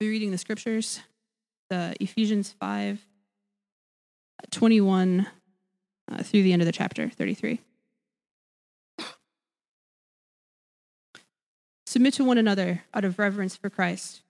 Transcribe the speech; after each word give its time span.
be 0.00 0.08
reading 0.08 0.30
the 0.30 0.38
scriptures, 0.38 1.00
the 1.68 1.94
Ephesians 2.00 2.54
5 2.58 3.04
21 4.50 5.26
uh, 6.10 6.22
through 6.22 6.42
the 6.42 6.54
end 6.54 6.62
of 6.62 6.66
the 6.66 6.72
chapter, 6.72 7.10
33. 7.10 7.60
Submit 11.84 12.14
to 12.14 12.24
one 12.24 12.38
another 12.38 12.82
out 12.94 13.04
of 13.04 13.18
reverence 13.18 13.56
for 13.56 13.68
Christ. 13.68 14.22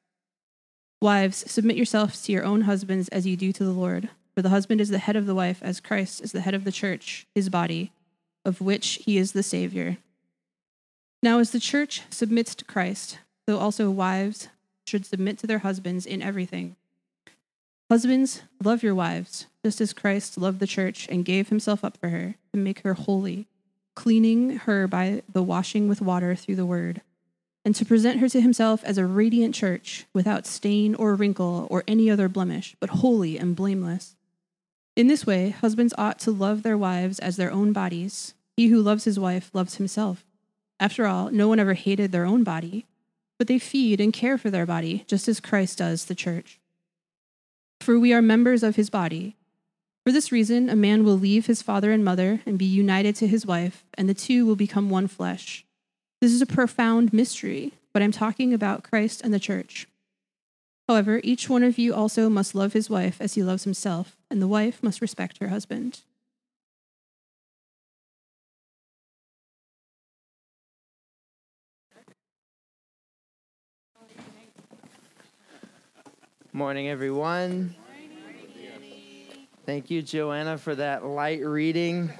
Wives, 1.00 1.48
submit 1.48 1.76
yourselves 1.76 2.20
to 2.22 2.32
your 2.32 2.44
own 2.44 2.62
husbands 2.62 3.08
as 3.10 3.24
you 3.24 3.36
do 3.36 3.52
to 3.52 3.62
the 3.62 3.70
Lord. 3.70 4.08
For 4.34 4.42
the 4.42 4.48
husband 4.48 4.80
is 4.80 4.88
the 4.88 4.98
head 4.98 5.14
of 5.14 5.26
the 5.26 5.36
wife, 5.36 5.60
as 5.62 5.78
Christ 5.78 6.20
is 6.20 6.32
the 6.32 6.40
head 6.40 6.54
of 6.54 6.64
the 6.64 6.72
church, 6.72 7.28
his 7.32 7.48
body, 7.48 7.92
of 8.44 8.60
which 8.60 9.00
he 9.04 9.18
is 9.18 9.32
the 9.32 9.44
Savior. 9.44 9.98
Now, 11.22 11.38
as 11.38 11.52
the 11.52 11.60
church 11.60 12.02
submits 12.10 12.56
to 12.56 12.64
Christ, 12.64 13.20
so 13.48 13.58
also 13.58 13.88
wives 13.88 14.48
should 14.90 15.06
submit 15.06 15.38
to 15.38 15.46
their 15.46 15.60
husbands 15.60 16.04
in 16.04 16.20
everything. 16.20 16.76
Husbands, 17.88 18.42
love 18.62 18.82
your 18.82 18.94
wives, 18.94 19.46
just 19.64 19.80
as 19.80 19.92
Christ 19.92 20.36
loved 20.36 20.60
the 20.60 20.66
church 20.66 21.08
and 21.10 21.24
gave 21.24 21.48
himself 21.48 21.84
up 21.84 21.96
for 21.96 22.08
her 22.08 22.34
to 22.52 22.58
make 22.58 22.80
her 22.80 22.94
holy, 22.94 23.46
cleaning 23.94 24.58
her 24.58 24.86
by 24.86 25.22
the 25.32 25.42
washing 25.42 25.88
with 25.88 26.00
water 26.00 26.34
through 26.34 26.56
the 26.56 26.66
word, 26.66 27.02
and 27.64 27.74
to 27.74 27.84
present 27.84 28.20
her 28.20 28.28
to 28.28 28.40
himself 28.40 28.82
as 28.84 28.98
a 28.98 29.06
radiant 29.06 29.54
church, 29.54 30.06
without 30.12 30.46
stain 30.46 30.94
or 30.94 31.14
wrinkle 31.14 31.66
or 31.70 31.84
any 31.86 32.10
other 32.10 32.28
blemish, 32.28 32.76
but 32.80 32.90
holy 32.90 33.38
and 33.38 33.56
blameless. 33.56 34.16
In 34.96 35.06
this 35.06 35.26
way, 35.26 35.50
husbands 35.50 35.94
ought 35.96 36.18
to 36.20 36.30
love 36.30 36.62
their 36.62 36.78
wives 36.78 37.18
as 37.18 37.36
their 37.36 37.52
own 37.52 37.72
bodies. 37.72 38.34
He 38.56 38.68
who 38.68 38.82
loves 38.82 39.04
his 39.04 39.18
wife 39.18 39.50
loves 39.52 39.76
himself. 39.76 40.24
After 40.78 41.06
all, 41.06 41.30
no 41.30 41.48
one 41.48 41.58
ever 41.58 41.74
hated 41.74 42.12
their 42.12 42.24
own 42.24 42.44
body, 42.44 42.86
but 43.40 43.46
they 43.46 43.58
feed 43.58 44.02
and 44.02 44.12
care 44.12 44.36
for 44.36 44.50
their 44.50 44.66
body, 44.66 45.02
just 45.06 45.26
as 45.26 45.40
Christ 45.40 45.78
does 45.78 46.04
the 46.04 46.14
church. 46.14 46.60
For 47.80 47.98
we 47.98 48.12
are 48.12 48.20
members 48.20 48.62
of 48.62 48.76
his 48.76 48.90
body. 48.90 49.34
For 50.04 50.12
this 50.12 50.30
reason, 50.30 50.68
a 50.68 50.76
man 50.76 51.04
will 51.04 51.18
leave 51.18 51.46
his 51.46 51.62
father 51.62 51.90
and 51.90 52.04
mother 52.04 52.42
and 52.44 52.58
be 52.58 52.66
united 52.66 53.16
to 53.16 53.26
his 53.26 53.46
wife, 53.46 53.82
and 53.94 54.06
the 54.06 54.12
two 54.12 54.44
will 54.44 54.56
become 54.56 54.90
one 54.90 55.06
flesh. 55.06 55.64
This 56.20 56.32
is 56.32 56.42
a 56.42 56.46
profound 56.46 57.14
mystery, 57.14 57.72
but 57.94 58.02
I'm 58.02 58.12
talking 58.12 58.52
about 58.52 58.82
Christ 58.82 59.22
and 59.24 59.32
the 59.32 59.40
church. 59.40 59.88
However, 60.86 61.22
each 61.24 61.48
one 61.48 61.62
of 61.62 61.78
you 61.78 61.94
also 61.94 62.28
must 62.28 62.54
love 62.54 62.74
his 62.74 62.90
wife 62.90 63.22
as 63.22 63.36
he 63.36 63.42
loves 63.42 63.64
himself, 63.64 64.18
and 64.30 64.42
the 64.42 64.48
wife 64.48 64.82
must 64.82 65.00
respect 65.00 65.38
her 65.38 65.48
husband. 65.48 66.02
Morning, 76.52 76.88
everyone. 76.88 77.76
Thank 79.66 79.88
you, 79.88 80.02
Joanna, 80.02 80.58
for 80.58 80.74
that 80.74 81.04
light 81.04 81.44
reading 81.44 82.10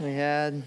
we 0.00 0.14
had. 0.14 0.62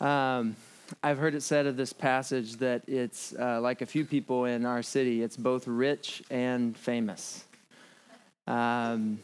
Um, 0.00 0.54
I've 1.02 1.18
heard 1.18 1.34
it 1.34 1.42
said 1.42 1.66
of 1.66 1.76
this 1.76 1.92
passage 1.92 2.52
that 2.58 2.88
it's 2.88 3.34
uh, 3.34 3.60
like 3.60 3.82
a 3.82 3.86
few 3.86 4.04
people 4.04 4.44
in 4.44 4.64
our 4.64 4.80
city, 4.80 5.24
it's 5.24 5.36
both 5.36 5.66
rich 5.66 6.22
and 6.30 6.76
famous. 6.76 7.42
Um, 8.46 9.18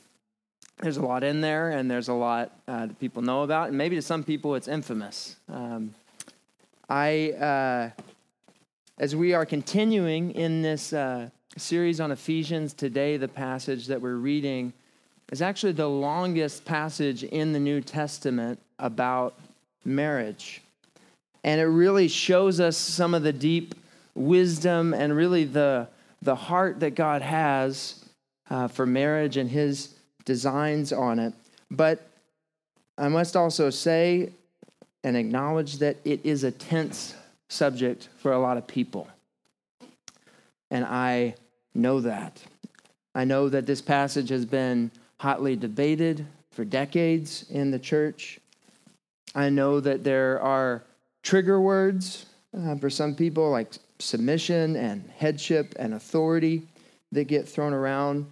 there's 0.80 0.96
a 0.96 1.02
lot 1.02 1.22
in 1.22 1.41
there, 1.41 1.70
and 1.70 1.89
there's 1.89 2.08
a 2.08 2.14
lot 2.14 2.50
uh, 2.67 2.86
that 2.86 2.98
people 2.98 3.22
know 3.22 3.44
about, 3.44 3.69
and 3.69 3.78
maybe 3.78 3.94
to 3.94 4.02
some 4.02 4.24
people 4.24 4.56
it's 4.56 4.67
infamous. 4.67 5.36
Um, 5.48 5.94
I, 6.89 7.30
uh, 7.30 8.02
as 8.98 9.17
we 9.17 9.33
are 9.33 9.47
continuing 9.47 10.33
in 10.33 10.62
this 10.62 10.93
uh, 10.93 11.29
series 11.57 12.01
on 12.01 12.12
Ephesians 12.12 12.75
today, 12.75 13.17
the 13.17 13.29
passage 13.29 13.87
that 13.87 14.01
we're 14.01 14.17
reading 14.17 14.73
is 15.31 15.41
actually 15.41 15.73
the 15.73 15.89
longest 15.89 16.65
passage 16.65 17.25
in 17.25 17.52
the 17.52 17.58
New 17.58 17.81
Testament 17.81 18.61
about 18.79 19.35
marriage. 19.85 20.61
And 21.42 21.61
it 21.61 21.64
really 21.64 22.07
shows 22.07 22.61
us 22.61 22.77
some 22.77 23.14
of 23.14 23.23
the 23.23 23.33
deep 23.33 23.75
wisdom 24.14 24.92
and 24.92 25.17
really 25.17 25.45
the, 25.45 25.89
the 26.20 26.35
heart 26.35 26.81
that 26.81 26.95
God 26.95 27.23
has 27.23 28.05
uh, 28.51 28.69
for 28.69 28.85
marriage 28.85 29.39
and 29.39 29.48
his 29.48 29.95
designs 30.27 30.92
on 30.92 31.19
it. 31.19 31.33
But 31.70 32.07
I 32.98 33.08
must 33.08 33.36
also 33.36 33.70
say 33.70 34.31
and 35.02 35.17
acknowledge 35.17 35.79
that 35.79 35.97
it 36.05 36.20
is 36.25 36.45
a 36.45 36.51
tense 36.51 37.14
subject 37.52 38.08
for 38.18 38.33
a 38.33 38.39
lot 38.39 38.57
of 38.57 38.67
people. 38.67 39.08
And 40.70 40.85
I 40.85 41.35
know 41.74 42.01
that. 42.01 42.42
I 43.14 43.24
know 43.24 43.48
that 43.48 43.67
this 43.67 43.83
passage 43.83 44.30
has 44.30 44.46
been 44.46 44.90
hotly 45.18 45.55
debated 45.55 46.27
for 46.51 46.64
decades 46.64 47.45
in 47.51 47.70
the 47.70 47.79
church. 47.79 48.40
I 49.35 49.51
know 49.51 49.80
that 49.80 50.02
there 50.02 50.40
are 50.40 50.83
trigger 51.23 51.61
words 51.61 52.27
uh, 52.58 52.77
for 52.77 52.90
some 52.90 53.14
people, 53.14 53.51
like 53.51 53.73
submission 53.98 54.77
and 54.77 55.08
headship 55.17 55.74
and 55.79 55.95
authority, 55.95 56.63
that 57.13 57.24
get 57.24 57.48
thrown 57.48 57.73
around. 57.73 58.27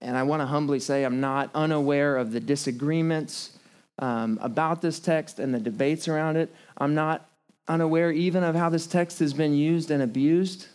And 0.00 0.16
I 0.16 0.22
want 0.22 0.40
to 0.40 0.46
humbly 0.46 0.80
say 0.80 1.04
I'm 1.04 1.20
not 1.20 1.50
unaware 1.54 2.16
of 2.16 2.32
the 2.32 2.40
disagreements 2.40 3.58
um, 3.98 4.38
about 4.40 4.80
this 4.80 4.98
text 4.98 5.38
and 5.38 5.52
the 5.52 5.60
debates 5.60 6.08
around 6.08 6.36
it. 6.36 6.54
I'm 6.78 6.94
not 6.94 7.29
unaware 7.68 8.10
even 8.10 8.42
of 8.42 8.54
how 8.54 8.68
this 8.68 8.86
text 8.86 9.18
has 9.20 9.32
been 9.32 9.54
used 9.54 9.90
and 9.90 10.02
abused 10.02 10.66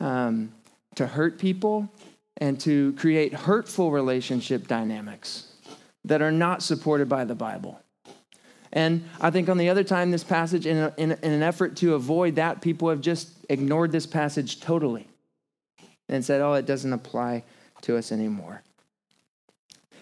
um, 0.00 0.52
to 0.94 1.06
hurt 1.06 1.38
people 1.38 1.88
and 2.38 2.60
to 2.60 2.92
create 2.94 3.32
hurtful 3.32 3.90
relationship 3.90 4.66
dynamics 4.66 5.52
that 6.04 6.20
are 6.20 6.32
not 6.32 6.62
supported 6.62 7.08
by 7.08 7.24
the 7.24 7.34
Bible. 7.34 7.80
And 8.72 9.08
I 9.20 9.30
think 9.30 9.48
on 9.48 9.58
the 9.58 9.68
other 9.68 9.84
time, 9.84 10.10
this 10.10 10.24
passage, 10.24 10.66
in, 10.66 10.78
a, 10.78 10.94
in, 10.96 11.12
in, 11.12 11.32
an 11.32 11.42
effort 11.42 11.76
to 11.78 11.94
avoid 11.94 12.36
that, 12.36 12.62
people 12.62 12.88
have 12.88 13.02
just 13.02 13.30
ignored 13.48 13.92
this 13.92 14.06
passage 14.06 14.60
totally 14.60 15.06
and 16.08 16.24
said, 16.24 16.40
oh, 16.40 16.54
it 16.54 16.64
doesn't 16.64 16.92
apply 16.92 17.44
to 17.82 17.96
us 17.96 18.12
anymore. 18.12 18.62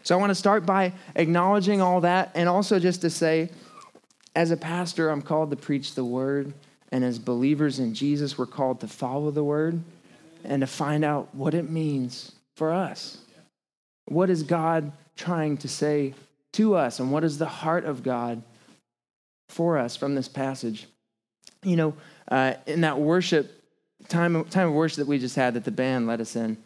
So 0.02 0.16
I 0.16 0.18
want 0.18 0.30
to 0.30 0.36
start 0.36 0.64
by 0.64 0.92
acknowledging 1.14 1.82
all 1.82 2.00
that 2.02 2.30
and 2.34 2.48
also 2.48 2.78
just 2.78 3.02
to 3.02 3.10
say, 3.10 3.50
as 4.34 4.50
a 4.50 4.56
pastor, 4.56 5.10
I'm 5.10 5.22
called 5.22 5.50
to 5.50 5.56
preach 5.56 5.94
the 5.94 6.04
word. 6.04 6.52
And 6.92 7.04
as 7.04 7.18
believers 7.18 7.78
in 7.78 7.94
Jesus, 7.94 8.36
we're 8.36 8.46
called 8.46 8.80
to 8.80 8.88
follow 8.88 9.30
the 9.30 9.44
word 9.44 9.80
and 10.44 10.60
to 10.60 10.66
find 10.66 11.04
out 11.04 11.34
what 11.34 11.54
it 11.54 11.70
means 11.70 12.32
for 12.56 12.72
us. 12.72 13.18
What 14.06 14.30
is 14.30 14.42
God 14.42 14.90
trying 15.16 15.56
to 15.58 15.68
say 15.68 16.14
to 16.54 16.74
us? 16.74 16.98
And 16.98 17.12
what 17.12 17.22
is 17.22 17.38
the 17.38 17.46
heart 17.46 17.84
of 17.84 18.02
God 18.02 18.42
for 19.50 19.76
us 19.76 19.96
from 19.96 20.14
this 20.14 20.28
passage. 20.28 20.86
You 21.62 21.76
know, 21.76 21.94
uh, 22.28 22.54
in 22.66 22.82
that 22.82 22.98
worship 22.98 23.62
time, 24.08 24.44
time 24.44 24.68
of 24.68 24.74
worship 24.74 24.98
that 24.98 25.06
we 25.06 25.18
just 25.18 25.36
had 25.36 25.54
that 25.54 25.64
the 25.64 25.70
band 25.70 26.06
led 26.06 26.20
us 26.20 26.36
in, 26.36 26.56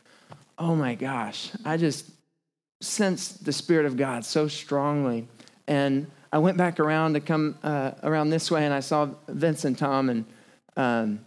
oh 0.59 0.77
my 0.77 0.95
gosh, 0.95 1.51
I 1.65 1.77
just 1.77 2.09
sensed 2.81 3.45
the 3.45 3.53
Spirit 3.53 3.87
of 3.87 3.97
God 3.97 4.25
so 4.25 4.47
strongly. 4.47 5.27
And 5.67 6.11
I 6.35 6.39
went 6.39 6.57
back 6.57 6.81
around 6.81 7.15
to 7.15 7.21
come 7.21 7.57
uh, 7.63 7.93
around 8.03 8.31
this 8.31 8.51
way, 8.51 8.65
and 8.65 8.75
I 8.75 8.81
saw 8.81 9.09
Vince 9.29 9.65
and 9.65 9.79
Tom, 9.79 10.11
and 10.11 10.25
um, 10.77 11.21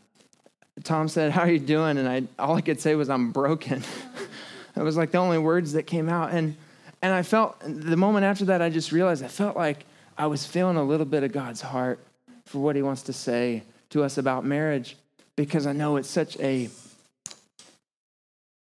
Tom 0.83 1.07
said, 1.07 1.31
"How 1.31 1.43
are 1.43 1.49
you 1.49 1.59
doing?" 1.59 1.97
And 1.97 2.09
I 2.09 2.23
all 2.37 2.57
I 2.57 2.61
could 2.61 2.81
say 2.81 2.93
was, 2.93 3.09
"I'm 3.09 3.31
broken." 3.31 3.85
it 4.75 4.83
was 4.83 4.97
like 4.97 5.11
the 5.11 5.17
only 5.17 5.37
words 5.37 5.71
that 5.73 5.83
came 5.83 6.09
out, 6.09 6.31
and 6.31 6.57
and 7.01 7.13
I 7.13 7.23
felt 7.23 7.57
the 7.61 7.95
moment 7.95 8.25
after 8.25 8.43
that, 8.45 8.61
I 8.61 8.69
just 8.69 8.91
realized 8.91 9.23
I 9.23 9.29
felt 9.29 9.55
like 9.55 9.85
I 10.17 10.27
was 10.27 10.45
feeling 10.45 10.75
a 10.75 10.83
little 10.83 11.05
bit 11.05 11.23
of 11.23 11.31
God's 11.31 11.61
heart 11.61 11.99
for 12.43 12.59
what 12.59 12.75
He 12.75 12.81
wants 12.81 13.03
to 13.03 13.13
say 13.13 13.63
to 13.91 14.03
us 14.03 14.17
about 14.17 14.43
marriage 14.43 14.97
because 15.37 15.65
I 15.65 15.71
know 15.71 15.95
it's 15.95 16.09
such 16.09 16.37
a 16.41 16.69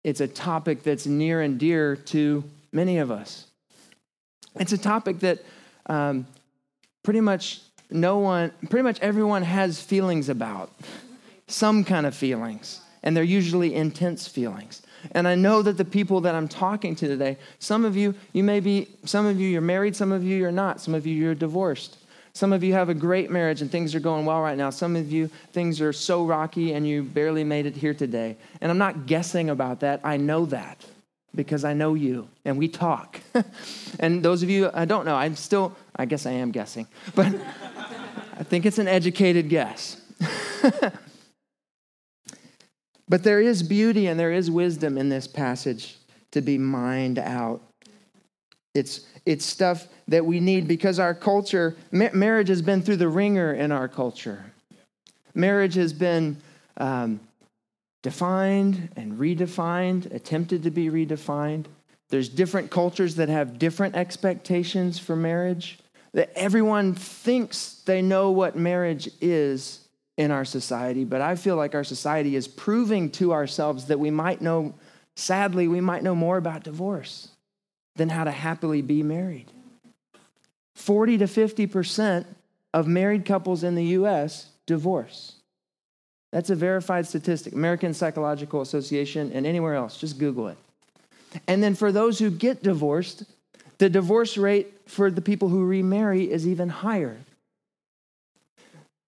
it's 0.05 0.21
a 0.21 0.29
topic 0.29 0.85
that's 0.85 1.07
near 1.07 1.41
and 1.41 1.59
dear 1.59 1.97
to 1.97 2.45
many 2.71 2.99
of 2.99 3.11
us. 3.11 3.49
It's 4.55 4.73
a 4.73 4.79
topic 4.79 5.19
that 5.21 5.41
um, 5.91 6.27
pretty 7.03 7.21
much 7.21 7.61
no 7.91 8.19
one, 8.19 8.53
pretty 8.71 8.85
much 8.85 9.01
everyone 9.01 9.43
has 9.43 9.83
feelings 9.83 10.29
about, 10.29 10.71
some 11.49 11.83
kind 11.83 12.07
of 12.07 12.15
feelings, 12.15 12.81
and 13.03 13.17
they're 13.17 13.25
usually 13.25 13.75
intense 13.75 14.29
feelings. 14.29 14.83
And 15.13 15.27
I 15.27 15.35
know 15.35 15.63
that 15.63 15.77
the 15.77 15.85
people 15.85 16.21
that 16.21 16.35
I'm 16.35 16.47
talking 16.47 16.95
to 16.95 17.09
today, 17.09 17.39
some 17.59 17.85
of 17.85 17.97
you, 17.97 18.15
you 18.33 18.45
may 18.45 18.61
be, 18.61 18.89
some 19.05 19.27
of 19.27 19.41
you, 19.41 19.49
you're 19.49 19.61
married, 19.61 19.97
some 19.97 20.13
of 20.13 20.23
you, 20.23 20.37
you're 20.37 20.53
not. 20.53 20.81
Some 20.81 20.95
of 20.95 21.07
you, 21.07 21.15
you're 21.15 21.35
divorced. 21.35 21.97
Some 22.35 22.53
of 22.53 22.63
you 22.63 22.75
have 22.75 22.89
a 22.89 22.95
great 22.95 23.31
marriage 23.31 23.61
and 23.61 23.73
things 23.73 23.95
are 23.95 24.01
going 24.01 24.25
well 24.25 24.41
right 24.41 24.57
now. 24.57 24.71
Some 24.71 24.95
of 24.95 25.11
you, 25.11 25.29
things 25.53 25.81
are 25.81 25.93
so 25.93 26.25
rocky 26.25 26.75
and 26.75 26.87
you 26.87 27.03
barely 27.03 27.43
made 27.43 27.67
it 27.67 27.75
here 27.75 27.95
today. 27.95 28.37
And 28.61 28.71
I'm 28.71 28.79
not 28.79 29.07
guessing 29.07 29.51
about 29.51 29.81
that. 29.81 30.01
I 30.05 30.19
know 30.19 30.45
that 30.47 30.85
because 31.35 31.65
I 31.65 31.75
know 31.75 31.95
you 31.95 32.29
and 32.45 32.59
we 32.59 32.69
talk. 32.69 33.21
and 34.01 34.23
those 34.23 34.43
of 34.43 34.51
you 34.51 34.71
I 34.75 34.85
don't 34.85 35.05
know, 35.05 35.17
I'm 35.17 35.37
still, 35.37 35.77
I 35.97 36.05
guess 36.05 36.27
I 36.27 36.33
am 36.33 36.51
guessing, 36.51 36.87
but 37.15 37.35
I 38.39 38.43
think 38.43 38.67
it's 38.67 38.79
an 38.79 38.89
educated 38.89 39.49
guess. 39.49 40.01
But 43.11 43.25
there 43.25 43.41
is 43.41 43.65
beauty 43.65 44.07
and 44.07 44.19
there 44.19 44.31
is 44.31 44.53
wisdom 44.53 44.97
in 44.97 45.09
this 45.09 45.27
passage 45.27 45.99
to 46.31 46.41
be 46.41 46.57
mined 46.57 47.19
out. 47.19 47.61
It's, 48.73 49.01
it's 49.27 49.45
stuff 49.45 49.89
that 50.07 50.25
we 50.25 50.39
need 50.39 50.69
because 50.69 51.01
our 51.01 51.13
culture, 51.13 51.77
ma- 51.91 52.13
marriage 52.13 52.47
has 52.49 52.63
been 52.63 52.83
through 52.83 52.99
the 52.99 53.09
wringer 53.09 53.53
in 53.53 53.73
our 53.73 53.89
culture. 53.89 54.53
Marriage 55.35 55.75
has 55.75 55.93
been 55.93 56.37
um, 56.77 57.19
defined 58.03 58.91
and 58.97 59.19
redefined, 59.19 60.13
attempted 60.15 60.63
to 60.63 60.71
be 60.71 60.89
redefined. 60.89 61.67
There's 62.09 62.29
different 62.29 62.71
cultures 62.71 63.17
that 63.17 63.29
have 63.29 63.59
different 63.59 63.95
expectations 63.95 64.99
for 64.99 65.15
marriage. 65.15 65.79
That 66.13 66.33
everyone 66.35 66.95
thinks 66.95 67.83
they 67.85 68.03
know 68.03 68.31
what 68.31 68.57
marriage 68.57 69.09
is 69.21 69.87
in 70.17 70.31
our 70.31 70.45
society, 70.45 71.05
but 71.05 71.21
I 71.21 71.37
feel 71.37 71.57
like 71.57 71.75
our 71.75 71.85
society 71.85 72.37
is 72.37 72.49
proving 72.49 73.11
to 73.13 73.33
ourselves 73.33 73.87
that 73.87 74.01
we 74.01 74.11
might 74.11 74.43
know, 74.43 74.75
sadly, 75.15 75.69
we 75.69 75.81
might 75.81 76.03
know 76.03 76.15
more 76.15 76.37
about 76.37 76.65
divorce 76.65 77.29
than 77.97 78.09
how 78.09 78.25
to 78.25 78.31
happily 78.31 78.83
be 78.83 79.03
married. 79.03 79.51
40 80.75 81.19
to 81.19 81.25
50% 81.27 82.27
of 82.75 82.87
married 82.87 83.25
couples 83.25 83.63
in 83.63 83.75
the 83.75 83.85
US 83.85 84.51
divorce. 84.67 85.40
That's 86.33 86.51
a 86.51 86.55
verified 86.55 87.07
statistic, 87.07 87.53
American 87.53 87.93
Psychological 87.93 88.61
Association, 88.61 89.33
and 89.33 89.47
anywhere 89.47 89.75
else. 89.75 89.97
Just 89.99 90.19
Google 90.19 90.49
it. 90.49 90.59
And 91.47 91.63
then 91.63 91.75
for 91.75 91.91
those 91.93 92.19
who 92.19 92.31
get 92.31 92.63
divorced, 92.63 93.25
the 93.79 93.89
divorce 93.89 94.37
rate 94.37 94.75
for 94.87 95.11
the 95.11 95.21
people 95.21 95.49
who 95.49 95.65
remarry 95.65 96.31
is 96.31 96.47
even 96.47 96.69
higher. 96.69 97.19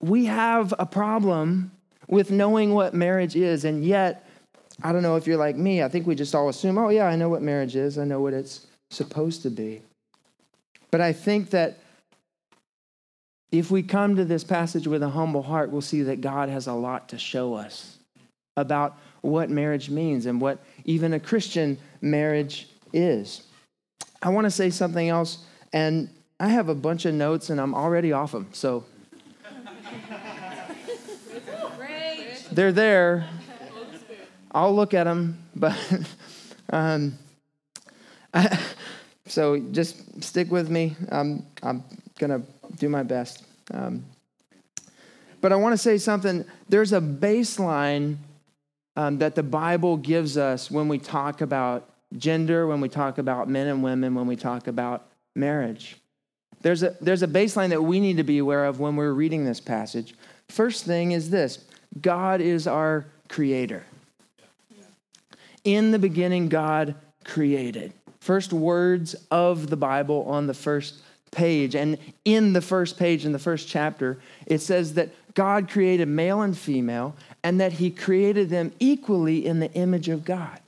We 0.01 0.27
have 0.27 0.75
a 0.79 0.87
problem 0.87 1.73
with 2.09 2.31
knowing 2.31 2.75
what 2.75 2.95
marriage 2.95 3.37
is, 3.37 3.65
and 3.65 3.85
yet, 3.85 4.29
I 4.83 4.93
don't 4.93 5.03
know 5.03 5.17
if 5.17 5.27
you're 5.27 5.37
like 5.37 5.57
me, 5.57 5.83
I 5.83 5.89
think 5.89 6.07
we 6.07 6.15
just 6.15 6.35
all 6.35 6.49
assume, 6.49 6.77
oh, 6.79 6.89
yeah, 6.89 7.07
I 7.07 7.17
know 7.17 7.29
what 7.29 7.43
marriage 7.43 7.77
is, 7.77 7.99
I 7.99 8.05
know 8.05 8.21
what 8.21 8.35
it's 8.35 8.67
supposed 8.91 9.43
to 9.43 9.51
be. 9.51 9.83
But 10.91 11.01
I 11.01 11.13
think 11.13 11.51
that 11.51 11.79
if 13.53 13.71
we 13.71 13.83
come 13.83 14.17
to 14.17 14.25
this 14.25 14.43
passage 14.43 14.87
with 14.87 15.03
a 15.03 15.11
humble 15.11 15.43
heart, 15.43 15.71
we'll 15.71 15.83
see 15.83 16.03
that 16.05 16.23
God 16.23 16.49
has 16.49 16.67
a 16.67 16.73
lot 16.73 17.11
to 17.11 17.19
show 17.19 17.55
us 17.55 17.99
about 18.57 18.99
what 19.21 19.51
marriage 19.51 19.91
means 19.91 20.27
and 20.27 20.41
what 20.41 20.59
even 20.85 21.13
a 21.13 21.21
Christian 21.21 21.79
marriage 22.01 22.69
is. 22.95 23.43
I 24.23 24.31
want 24.31 24.47
to 24.47 24.51
say 24.51 24.71
something 24.71 25.09
else, 25.09 25.45
and 25.73 26.09
I 26.41 26.49
have 26.49 26.71
a 26.71 26.75
bunch 26.75 27.05
of 27.05 27.15
notes 27.15 27.51
and 27.51 27.61
I'm 27.61 27.75
already 27.75 28.13
off 28.13 28.33
them. 28.33 28.49
So 28.53 28.85
they're 32.51 32.73
there. 32.73 33.29
I'll 34.51 34.75
look 34.75 34.93
at 34.93 35.05
them, 35.05 35.43
but 35.55 35.77
um, 36.71 37.19
I, 38.35 38.59
so 39.27 39.59
just 39.73 40.23
stick 40.23 40.51
with 40.51 40.69
me. 40.69 40.97
I'm, 41.11 41.47
I'm 41.63 41.85
going 42.19 42.43
to 42.43 42.52
do 42.79 42.89
my 42.89 43.03
best. 43.03 43.45
Um, 43.73 44.05
but 45.41 45.53
I 45.53 45.57
want 45.57 45.73
to 45.73 45.79
say 45.79 45.99
something. 45.99 46.45
There's 46.69 46.93
a 46.93 47.01
baseline 47.01 48.17
um, 48.97 49.19
that 49.19 49.35
the 49.35 49.43
Bible 49.43 49.97
gives 49.97 50.37
us 50.37 50.71
when 50.71 50.89
we 50.89 50.99
talk 50.99 51.41
about 51.41 51.89
gender, 52.17 52.67
when 52.67 52.81
we 52.81 52.89
talk 52.89 53.19
about 53.19 53.49
men 53.49 53.67
and 53.67 53.83
women, 53.83 54.15
when 54.15 54.27
we 54.27 54.37
talk 54.37 54.67
about 54.67 55.07
marriage. 55.35 55.97
There's 56.61 56.83
a, 56.83 56.97
there's 57.01 57.23
a 57.23 57.29
baseline 57.29 57.71
that 57.71 57.83
we 57.83 57.99
need 57.99 58.19
to 58.19 58.23
be 58.23 58.39
aware 58.39 58.65
of 58.65 58.79
when 58.79 58.97
we're 58.97 59.13
reading 59.13 59.45
this 59.45 59.61
passage. 59.61 60.15
First 60.49 60.85
thing 60.85 61.13
is 61.13 61.31
this 61.31 61.65
God 62.01 62.41
is 62.41 62.67
our 62.67 63.07
creator. 63.29 63.85
In 65.65 65.91
the 65.91 65.99
beginning, 65.99 66.49
God 66.49 66.95
created. 67.25 67.93
First 68.21 68.53
words 68.53 69.15
of 69.31 69.69
the 69.69 69.77
Bible 69.77 70.25
on 70.29 70.47
the 70.47 70.55
first 70.55 71.03
page. 71.33 71.75
And 71.75 71.99
in 72.25 72.53
the 72.53 72.61
first 72.61 72.97
page, 72.97 73.27
in 73.27 73.33
the 73.33 73.39
first 73.41 73.67
chapter, 73.67 74.21
it 74.47 74.59
says 74.61 74.95
that 74.95 75.11
God 75.35 75.69
created 75.69 76.07
male 76.07 76.43
and 76.43 76.57
female 76.57 77.17
and 77.43 77.61
that 77.61 77.73
he 77.73 77.91
created 77.91 78.51
them 78.51 78.73
equally 78.79 79.45
in 79.45 79.59
the 79.59 79.73
image 79.73 80.09
of 80.09 80.25
God. 80.25 80.61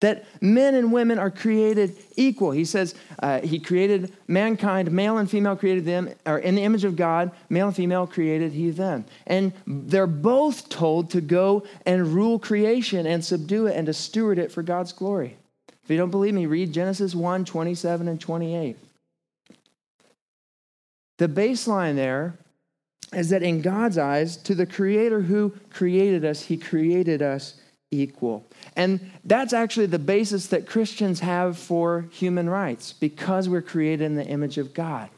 That 0.00 0.26
men 0.42 0.74
and 0.74 0.92
women 0.92 1.18
are 1.18 1.30
created 1.30 1.96
equal. 2.16 2.50
He 2.50 2.66
says 2.66 2.94
uh, 3.20 3.40
he 3.40 3.58
created 3.58 4.12
mankind, 4.28 4.92
male 4.92 5.16
and 5.16 5.30
female 5.30 5.56
created 5.56 5.86
them, 5.86 6.10
or 6.26 6.38
in 6.38 6.54
the 6.54 6.62
image 6.62 6.84
of 6.84 6.96
God, 6.96 7.30
male 7.48 7.68
and 7.68 7.76
female 7.76 8.06
created 8.06 8.52
he 8.52 8.70
them. 8.70 9.06
And 9.26 9.52
they're 9.66 10.06
both 10.06 10.68
told 10.68 11.10
to 11.10 11.22
go 11.22 11.64
and 11.86 12.08
rule 12.08 12.38
creation 12.38 13.06
and 13.06 13.24
subdue 13.24 13.68
it 13.68 13.76
and 13.76 13.86
to 13.86 13.94
steward 13.94 14.38
it 14.38 14.52
for 14.52 14.62
God's 14.62 14.92
glory. 14.92 15.38
If 15.82 15.90
you 15.90 15.96
don't 15.96 16.10
believe 16.10 16.34
me, 16.34 16.44
read 16.44 16.72
Genesis 16.72 17.14
1 17.14 17.46
27 17.46 18.08
and 18.08 18.20
28. 18.20 18.76
The 21.18 21.28
baseline 21.28 21.96
there 21.96 22.38
is 23.12 23.30
that 23.30 23.42
in 23.42 23.62
God's 23.62 23.98
eyes, 23.98 24.36
to 24.38 24.54
the 24.54 24.66
Creator 24.66 25.22
who 25.22 25.54
created 25.70 26.24
us, 26.24 26.42
He 26.42 26.56
created 26.56 27.22
us 27.22 27.54
equal. 27.90 28.44
And 28.74 29.00
that's 29.24 29.52
actually 29.52 29.86
the 29.86 29.98
basis 29.98 30.48
that 30.48 30.66
Christians 30.66 31.20
have 31.20 31.56
for 31.56 32.06
human 32.10 32.50
rights 32.50 32.92
because 32.92 33.48
we're 33.48 33.62
created 33.62 34.04
in 34.04 34.16
the 34.16 34.26
image 34.26 34.58
of 34.58 34.74
God. 34.74 35.08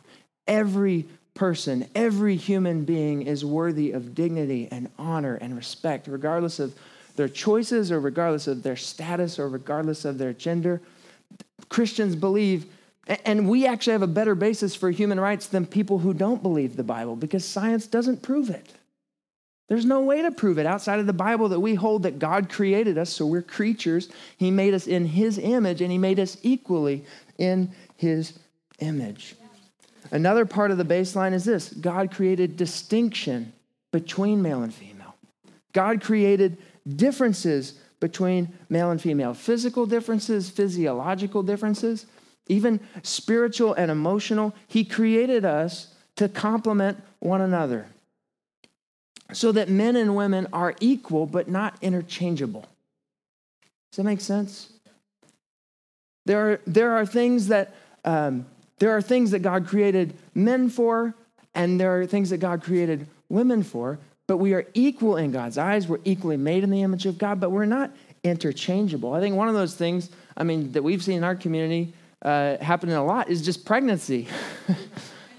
Every 0.47 1.07
person, 1.35 1.89
every 1.95 2.37
human 2.37 2.85
being 2.85 3.23
is 3.23 3.45
worthy 3.45 3.93
of 3.93 4.15
dignity 4.15 4.69
and 4.71 4.91
honor 4.99 5.37
and 5.37 5.57
respect, 5.57 6.09
regardless 6.09 6.59
of 6.59 6.75
their 7.17 7.29
choices 7.29 7.91
or 7.91 8.01
regardless 8.01 8.47
of 8.47 8.63
their 8.63 8.77
status 8.77 9.39
or 9.39 9.49
regardless 9.49 10.05
of 10.05 10.19
their 10.19 10.33
gender. 10.33 10.81
Christians 11.69 12.15
believe 12.17 12.67
and 13.09 13.49
we 13.49 13.67
actually 13.67 13.93
have 13.93 14.03
a 14.03 14.07
better 14.07 14.35
basis 14.35 14.75
for 14.75 14.91
human 14.91 15.19
rights 15.19 15.47
than 15.47 15.67
people 15.67 15.99
who 15.99 16.13
don't 16.13 16.43
believe 16.43 16.77
the 16.77 16.85
Bible 16.85 17.17
because 17.17 17.45
science 17.45 17.87
doesn't 17.87 18.23
prove 18.23 18.51
it. 18.51 18.75
There's 19.69 19.85
no 19.85 20.03
way 20.03 20.23
to 20.23 20.31
prove 20.31 20.59
it 20.59 20.67
outside 20.67 20.99
of 20.99 21.07
the 21.07 21.13
Bible 21.13 21.51
that 21.51 21.61
we 21.61 21.75
hold 21.75 22.03
that 22.03 22.19
God 22.19 22.49
created 22.49 22.97
us, 22.97 23.11
so 23.11 23.27
we're 23.27 23.43
creatures. 23.43 24.09
He 24.37 24.51
made 24.51 24.73
us 24.73 24.87
in 24.87 25.07
His 25.07 25.39
image, 25.39 25.83
and 25.83 25.93
He 25.93 25.99
made 25.99 26.19
us 26.19 26.39
equally 26.43 27.05
in 27.37 27.71
His 27.97 28.39
image. 28.79 29.35
Another 30.11 30.47
part 30.47 30.71
of 30.71 30.79
the 30.79 30.85
baseline 30.85 31.33
is 31.33 31.45
this 31.45 31.69
God 31.69 32.11
created 32.11 32.57
distinction 32.57 33.53
between 33.93 34.41
male 34.41 34.63
and 34.63 34.73
female. 34.73 35.15
God 35.75 36.01
created 36.03 36.57
differences 36.97 37.75
between 38.01 38.55
male 38.71 38.91
and 38.91 39.01
female 39.01 39.35
physical 39.35 39.85
differences, 39.85 40.49
physiological 40.49 41.43
differences 41.43 42.07
even 42.49 42.81
spiritual 43.03 43.75
and 43.75 43.91
emotional. 43.91 44.55
He 44.67 44.85
created 44.85 45.45
us 45.45 45.95
to 46.17 46.29
complement 46.29 47.03
one 47.21 47.41
another 47.41 47.87
so 49.33 49.53
that 49.53 49.69
men 49.69 49.97
and 49.97 50.17
women 50.17 50.47
are 50.53 50.75
equal 50.81 51.27
but 51.27 51.49
not 51.49 51.77
interchangeable. 51.83 52.63
Does 53.91 53.99
that 53.99 54.05
make 54.05 54.21
sense? 54.21 54.71
There 56.27 56.53
are, 56.53 56.61
there 56.67 56.93
are 56.93 57.07
things 57.07 57.49
that 57.49 57.75
um, 58.05 58.47
there 58.79 58.97
are 58.97 59.03
things 59.03 59.33
that 59.33 59.41
God 59.41 59.67
created 59.67 60.15
men 60.35 60.71
for, 60.71 61.15
and 61.55 61.81
there 61.81 62.01
are 62.01 62.07
things 62.07 62.31
that 62.31 62.39
God 62.39 62.63
created 62.63 63.07
women 63.29 63.63
for, 63.63 63.99
but 64.27 64.37
we 64.37 64.55
are 64.55 64.67
equal 64.75 65.17
in 65.17 65.33
God's 65.33 65.59
eyes. 65.59 65.89
We're 65.89 65.99
equally 66.05 66.37
made 66.37 66.63
in 66.63 66.71
the 66.71 66.83
image 66.83 67.07
of 67.07 67.19
God, 67.19 67.41
but 67.41 67.51
we're 67.51 67.65
not 67.65 67.91
interchangeable. 68.23 69.15
I 69.15 69.21
think 69.21 69.37
one 69.37 69.49
of 69.49 69.55
those 69.55 69.75
things, 69.75 70.11
I 70.37 70.45
mean, 70.45 70.73
that 70.73 70.83
we've 70.83 71.03
seen 71.03 71.19
in 71.19 71.25
our 71.25 71.35
community 71.35 71.93
uh, 72.23 72.57
happening 72.59 72.95
a 72.95 73.05
lot 73.05 73.29
is 73.29 73.43
just 73.43 73.65
pregnancy. 73.65 74.29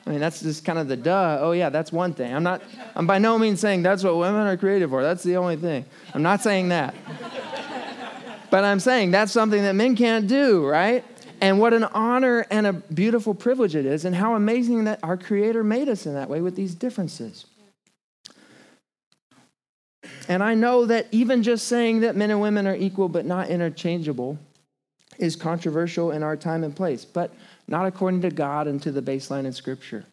I 0.06 0.10
mean, 0.12 0.20
that's 0.20 0.42
just 0.42 0.66
kind 0.66 0.80
of 0.80 0.88
the 0.88 0.98
duh. 0.98 1.38
Oh, 1.40 1.52
yeah, 1.52 1.70
that's 1.70 1.92
one 1.92 2.14
thing. 2.14 2.34
I'm 2.34 2.42
not, 2.42 2.64
I'm 2.96 3.06
by 3.06 3.20
no 3.20 3.38
means 3.38 3.60
saying 3.60 3.84
that's 3.84 4.04
what 4.04 4.18
women 4.18 4.48
are 4.48 4.58
created 4.58 4.90
for. 4.90 5.04
That's 5.04 5.24
the 5.24 5.38
only 5.38 5.58
thing. 5.58 5.86
I'm 6.14 6.24
not 6.24 6.42
saying 6.42 6.70
that. 6.70 6.96
but 8.50 8.64
I'm 8.64 8.80
saying 8.80 9.12
that's 9.12 9.32
something 9.32 9.62
that 9.62 9.74
men 9.74 9.96
can't 9.96 10.28
do, 10.28 10.66
right? 10.66 11.04
And 11.42 11.60
what 11.60 11.74
an 11.74 11.84
honor 11.84 12.46
and 12.50 12.66
a 12.66 12.74
beautiful 12.74 13.34
privilege 13.34 13.76
it 13.76 13.86
is, 13.86 14.04
and 14.04 14.16
how 14.16 14.36
amazing 14.36 14.86
that 14.86 15.00
our 15.04 15.16
Creator 15.16 15.64
made 15.64 15.88
us 15.88 16.06
in 16.06 16.16
that 16.16 16.30
way 16.30 16.42
with 16.42 16.56
these 16.56 16.74
differences. 16.76 17.46
And 20.28 20.44
I 20.44 20.54
know 20.54 20.86
that 20.86 21.08
even 21.12 21.44
just 21.44 21.68
saying 21.68 22.02
that 22.02 22.16
men 22.16 22.32
and 22.32 22.42
women 22.42 22.68
are 22.68 22.76
equal 22.76 23.10
but 23.10 23.26
not 23.26 23.50
interchangeable 23.50 24.38
is 25.20 25.36
controversial 25.36 26.12
in 26.12 26.24
our 26.24 26.36
time 26.36 26.64
and 26.64 26.76
place, 26.76 27.06
but 27.06 27.34
not 27.68 27.86
according 27.86 28.22
to 28.22 28.32
God 28.32 28.68
and 28.68 28.82
to 28.82 28.92
the 28.92 29.02
baseline 29.02 29.46
in 29.46 29.54
Scripture. 29.54 30.06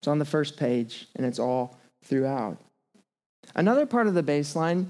It's 0.00 0.08
on 0.08 0.18
the 0.18 0.24
first 0.24 0.56
page 0.56 1.08
and 1.16 1.26
it's 1.26 1.38
all 1.38 1.78
throughout. 2.04 2.58
Another 3.54 3.86
part 3.86 4.06
of 4.06 4.14
the 4.14 4.22
baseline, 4.22 4.86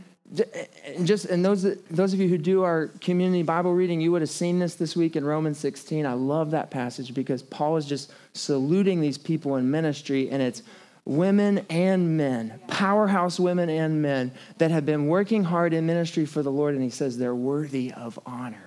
just 1.04 1.26
and 1.26 1.44
those 1.44 1.62
those 1.90 2.12
of 2.12 2.20
you 2.20 2.28
who 2.28 2.38
do 2.38 2.62
our 2.62 2.88
community 3.00 3.42
Bible 3.42 3.74
reading, 3.74 4.00
you 4.00 4.10
would 4.10 4.22
have 4.22 4.30
seen 4.30 4.58
this 4.58 4.74
this 4.74 4.96
week 4.96 5.16
in 5.16 5.24
Romans 5.24 5.58
16. 5.58 6.06
I 6.06 6.14
love 6.14 6.50
that 6.52 6.70
passage 6.70 7.14
because 7.14 7.42
Paul 7.42 7.76
is 7.76 7.86
just 7.86 8.12
saluting 8.32 9.00
these 9.00 9.18
people 9.18 9.56
in 9.56 9.70
ministry, 9.70 10.30
and 10.30 10.42
it's 10.42 10.62
women 11.04 11.64
and 11.68 12.16
men, 12.16 12.58
powerhouse 12.68 13.38
women 13.38 13.68
and 13.68 14.00
men 14.00 14.32
that 14.58 14.70
have 14.70 14.86
been 14.86 15.06
working 15.06 15.44
hard 15.44 15.74
in 15.74 15.84
ministry 15.86 16.24
for 16.24 16.42
the 16.42 16.50
Lord, 16.50 16.74
and 16.74 16.82
he 16.82 16.90
says 16.90 17.18
they're 17.18 17.34
worthy 17.34 17.92
of 17.92 18.18
honor. 18.24 18.63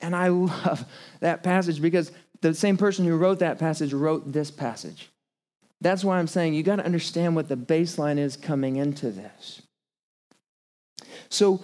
And 0.00 0.14
I 0.14 0.28
love 0.28 0.84
that 1.20 1.42
passage 1.42 1.80
because 1.80 2.12
the 2.40 2.54
same 2.54 2.76
person 2.76 3.06
who 3.06 3.16
wrote 3.16 3.38
that 3.38 3.58
passage 3.58 3.92
wrote 3.92 4.32
this 4.32 4.50
passage. 4.50 5.10
That's 5.80 6.04
why 6.04 6.18
I'm 6.18 6.26
saying 6.26 6.54
you 6.54 6.62
got 6.62 6.76
to 6.76 6.84
understand 6.84 7.36
what 7.36 7.48
the 7.48 7.56
baseline 7.56 8.18
is 8.18 8.36
coming 8.36 8.76
into 8.76 9.10
this. 9.10 9.62
So, 11.28 11.62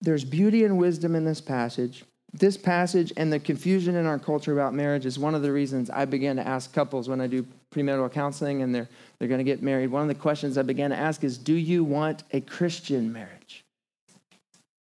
there's 0.00 0.24
beauty 0.24 0.64
and 0.64 0.78
wisdom 0.78 1.14
in 1.14 1.24
this 1.24 1.40
passage. 1.40 2.04
This 2.32 2.56
passage 2.56 3.12
and 3.16 3.32
the 3.32 3.38
confusion 3.38 3.94
in 3.94 4.06
our 4.06 4.18
culture 4.18 4.52
about 4.52 4.74
marriage 4.74 5.06
is 5.06 5.18
one 5.18 5.34
of 5.34 5.42
the 5.42 5.52
reasons 5.52 5.90
I 5.90 6.06
began 6.06 6.36
to 6.36 6.46
ask 6.46 6.72
couples 6.72 7.08
when 7.08 7.20
I 7.20 7.26
do 7.26 7.46
premarital 7.72 8.10
counseling 8.10 8.62
and 8.62 8.74
they're, 8.74 8.88
they're 9.18 9.28
going 9.28 9.38
to 9.38 9.44
get 9.44 9.62
married. 9.62 9.90
One 9.90 10.02
of 10.02 10.08
the 10.08 10.14
questions 10.14 10.56
I 10.56 10.62
began 10.62 10.90
to 10.90 10.96
ask 10.96 11.22
is 11.22 11.38
Do 11.38 11.54
you 11.54 11.84
want 11.84 12.24
a 12.32 12.40
Christian 12.40 13.12
marriage? 13.12 13.61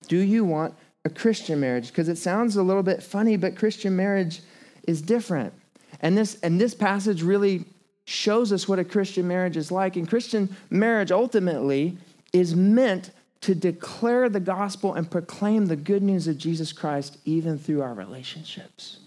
Do 0.07 0.17
you 0.17 0.43
want 0.43 0.75
a 1.03 1.09
Christian 1.09 1.59
marriage? 1.59 1.87
Because 1.89 2.09
it 2.09 2.17
sounds 2.17 2.55
a 2.55 2.63
little 2.63 2.83
bit 2.83 3.03
funny, 3.03 3.37
but 3.37 3.55
Christian 3.55 3.95
marriage 3.95 4.41
is 4.87 5.01
different. 5.01 5.53
And 6.01 6.17
this, 6.17 6.37
and 6.41 6.59
this 6.59 6.73
passage 6.73 7.21
really 7.21 7.65
shows 8.05 8.51
us 8.51 8.67
what 8.67 8.79
a 8.79 8.83
Christian 8.83 9.27
marriage 9.27 9.57
is 9.57 9.71
like. 9.71 9.95
And 9.95 10.07
Christian 10.07 10.55
marriage 10.69 11.11
ultimately 11.11 11.97
is 12.33 12.55
meant 12.55 13.11
to 13.41 13.55
declare 13.55 14.29
the 14.29 14.39
gospel 14.39 14.93
and 14.93 15.09
proclaim 15.09 15.67
the 15.67 15.75
good 15.75 16.01
news 16.01 16.27
of 16.27 16.37
Jesus 16.37 16.73
Christ 16.73 17.17
even 17.25 17.57
through 17.57 17.81
our 17.81 17.93
relationships, 17.93 18.97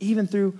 even 0.00 0.26
through 0.26 0.58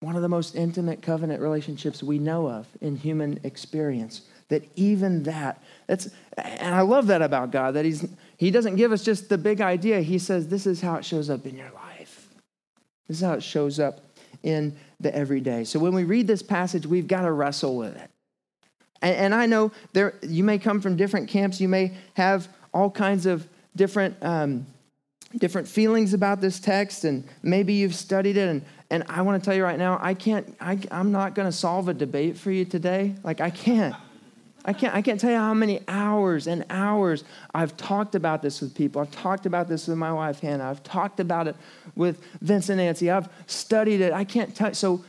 one 0.00 0.16
of 0.16 0.22
the 0.22 0.28
most 0.28 0.54
intimate 0.54 1.02
covenant 1.02 1.40
relationships 1.40 2.02
we 2.02 2.18
know 2.18 2.48
of 2.48 2.66
in 2.80 2.96
human 2.96 3.40
experience. 3.42 4.22
That 4.48 4.64
even 4.76 5.24
that, 5.24 5.62
that's, 5.86 6.08
and 6.36 6.74
I 6.74 6.80
love 6.80 7.08
that 7.08 7.20
about 7.20 7.50
God, 7.50 7.74
that 7.74 7.84
he's, 7.84 8.06
He 8.36 8.50
doesn't 8.50 8.76
give 8.76 8.92
us 8.92 9.04
just 9.04 9.28
the 9.28 9.36
big 9.38 9.60
idea. 9.60 10.00
He 10.00 10.18
says, 10.18 10.48
This 10.48 10.66
is 10.66 10.80
how 10.80 10.94
it 10.94 11.04
shows 11.04 11.28
up 11.28 11.44
in 11.44 11.56
your 11.56 11.70
life. 11.70 12.28
This 13.06 13.18
is 13.18 13.22
how 13.22 13.34
it 13.34 13.42
shows 13.42 13.78
up 13.78 14.00
in 14.42 14.76
the 15.00 15.14
everyday. 15.14 15.64
So 15.64 15.78
when 15.78 15.94
we 15.94 16.04
read 16.04 16.26
this 16.26 16.42
passage, 16.42 16.86
we've 16.86 17.08
got 17.08 17.22
to 17.22 17.32
wrestle 17.32 17.76
with 17.76 17.96
it. 17.96 18.10
And, 19.02 19.14
and 19.16 19.34
I 19.34 19.46
know 19.46 19.72
there, 19.92 20.14
you 20.22 20.44
may 20.44 20.58
come 20.58 20.80
from 20.80 20.96
different 20.96 21.28
camps. 21.28 21.60
You 21.60 21.68
may 21.68 21.92
have 22.14 22.48
all 22.72 22.90
kinds 22.90 23.26
of 23.26 23.46
different, 23.76 24.16
um, 24.22 24.66
different 25.36 25.68
feelings 25.68 26.14
about 26.14 26.40
this 26.40 26.58
text, 26.60 27.04
and 27.04 27.24
maybe 27.42 27.74
you've 27.74 27.94
studied 27.94 28.36
it. 28.36 28.48
And, 28.48 28.64
and 28.90 29.04
I 29.08 29.22
want 29.22 29.42
to 29.42 29.44
tell 29.44 29.56
you 29.56 29.64
right 29.64 29.78
now, 29.78 29.98
I 30.00 30.14
can't, 30.14 30.56
I, 30.60 30.78
I'm 30.90 31.12
not 31.12 31.34
going 31.34 31.46
to 31.46 31.52
solve 31.52 31.88
a 31.88 31.94
debate 31.94 32.36
for 32.36 32.50
you 32.50 32.64
today. 32.64 33.14
Like, 33.22 33.40
I 33.40 33.50
can't. 33.50 33.94
I 34.68 34.74
can't, 34.74 34.94
I 34.94 35.00
can't 35.00 35.18
tell 35.18 35.30
you 35.30 35.38
how 35.38 35.54
many 35.54 35.80
hours 35.88 36.46
and 36.46 36.62
hours 36.68 37.24
I've 37.54 37.74
talked 37.78 38.14
about 38.14 38.42
this 38.42 38.60
with 38.60 38.74
people. 38.74 39.00
I've 39.00 39.10
talked 39.10 39.46
about 39.46 39.66
this 39.66 39.88
with 39.88 39.96
my 39.96 40.12
wife, 40.12 40.40
Hannah. 40.40 40.68
I've 40.68 40.82
talked 40.82 41.20
about 41.20 41.48
it 41.48 41.56
with 41.96 42.22
Vince 42.42 42.68
and 42.68 42.76
Nancy. 42.76 43.10
I've 43.10 43.30
studied 43.46 44.02
it. 44.02 44.12
I 44.12 44.24
can't 44.24 44.54
tell. 44.54 44.74
So 44.74 45.02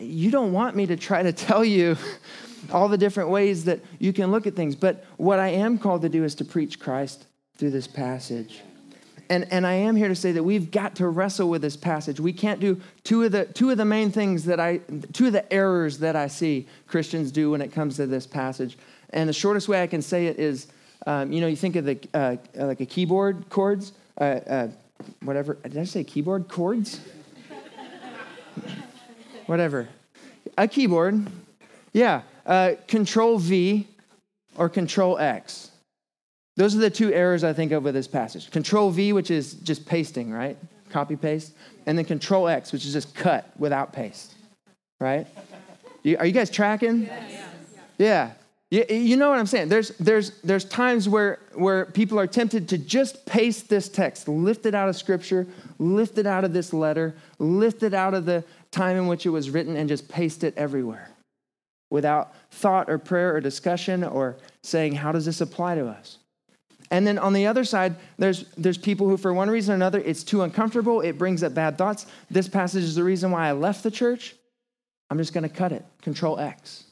you 0.00 0.32
don't 0.32 0.52
want 0.52 0.74
me 0.74 0.86
to 0.86 0.96
try 0.96 1.22
to 1.22 1.32
tell 1.32 1.64
you 1.64 1.96
all 2.72 2.88
the 2.88 2.98
different 2.98 3.30
ways 3.30 3.66
that 3.66 3.78
you 4.00 4.12
can 4.12 4.32
look 4.32 4.48
at 4.48 4.56
things. 4.56 4.74
But 4.74 5.04
what 5.16 5.38
I 5.38 5.50
am 5.50 5.78
called 5.78 6.02
to 6.02 6.08
do 6.08 6.24
is 6.24 6.34
to 6.36 6.44
preach 6.44 6.80
Christ 6.80 7.24
through 7.56 7.70
this 7.70 7.86
passage. 7.86 8.62
And, 9.30 9.46
and 9.52 9.64
I 9.64 9.74
am 9.74 9.94
here 9.94 10.08
to 10.08 10.16
say 10.16 10.32
that 10.32 10.42
we've 10.42 10.72
got 10.72 10.96
to 10.96 11.06
wrestle 11.06 11.48
with 11.48 11.62
this 11.62 11.76
passage. 11.76 12.18
We 12.18 12.32
can't 12.32 12.58
do 12.58 12.80
two 13.04 13.22
of 13.22 13.30
the 13.30 13.44
two 13.44 13.70
of 13.70 13.76
the 13.76 13.84
main 13.84 14.10
things 14.10 14.44
that 14.46 14.58
I 14.58 14.78
two 15.12 15.28
of 15.28 15.32
the 15.32 15.50
errors 15.52 15.98
that 15.98 16.16
I 16.16 16.26
see 16.26 16.66
Christians 16.88 17.30
do 17.30 17.52
when 17.52 17.62
it 17.62 17.70
comes 17.70 17.94
to 17.96 18.08
this 18.08 18.26
passage. 18.26 18.76
And 19.10 19.28
the 19.28 19.32
shortest 19.32 19.68
way 19.68 19.82
I 19.82 19.86
can 19.86 20.02
say 20.02 20.26
it 20.26 20.38
is, 20.38 20.66
um, 21.06 21.32
you 21.32 21.40
know, 21.40 21.46
you 21.46 21.56
think 21.56 21.76
of 21.76 21.84
the 21.84 21.98
uh, 22.14 22.36
like 22.54 22.80
a 22.80 22.86
keyboard 22.86 23.48
chords, 23.50 23.92
uh, 24.20 24.24
uh, 24.24 24.68
whatever. 25.22 25.54
Did 25.54 25.78
I 25.78 25.84
say 25.84 26.04
keyboard 26.04 26.48
chords? 26.48 27.00
whatever. 29.46 29.88
A 30.56 30.68
keyboard. 30.68 31.26
Yeah. 31.92 32.22
Uh, 32.46 32.72
control 32.88 33.38
V 33.38 33.86
or 34.56 34.68
Control 34.68 35.18
X. 35.18 35.70
Those 36.56 36.76
are 36.76 36.78
the 36.78 36.90
two 36.90 37.12
errors 37.12 37.42
I 37.42 37.52
think 37.52 37.72
of 37.72 37.82
with 37.82 37.94
this 37.94 38.06
passage. 38.06 38.50
Control 38.50 38.90
V, 38.90 39.12
which 39.12 39.30
is 39.30 39.54
just 39.54 39.86
pasting, 39.86 40.30
right? 40.30 40.56
Copy 40.90 41.16
paste. 41.16 41.54
And 41.86 41.98
then 41.98 42.04
Control 42.04 42.46
X, 42.46 42.72
which 42.72 42.84
is 42.84 42.92
just 42.92 43.14
cut 43.14 43.50
without 43.58 43.92
paste, 43.92 44.34
right? 45.00 45.26
are 46.18 46.26
you 46.26 46.32
guys 46.32 46.50
tracking? 46.50 47.04
Yeah. 47.04 47.50
yeah. 47.98 48.30
You, 48.70 49.16
know 49.16 49.30
what 49.30 49.38
I'm 49.38 49.46
saying? 49.46 49.68
There's, 49.68 49.90
there's, 49.98 50.40
there's 50.40 50.64
times 50.64 51.08
where, 51.08 51.38
where 51.52 51.86
people 51.86 52.18
are 52.18 52.26
tempted 52.26 52.68
to 52.70 52.78
just 52.78 53.24
paste 53.24 53.68
this 53.68 53.88
text, 53.88 54.26
lift 54.26 54.66
it 54.66 54.74
out 54.74 54.88
of 54.88 54.96
Scripture, 54.96 55.46
lift 55.78 56.18
it 56.18 56.26
out 56.26 56.42
of 56.44 56.52
this 56.52 56.72
letter, 56.72 57.14
lift 57.38 57.84
it 57.84 57.94
out 57.94 58.14
of 58.14 58.24
the 58.24 58.42
time 58.72 58.96
in 58.96 59.06
which 59.06 59.26
it 59.26 59.30
was 59.30 59.50
written, 59.50 59.76
and 59.76 59.88
just 59.88 60.08
paste 60.08 60.42
it 60.42 60.54
everywhere 60.56 61.08
without 61.90 62.34
thought 62.50 62.90
or 62.90 62.98
prayer 62.98 63.36
or 63.36 63.40
discussion 63.40 64.02
or 64.02 64.36
saying, 64.64 64.94
how 64.94 65.12
does 65.12 65.24
this 65.24 65.40
apply 65.40 65.76
to 65.76 65.86
us? 65.86 66.18
And 66.90 67.06
then 67.06 67.18
on 67.18 67.32
the 67.32 67.46
other 67.46 67.64
side, 67.64 67.94
there's, 68.18 68.46
there's 68.56 68.78
people 68.78 69.08
who, 69.08 69.16
for 69.16 69.32
one 69.32 69.50
reason 69.50 69.72
or 69.72 69.76
another, 69.76 70.00
it's 70.00 70.24
too 70.24 70.42
uncomfortable, 70.42 71.00
it 71.00 71.18
brings 71.18 71.42
up 71.42 71.54
bad 71.54 71.78
thoughts. 71.78 72.06
This 72.30 72.48
passage 72.48 72.82
is 72.82 72.94
the 72.96 73.04
reason 73.04 73.30
why 73.30 73.48
I 73.48 73.52
left 73.52 73.82
the 73.82 73.90
church. 73.90 74.34
I'm 75.10 75.18
just 75.18 75.32
going 75.32 75.48
to 75.48 75.54
cut 75.54 75.70
it, 75.70 75.84
Control 76.02 76.38
X. 76.40 76.83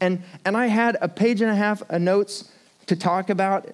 And, 0.00 0.22
and 0.44 0.56
I 0.56 0.66
had 0.66 0.96
a 1.00 1.08
page 1.08 1.40
and 1.40 1.50
a 1.50 1.54
half 1.54 1.82
of 1.90 2.00
notes 2.00 2.50
to 2.86 2.96
talk 2.96 3.30
about 3.30 3.68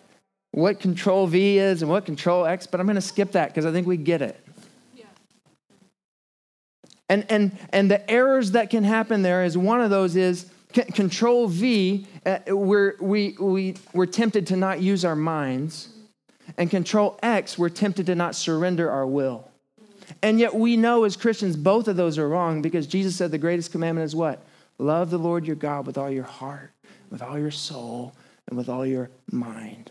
what 0.53 0.81
Control 0.81 1.27
V 1.27 1.59
is 1.59 1.83
and 1.83 1.91
what 1.91 2.07
Control 2.07 2.47
X, 2.47 2.67
but 2.67 2.81
I'm 2.81 2.87
going 2.87 2.97
to 2.97 3.01
skip 3.01 3.33
that 3.33 3.49
because 3.49 3.67
I 3.67 3.73
think 3.73 3.87
we 3.87 3.97
get 3.97 4.23
it. 4.23 4.41
And, 7.09 7.27
and, 7.29 7.59
and 7.71 7.91
the 7.91 8.11
errors 8.11 8.53
that 8.53 8.71
can 8.71 8.83
happen 8.83 9.23
there 9.23 9.45
is 9.45 9.59
one 9.59 9.81
of 9.81 9.91
those 9.91 10.17
is 10.17 10.51
control 10.73 11.47
V, 11.47 12.07
uh, 12.27 12.39
we're, 12.49 12.95
we, 13.01 13.37
we, 13.39 13.77
we're 13.93 14.07
tempted 14.07 14.47
to 14.49 14.57
not 14.57 14.81
use 14.81 15.05
our 15.05 15.15
minds. 15.15 15.91
And 16.59 16.71
control 16.71 17.19
X, 17.23 17.59
we're 17.59 17.69
tempted 17.69 18.07
to 18.07 18.15
not 18.15 18.35
surrender 18.35 18.91
our 18.91 19.07
will. 19.07 19.49
And 20.23 20.39
yet 20.39 20.55
we 20.55 20.77
know 20.77 21.05
as 21.05 21.17
Christians 21.17 21.57
both 21.57 21.89
of 21.89 21.97
those 21.97 22.19
are 22.19 22.29
wrong 22.29 22.63
because 22.63 22.87
Jesus 22.87 23.17
said 23.17 23.31
the 23.31 23.39
greatest 23.39 23.73
commandment 23.73 24.05
is 24.05 24.15
what? 24.15 24.44
Love 24.79 25.11
the 25.11 25.19
Lord 25.19 25.47
your 25.47 25.57
God 25.57 25.87
with 25.87 25.99
all 25.99 26.11
your 26.11 26.25
heart, 26.25 26.73
with 27.11 27.23
all 27.23 27.39
your 27.39 27.51
soul, 27.51 28.15
and 28.49 28.57
with 28.57 28.69
all 28.69 28.85
your 28.85 29.11
mind. 29.31 29.91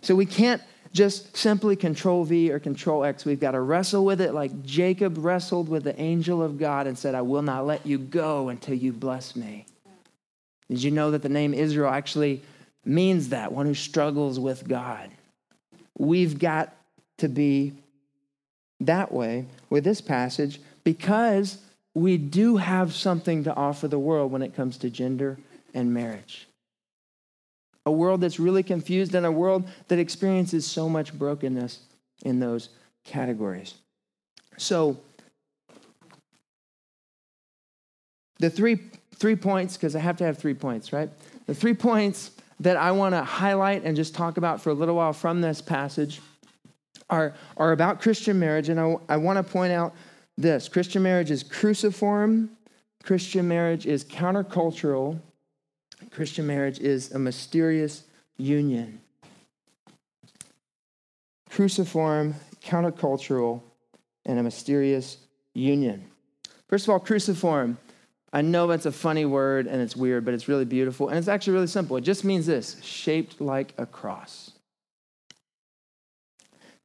So 0.00 0.14
we 0.14 0.26
can't 0.26 0.62
just 0.92 1.36
simply 1.36 1.74
control 1.74 2.24
V 2.24 2.52
or 2.52 2.58
control 2.58 3.04
X. 3.04 3.24
We've 3.24 3.40
got 3.40 3.52
to 3.52 3.60
wrestle 3.60 4.04
with 4.04 4.20
it 4.20 4.34
like 4.34 4.62
Jacob 4.62 5.16
wrestled 5.18 5.68
with 5.68 5.84
the 5.84 5.98
angel 6.00 6.42
of 6.42 6.58
God 6.58 6.86
and 6.86 6.98
said, 6.98 7.14
I 7.14 7.22
will 7.22 7.42
not 7.42 7.66
let 7.66 7.86
you 7.86 7.98
go 7.98 8.48
until 8.48 8.74
you 8.74 8.92
bless 8.92 9.34
me. 9.34 9.66
Did 10.68 10.82
you 10.82 10.90
know 10.90 11.10
that 11.10 11.22
the 11.22 11.28
name 11.28 11.54
Israel 11.54 11.90
actually 11.90 12.42
means 12.84 13.30
that, 13.30 13.52
one 13.52 13.66
who 13.66 13.74
struggles 13.74 14.38
with 14.38 14.66
God? 14.68 15.10
We've 15.98 16.38
got 16.38 16.74
to 17.18 17.28
be 17.28 17.74
that 18.80 19.12
way 19.12 19.46
with 19.70 19.84
this 19.84 20.00
passage 20.00 20.60
because 20.84 21.58
we 21.94 22.16
do 22.16 22.56
have 22.56 22.94
something 22.94 23.44
to 23.44 23.54
offer 23.54 23.88
the 23.88 23.98
world 23.98 24.32
when 24.32 24.42
it 24.42 24.54
comes 24.54 24.78
to 24.78 24.90
gender 24.90 25.38
and 25.74 25.92
marriage 25.92 26.46
a 27.84 27.90
world 27.90 28.20
that's 28.20 28.38
really 28.38 28.62
confused, 28.62 29.14
and 29.14 29.26
a 29.26 29.32
world 29.32 29.68
that 29.88 29.98
experiences 29.98 30.66
so 30.66 30.88
much 30.88 31.12
brokenness 31.12 31.80
in 32.24 32.38
those 32.38 32.68
categories. 33.04 33.74
So, 34.56 35.00
the 38.38 38.50
three, 38.50 38.78
three 39.16 39.36
points, 39.36 39.76
because 39.76 39.96
I 39.96 40.00
have 40.00 40.16
to 40.18 40.24
have 40.24 40.38
three 40.38 40.54
points, 40.54 40.92
right? 40.92 41.10
The 41.46 41.54
three 41.54 41.74
points 41.74 42.30
that 42.60 42.76
I 42.76 42.92
want 42.92 43.14
to 43.14 43.22
highlight 43.22 43.82
and 43.84 43.96
just 43.96 44.14
talk 44.14 44.36
about 44.36 44.60
for 44.60 44.70
a 44.70 44.74
little 44.74 44.94
while 44.94 45.12
from 45.12 45.40
this 45.40 45.60
passage 45.60 46.20
are, 47.10 47.34
are 47.56 47.72
about 47.72 48.00
Christian 48.00 48.38
marriage. 48.38 48.68
And 48.68 48.78
I, 48.78 48.96
I 49.08 49.16
want 49.16 49.44
to 49.44 49.52
point 49.52 49.72
out 49.72 49.94
this 50.38 50.68
Christian 50.68 51.02
marriage 51.02 51.30
is 51.30 51.42
cruciform, 51.42 52.50
Christian 53.02 53.48
marriage 53.48 53.86
is 53.86 54.04
countercultural, 54.04 55.20
Christian 56.10 56.46
marriage 56.46 56.78
is 56.78 57.12
a 57.12 57.18
mysterious 57.18 58.04
union. 58.36 59.00
Cruciform, 61.50 62.34
countercultural, 62.64 63.62
and 64.24 64.38
a 64.38 64.42
mysterious 64.42 65.18
union. 65.54 66.04
First 66.68 66.86
of 66.86 66.90
all, 66.90 67.00
cruciform. 67.00 67.78
I 68.32 68.40
know 68.40 68.66
that's 68.66 68.86
a 68.86 68.92
funny 68.92 69.26
word 69.26 69.66
and 69.66 69.82
it's 69.82 69.94
weird, 69.94 70.24
but 70.24 70.32
it's 70.32 70.48
really 70.48 70.64
beautiful. 70.64 71.08
And 71.08 71.18
it's 71.18 71.28
actually 71.28 71.52
really 71.52 71.66
simple. 71.66 71.98
It 71.98 72.00
just 72.00 72.24
means 72.24 72.46
this 72.46 72.82
shaped 72.82 73.40
like 73.40 73.74
a 73.76 73.84
cross. 73.84 74.52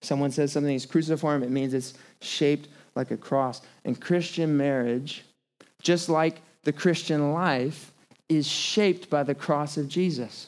Someone 0.02 0.32
says 0.32 0.52
something 0.52 0.76
is 0.76 0.86
cruciform, 0.86 1.44
it 1.44 1.50
means 1.50 1.74
it's 1.74 1.94
shaped 2.22 2.68
like 2.98 3.12
a 3.12 3.18
cross. 3.18 3.62
And 3.86 4.00
Christian 4.00 4.58
marriage, 4.58 5.24
just 5.82 6.10
like 6.10 6.42
the 6.64 6.74
Christian 6.74 7.32
life, 7.32 7.94
is 8.28 8.46
shaped 8.46 9.10
by 9.10 9.24
the 9.24 9.36
cross 9.36 9.78
of 9.78 9.88
Jesus. 9.88 10.48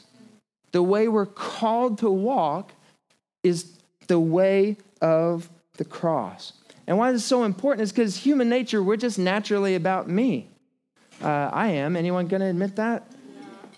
The 0.72 0.82
way 0.82 1.08
we're 1.08 1.26
called 1.26 1.98
to 1.98 2.10
walk 2.10 2.72
is 3.42 3.78
the 4.06 4.20
way 4.20 4.76
of 5.00 5.48
the 5.78 5.84
cross. 5.84 6.52
And 6.86 6.98
why 6.98 7.12
this 7.12 7.22
is 7.22 7.26
so 7.26 7.44
important 7.44 7.82
is 7.82 7.92
because 7.92 8.16
human 8.16 8.48
nature, 8.48 8.82
we're 8.82 8.96
just 8.96 9.18
naturally 9.18 9.74
about 9.76 10.08
me. 10.08 10.48
Uh, 11.22 11.50
I 11.52 11.68
am. 11.68 11.96
Anyone 11.96 12.26
going 12.26 12.40
to 12.40 12.46
admit 12.46 12.76
that? 12.76 13.06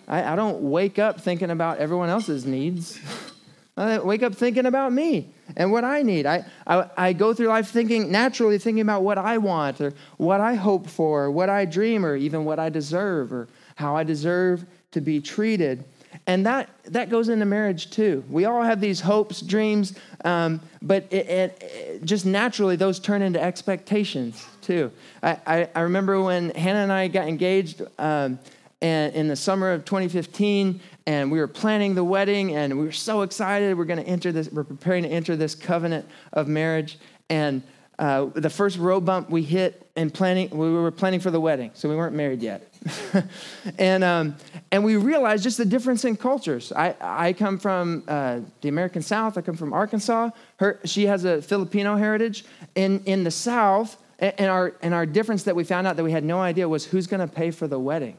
I, 0.09 0.33
I, 0.33 0.37
don't 0.37 0.63
wake 0.63 0.99
up 0.99 1.21
thinking 1.21 1.51
about 1.51 1.79
everyone 1.79 2.09
else's 2.09 2.45
needs. 2.47 2.99
I 3.77 3.99
wake 3.99 4.23
up 4.23 4.35
thinking 4.35 4.67
about 4.67 4.93
me 4.93 5.33
and 5.57 5.73
what 5.73 5.85
I 5.85 6.03
need. 6.03 6.27
I, 6.27 6.45
I, 6.67 6.89
I, 6.97 7.13
go 7.13 7.35
through 7.35 7.49
life 7.49 7.69
thinking, 7.69 8.11
naturally 8.11 8.59
thinking 8.59 8.83
about 8.83 9.03
what 9.03 9.19
I 9.19 9.39
want 9.39 9.81
or 9.81 9.93
what 10.17 10.41
I 10.41 10.55
hope 10.55 10.89
for, 10.89 11.25
or 11.25 11.31
what 11.31 11.51
I 11.51 11.65
dream, 11.65 12.05
or 12.05 12.17
even 12.17 12.45
what 12.45 12.59
I 12.59 12.69
deserve, 12.69 13.33
or 13.33 13.49
how 13.77 13.97
I 13.97 14.05
deserve 14.05 14.65
to 14.93 15.01
be 15.01 15.21
treated. 15.21 15.85
And 16.27 16.47
that, 16.47 16.69
that 16.85 17.11
goes 17.11 17.29
into 17.29 17.47
marriage 17.47 17.91
too. 17.91 18.23
We 18.31 18.45
all 18.45 18.63
have 18.63 18.81
these 18.81 19.01
hopes, 19.01 19.41
dreams, 19.41 19.95
um, 20.25 20.61
but 20.81 21.05
it, 21.11 21.29
it, 21.29 21.63
it, 21.63 22.05
just 22.05 22.27
naturally 22.27 22.77
those 22.77 23.01
turn 23.01 23.23
into 23.23 23.43
expectations 23.43 24.47
too. 24.61 24.93
I, 25.23 25.39
I, 25.47 25.69
I, 25.75 25.81
remember 25.81 26.21
when 26.23 26.51
Hannah 26.51 26.81
and 26.81 26.93
I 26.93 27.09
got 27.09 27.27
engaged 27.27 27.83
um, 27.99 28.39
and 28.83 29.15
in 29.15 29.29
the 29.29 29.37
summer 29.37 29.73
of 29.73 29.85
2015, 29.85 30.81
and 31.07 31.31
we 31.31 31.39
were 31.39 31.47
planning 31.47 31.95
the 31.95 32.05
wedding, 32.05 32.55
and 32.55 32.77
we 32.77 32.85
were 32.85 32.93
so 32.93 33.23
excited. 33.23 33.79
We're 33.79 33.85
going 33.85 34.03
to 34.03 34.09
enter 34.09 34.33
this, 34.33 34.51
we're 34.51 34.65
preparing 34.65 35.05
to 35.05 35.09
enter 35.09 35.37
this 35.37 35.55
covenant 35.55 36.07
of 36.33 36.49
marriage. 36.49 36.99
And 37.31 37.63
uh, 37.99 38.27
the 38.35 38.51
first 38.51 38.79
road 38.79 39.05
bump 39.05 39.31
we 39.31 39.43
hit 39.43 39.89
in 39.95 40.11
planning, 40.11 40.51
we 40.51 40.71
were 40.73 40.91
planning 40.91 41.21
for 41.21 41.31
the 41.31 41.41
wedding, 41.41 41.71
so 41.75 41.89
we 41.89 41.95
weren't 41.95 42.17
married 42.17 42.43
yet. 42.43 42.69
and, 43.79 44.03
um, 44.03 44.37
and 44.73 44.83
we 44.83 44.97
realized 44.97 45.45
just 45.45 45.59
the 45.59 45.65
difference 45.65 46.05
in 46.05 46.17
cultures. 46.17 46.73
I, 46.73 46.97
I 47.01 47.33
come 47.35 47.59
from 47.59 48.03
uh, 48.09 48.41
the 48.63 48.69
American 48.69 49.03
South, 49.03 49.39
I 49.39 49.43
come 49.43 49.57
from 49.57 49.73
Arkansas. 49.73 50.31
Her, 50.57 50.81
she 50.85 51.07
has 51.07 51.25
a 51.25 51.41
Filipino 51.41 51.97
heritage. 51.97 52.45
In, 52.75 53.01
in 53.05 53.23
the 53.23 53.31
South, 53.31 53.97
and 54.19 54.51
our, 54.51 54.75
and 54.83 54.93
our 54.95 55.07
difference 55.07 55.45
that 55.45 55.55
we 55.55 55.63
found 55.63 55.87
out 55.87 55.97
that 55.97 56.05
we 56.05 56.13
had 56.13 56.25
no 56.25 56.41
idea 56.41 56.69
was 56.69 56.85
who's 56.85 57.07
going 57.07 57.27
to 57.27 57.33
pay 57.33 57.53
for 57.53 57.69
the 57.69 57.79
wedding? 57.79 58.17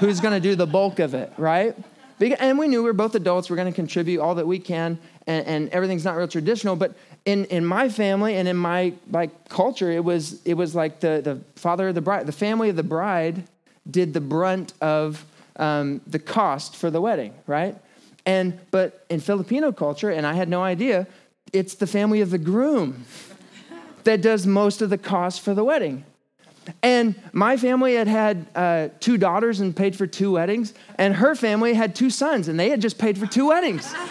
Who's 0.00 0.20
going 0.20 0.34
to 0.34 0.40
do 0.40 0.56
the 0.56 0.66
bulk 0.66 0.98
of 0.98 1.14
it, 1.14 1.32
right? 1.36 1.76
And 2.38 2.58
we 2.58 2.68
knew 2.68 2.82
we 2.82 2.88
were 2.88 2.92
both 2.92 3.14
adults, 3.14 3.48
we're 3.48 3.56
going 3.56 3.72
to 3.72 3.76
contribute 3.76 4.20
all 4.20 4.34
that 4.34 4.46
we 4.46 4.58
can, 4.58 4.98
and, 5.26 5.46
and, 5.46 5.68
everything's 5.70 6.04
not 6.04 6.16
real 6.16 6.28
traditional. 6.28 6.76
But 6.76 6.94
in, 7.24 7.46
in 7.46 7.64
my 7.64 7.88
family 7.88 8.36
and 8.36 8.46
in 8.48 8.56
my 8.56 8.92
like 9.10 9.48
culture, 9.48 9.90
it 9.90 10.04
was 10.04 10.44
it 10.44 10.54
was 10.54 10.74
like 10.74 11.00
the, 11.00 11.20
the 11.22 11.40
father 11.58 11.88
of 11.88 11.94
the 11.94 12.00
bride, 12.00 12.26
the 12.26 12.32
family 12.32 12.68
of 12.68 12.76
the 12.76 12.82
bride 12.82 13.44
did 13.90 14.12
the 14.12 14.20
brunt 14.20 14.74
of 14.80 15.24
um, 15.56 16.00
the 16.06 16.18
cost 16.18 16.76
for 16.76 16.90
the 16.90 17.00
wedding, 17.00 17.32
right? 17.46 17.76
And 18.26 18.58
but 18.70 19.04
in 19.08 19.20
Filipino 19.20 19.72
culture, 19.72 20.10
and 20.10 20.26
I 20.26 20.34
had 20.34 20.48
no 20.48 20.62
idea, 20.62 21.06
it's 21.52 21.74
the 21.74 21.86
family 21.86 22.20
of 22.20 22.30
the 22.30 22.38
groom 22.38 23.04
that 24.04 24.20
does 24.20 24.46
most 24.46 24.82
of 24.82 24.90
the 24.90 24.98
cost 24.98 25.40
for 25.40 25.54
the 25.54 25.64
wedding. 25.64 26.04
And 26.82 27.14
my 27.32 27.56
family 27.56 27.94
had 27.94 28.08
had 28.08 28.46
uh, 28.54 28.88
two 29.00 29.16
daughters 29.18 29.60
and 29.60 29.74
paid 29.74 29.96
for 29.96 30.06
two 30.06 30.32
weddings, 30.32 30.74
and 30.96 31.14
her 31.14 31.34
family 31.34 31.74
had 31.74 31.94
two 31.94 32.10
sons, 32.10 32.48
and 32.48 32.58
they 32.58 32.70
had 32.70 32.80
just 32.80 32.98
paid 32.98 33.18
for 33.18 33.26
two 33.26 33.48
weddings. 33.48 33.92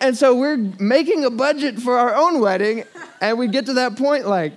and 0.00 0.16
so 0.16 0.34
we're 0.34 0.56
making 0.56 1.24
a 1.24 1.30
budget 1.30 1.78
for 1.78 1.98
our 1.98 2.14
own 2.14 2.40
wedding, 2.40 2.84
and 3.20 3.38
we 3.38 3.48
get 3.48 3.66
to 3.66 3.74
that 3.74 3.96
point 3.96 4.26
like, 4.26 4.52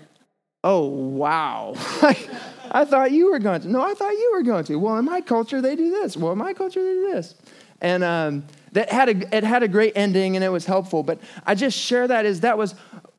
oh, 0.63 0.85
wow. 0.87 1.73
Like, 2.01 2.29
I 2.71 2.85
thought 2.85 3.11
you 3.11 3.31
were 3.31 3.39
going 3.39 3.61
to. 3.61 3.69
No, 3.69 3.81
I 3.81 3.93
thought 3.93 4.11
you 4.11 4.31
were 4.33 4.43
going 4.43 4.65
to. 4.65 4.75
Well, 4.75 4.97
in 4.97 5.05
my 5.05 5.21
culture, 5.21 5.61
they 5.61 5.75
do 5.75 5.89
this. 5.89 6.17
Well, 6.17 6.33
in 6.33 6.37
my 6.37 6.53
culture, 6.53 6.83
they 6.83 6.93
do 6.93 7.11
this. 7.13 7.35
And 7.79 8.03
um, 8.03 8.43
that 8.73 8.91
had 8.91 9.09
a, 9.09 9.35
it 9.35 9.43
had 9.43 9.63
a 9.63 9.67
great 9.67 9.93
ending 9.95 10.35
and 10.35 10.43
it 10.43 10.49
was 10.49 10.65
helpful. 10.65 11.03
But 11.03 11.19
I 11.45 11.55
just 11.55 11.77
share 11.77 12.07
that 12.07 12.25
as 12.25 12.41
that 12.41 12.57
was 12.57 12.75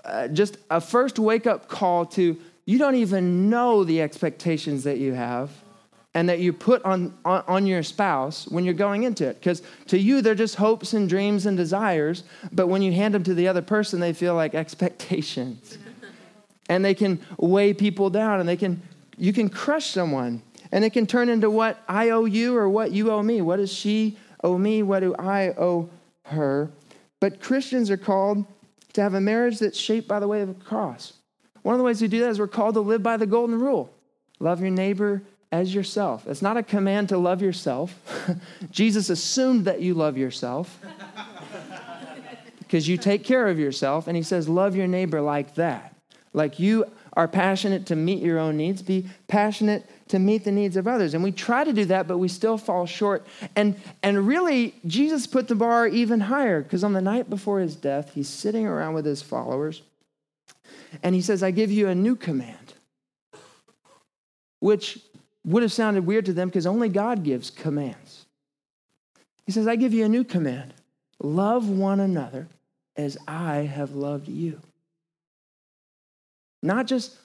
uh, 0.08 0.28
just 0.28 0.58
a 0.70 0.80
first 0.80 1.18
wake 1.18 1.46
up 1.46 1.68
call 1.68 2.06
to 2.06 2.36
you 2.64 2.78
don't 2.78 2.96
even 2.96 3.48
know 3.48 3.84
the 3.84 4.02
expectations 4.02 4.84
that 4.84 4.98
you 4.98 5.14
have 5.14 5.50
and 6.14 6.28
that 6.28 6.38
you 6.38 6.52
put 6.52 6.84
on, 6.84 7.16
on, 7.24 7.42
on 7.46 7.66
your 7.66 7.82
spouse 7.82 8.46
when 8.48 8.64
you're 8.64 8.74
going 8.74 9.04
into 9.04 9.26
it. 9.26 9.38
Because 9.40 9.62
to 9.86 9.98
you, 9.98 10.20
they're 10.20 10.34
just 10.34 10.56
hopes 10.56 10.92
and 10.92 11.08
dreams 11.08 11.46
and 11.46 11.56
desires, 11.56 12.24
but 12.52 12.66
when 12.66 12.82
you 12.82 12.92
hand 12.92 13.14
them 13.14 13.22
to 13.24 13.34
the 13.34 13.48
other 13.48 13.62
person, 13.62 14.00
they 14.00 14.12
feel 14.12 14.34
like 14.34 14.54
expectations. 14.54 15.78
and 16.68 16.84
they 16.84 16.94
can 16.94 17.20
weigh 17.38 17.72
people 17.72 18.10
down 18.10 18.40
and 18.40 18.48
they 18.48 18.56
can, 18.56 18.82
you 19.16 19.32
can 19.32 19.48
crush 19.48 19.86
someone. 19.86 20.42
And 20.70 20.84
it 20.84 20.90
can 20.90 21.06
turn 21.06 21.30
into 21.30 21.48
what 21.50 21.82
I 21.88 22.10
owe 22.10 22.26
you 22.26 22.56
or 22.56 22.68
what 22.68 22.92
you 22.92 23.10
owe 23.10 23.22
me. 23.22 23.40
What 23.40 23.56
does 23.56 23.72
she 23.72 24.18
owe 24.44 24.58
me? 24.58 24.82
What 24.82 25.00
do 25.00 25.14
I 25.18 25.54
owe 25.56 25.88
her? 26.24 26.70
But 27.20 27.40
Christians 27.40 27.90
are 27.90 27.96
called 27.96 28.44
to 28.98 29.02
have 29.04 29.14
a 29.14 29.20
marriage 29.20 29.61
that's 29.61 29.78
shaped 29.78 30.08
by 30.08 30.18
the 30.18 30.26
way 30.26 30.40
of 30.40 30.48
the 30.48 30.64
cross. 30.64 31.12
One 31.62 31.72
of 31.72 31.78
the 31.78 31.84
ways 31.84 32.02
we 32.02 32.08
do 32.08 32.18
that 32.20 32.30
is 32.30 32.40
we're 32.40 32.48
called 32.48 32.74
to 32.74 32.80
live 32.80 33.00
by 33.00 33.16
the 33.16 33.26
golden 33.26 33.61
rule 33.61 33.94
love 34.40 34.61
your 34.61 34.70
neighbor 34.70 35.22
as 35.52 35.72
yourself. 35.72 36.26
It's 36.26 36.42
not 36.42 36.56
a 36.56 36.64
command 36.64 37.08
to 37.11 37.18
love 37.18 37.40
yourself. 37.40 37.94
Jesus 38.72 39.08
assumed 39.08 39.66
that 39.66 39.80
you 39.80 39.94
love 39.94 40.18
yourself 40.18 40.80
because 42.58 42.88
you 42.88 42.96
take 42.96 43.22
care 43.22 43.46
of 43.46 43.58
yourself, 43.58 44.08
and 44.08 44.16
he 44.16 44.22
says, 44.24 44.48
Love 44.48 44.74
your 44.74 44.88
neighbor 44.88 45.20
like 45.20 45.54
that. 45.54 45.94
Like 46.32 46.58
you 46.58 46.84
are 47.12 47.28
passionate 47.28 47.87
to 47.87 47.96
meet 47.96 48.20
your 48.20 48.40
own 48.40 48.56
needs, 48.56 48.82
be 48.82 49.06
passionate 49.28 49.88
to 50.08 50.18
meet 50.18 50.44
the 50.44 50.52
needs 50.52 50.76
of 50.76 50.86
others. 50.86 51.14
And 51.14 51.22
we 51.22 51.32
try 51.32 51.64
to 51.64 51.72
do 51.72 51.84
that, 51.86 52.06
but 52.06 52.18
we 52.18 52.28
still 52.28 52.58
fall 52.58 52.86
short. 52.86 53.26
And, 53.56 53.80
and 54.02 54.26
really, 54.26 54.74
Jesus 54.86 55.26
put 55.26 55.48
the 55.48 55.54
bar 55.54 55.86
even 55.86 56.20
higher 56.20 56.62
because 56.62 56.84
on 56.84 56.92
the 56.92 57.00
night 57.00 57.28
before 57.30 57.60
his 57.60 57.76
death, 57.76 58.12
he's 58.14 58.28
sitting 58.28 58.66
around 58.66 58.94
with 58.94 59.04
his 59.04 59.22
followers 59.22 59.82
and 61.02 61.14
he 61.14 61.20
says, 61.20 61.42
I 61.42 61.50
give 61.50 61.70
you 61.70 61.88
a 61.88 61.94
new 61.94 62.16
command, 62.16 62.74
which 64.60 64.98
would 65.44 65.62
have 65.62 65.72
sounded 65.72 66.06
weird 66.06 66.26
to 66.26 66.32
them 66.32 66.48
because 66.48 66.66
only 66.66 66.88
God 66.88 67.22
gives 67.22 67.50
commands. 67.50 68.26
He 69.46 69.52
says, 69.52 69.66
I 69.66 69.76
give 69.76 69.94
you 69.94 70.04
a 70.04 70.08
new 70.08 70.24
command 70.24 70.74
love 71.20 71.68
one 71.68 71.98
another 71.98 72.48
as 72.96 73.18
I 73.26 73.56
have 73.56 73.92
loved 73.92 74.28
you. 74.28 74.60
Not 76.62 76.86
just 76.86 77.16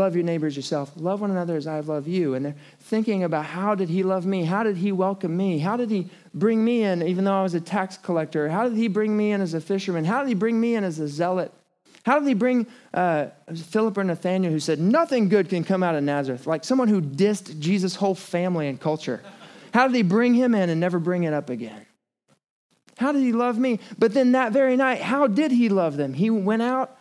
love 0.00 0.16
your 0.16 0.24
neighbors 0.24 0.56
yourself, 0.56 0.90
love 0.96 1.20
one 1.20 1.30
another 1.30 1.56
as 1.56 1.66
I 1.66 1.80
love 1.80 2.08
you. 2.08 2.34
And 2.34 2.46
they're 2.46 2.56
thinking 2.80 3.22
about 3.22 3.44
how 3.44 3.74
did 3.74 3.90
he 3.90 4.02
love 4.02 4.24
me? 4.24 4.44
How 4.44 4.62
did 4.62 4.78
he 4.78 4.92
welcome 4.92 5.36
me? 5.36 5.58
How 5.58 5.76
did 5.76 5.90
he 5.90 6.08
bring 6.32 6.64
me 6.64 6.82
in 6.82 7.02
even 7.02 7.24
though 7.24 7.38
I 7.38 7.42
was 7.42 7.54
a 7.54 7.60
tax 7.60 7.98
collector? 7.98 8.48
How 8.48 8.66
did 8.66 8.78
he 8.78 8.88
bring 8.88 9.14
me 9.14 9.30
in 9.30 9.42
as 9.42 9.52
a 9.52 9.60
fisherman? 9.60 10.06
How 10.06 10.20
did 10.20 10.28
he 10.28 10.34
bring 10.34 10.58
me 10.58 10.74
in 10.74 10.84
as 10.84 10.98
a 10.98 11.06
zealot? 11.06 11.52
How 12.04 12.18
did 12.18 12.26
he 12.26 12.34
bring 12.34 12.66
uh, 12.94 13.26
Philip 13.54 13.98
or 13.98 14.04
Nathaniel, 14.04 14.50
who 14.50 14.58
said, 14.58 14.80
Nothing 14.80 15.28
good 15.28 15.50
can 15.50 15.64
come 15.64 15.82
out 15.82 15.94
of 15.94 16.02
Nazareth, 16.02 16.46
like 16.46 16.64
someone 16.64 16.88
who 16.88 17.02
dissed 17.02 17.58
Jesus' 17.58 17.94
whole 17.94 18.14
family 18.14 18.68
and 18.68 18.80
culture? 18.80 19.22
How 19.74 19.86
did 19.86 19.94
he 19.94 20.02
bring 20.02 20.32
him 20.32 20.54
in 20.54 20.70
and 20.70 20.80
never 20.80 20.98
bring 20.98 21.24
it 21.24 21.34
up 21.34 21.50
again? 21.50 21.84
How 22.96 23.12
did 23.12 23.22
he 23.22 23.32
love 23.32 23.58
me? 23.58 23.80
But 23.98 24.14
then 24.14 24.32
that 24.32 24.52
very 24.52 24.76
night, 24.76 25.02
how 25.02 25.26
did 25.26 25.52
he 25.52 25.68
love 25.68 25.98
them? 25.98 26.14
He 26.14 26.30
went 26.30 26.62
out 26.62 26.98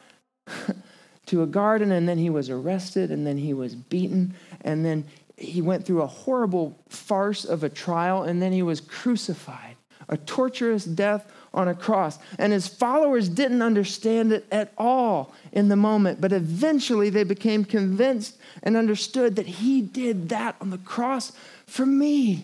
to 1.30 1.44
a 1.44 1.48
garden 1.48 1.92
and 1.92 2.10
then 2.10 2.18
he 2.18 2.30
was 2.30 2.50
arrested 2.50 3.12
and 3.12 3.26
then 3.26 3.38
he 3.38 3.54
was 3.54 3.76
beaten 3.76 4.34
and 4.62 4.84
then 4.84 5.06
he 5.38 5.62
went 5.62 5.86
through 5.86 6.02
a 6.02 6.08
horrible 6.08 6.76
farce 6.90 7.46
of 7.46 7.64
a 7.64 7.70
trial 7.70 8.24
and 8.24 8.42
then 8.42 8.52
he 8.52 8.64
was 8.64 8.82
crucified, 8.82 9.76
a 10.10 10.18
torturous 10.18 10.86
death 10.86 11.32
on 11.54 11.68
a 11.68 11.76
cross. 11.76 12.18
And 12.40 12.52
his 12.52 12.68
followers 12.68 13.30
didn't 13.30 13.62
understand 13.62 14.34
it 14.34 14.48
at 14.52 14.74
all 14.76 15.34
in 15.52 15.70
the 15.70 15.76
moment, 15.76 16.20
but 16.20 16.34
eventually 16.34 17.12
they 17.12 17.24
became 17.24 17.64
convinced 17.64 18.36
and 18.64 18.76
understood 18.76 19.36
that 19.36 19.46
he 19.46 19.84
did 19.84 20.30
that 20.30 20.56
on 20.60 20.72
the 20.72 20.80
cross 20.80 21.32
for 21.68 21.86
me. 21.86 22.44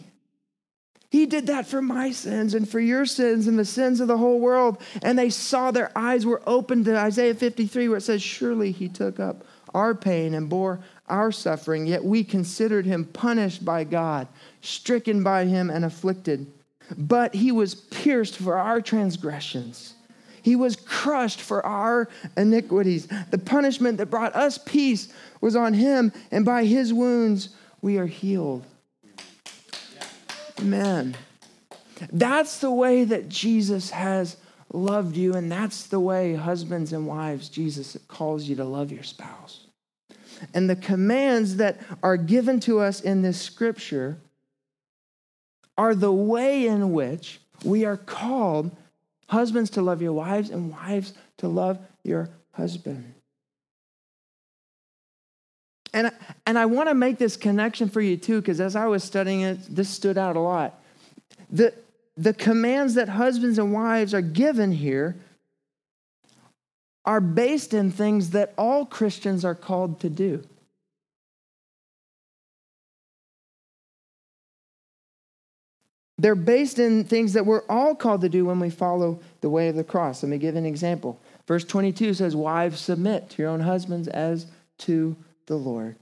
He 1.16 1.26
did 1.26 1.48
that 1.48 1.66
for 1.66 1.82
my 1.82 2.12
sins 2.12 2.54
and 2.54 2.68
for 2.68 2.82
your 2.82 3.06
sins 3.06 3.48
and 3.48 3.58
the 3.58 3.64
sins 3.64 4.02
of 4.02 4.10
the 4.10 4.18
whole 4.18 4.38
world. 4.38 4.82
And 5.02 5.18
they 5.18 5.30
saw 5.30 5.72
their 5.72 5.90
eyes 5.98 6.26
were 6.26 6.42
opened 6.46 6.84
to 6.86 6.98
Isaiah 6.98 7.34
53, 7.34 7.88
where 7.88 8.00
it 8.00 8.02
says, 8.02 8.22
Surely 8.22 8.74
he 8.74 8.90
took 8.90 9.18
up 9.18 9.46
our 9.74 9.96
pain 9.96 10.34
and 10.34 10.50
bore 10.50 10.82
our 11.08 11.32
suffering, 11.32 11.88
yet 11.88 12.04
we 12.04 12.26
considered 12.26 12.86
him 12.86 13.06
punished 13.06 13.64
by 13.64 13.86
God, 13.86 14.28
stricken 14.60 15.24
by 15.24 15.46
him 15.46 15.70
and 15.70 15.86
afflicted. 15.86 16.52
But 16.98 17.34
he 17.34 17.50
was 17.50 17.76
pierced 17.76 18.36
for 18.36 18.58
our 18.58 18.82
transgressions. 18.82 19.94
He 20.42 20.58
was 20.58 20.76
crushed 20.76 21.40
for 21.40 21.66
our 21.66 22.10
iniquities. 22.36 23.08
The 23.32 23.38
punishment 23.38 24.00
that 24.00 24.08
brought 24.08 24.36
us 24.36 24.58
peace 24.58 25.08
was 25.40 25.56
on 25.56 25.76
him, 25.76 26.12
and 26.30 26.44
by 26.44 26.66
his 26.66 26.92
wounds 26.94 27.56
we 27.82 27.98
are 28.00 28.06
healed. 28.06 28.66
Amen. 30.60 31.16
That's 32.12 32.60
the 32.60 32.72
way 32.72 33.04
that 33.04 33.30
Jesus 33.30 33.90
has 33.92 34.38
loved 34.72 35.16
you, 35.16 35.34
and 35.34 35.52
that's 35.52 35.88
the 35.88 36.00
way, 36.00 36.36
husbands 36.36 36.94
and 36.94 37.08
wives, 37.08 37.50
Jesus 37.50 37.98
calls 38.08 38.44
you 38.44 38.56
to 38.58 38.66
love 38.66 38.92
your 38.92 39.04
spouse. 39.04 39.68
And 40.54 40.70
the 40.70 40.76
commands 40.76 41.58
that 41.58 41.80
are 42.04 42.18
given 42.18 42.60
to 42.62 42.80
us 42.80 43.02
in 43.02 43.22
this 43.22 43.42
scripture 43.42 44.18
are 45.78 45.96
the 45.96 46.12
way 46.12 46.68
in 46.68 46.94
which 46.94 47.40
we 47.64 47.86
are 47.86 47.98
called, 47.98 48.76
husbands, 49.28 49.70
to 49.72 49.82
love 49.82 50.02
your 50.02 50.14
wives, 50.14 50.50
and 50.50 50.72
wives 50.72 51.14
to 51.38 51.48
love 51.48 51.80
your 52.04 52.30
husband. 52.52 53.15
And, 55.96 56.12
and 56.46 56.60
I 56.60 56.66
want 56.66 56.90
to 56.90 56.94
make 56.94 57.18
this 57.18 57.38
connection 57.38 57.88
for 57.88 58.02
you 58.02 58.18
too, 58.18 58.42
because 58.42 58.60
as 58.60 58.76
I 58.76 58.86
was 58.86 59.02
studying 59.02 59.42
it, 59.42 59.74
this 59.74 59.90
stood 59.90 60.18
out 60.18 60.36
a 60.36 60.42
lot. 60.42 60.78
The, 61.50 61.74
the 62.18 62.34
commands 62.34 62.96
that 62.96 63.08
husbands 63.08 63.58
and 63.58 63.72
wives 63.72 64.14
are 64.14 64.22
given 64.22 64.74
here 64.74 65.16
are 67.06 67.22
based 67.22 67.74
in 67.74 67.92
things 67.92 68.32
that 68.32 68.54
all 68.58 68.86
Christians 68.86 69.46
are 69.46 69.56
called 69.56 70.02
to 70.02 70.10
do. 70.10 70.44
They're 76.18 76.36
based 76.36 76.78
in 76.78 77.06
things 77.06 77.32
that 77.34 77.46
we're 77.46 77.66
all 77.70 77.96
called 77.96 78.20
to 78.22 78.30
do 78.30 78.44
when 78.44 78.60
we 78.60 78.70
follow 78.70 79.22
the 79.40 79.50
way 79.50 79.70
of 79.70 79.78
the 79.78 79.84
cross. 79.86 80.24
Let 80.24 80.30
me 80.30 80.40
give 80.40 80.58
an 80.58 80.66
example. 80.66 81.22
Verse 81.48 81.64
22 81.64 82.16
says, 82.16 82.36
Wives, 82.36 82.82
submit 82.82 83.30
to 83.30 83.42
your 83.42 83.52
own 83.52 83.62
husbands 83.62 84.10
as 84.10 84.48
to 84.80 85.16
the 85.48 85.58
Lord. 85.58 85.96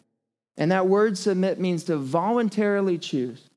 And 0.58 0.72
that 0.72 0.88
word 0.88 1.18
submit 1.18 1.60
means 1.60 1.84
to 1.86 1.98
voluntarily 1.98 2.98
choose, 2.98 3.50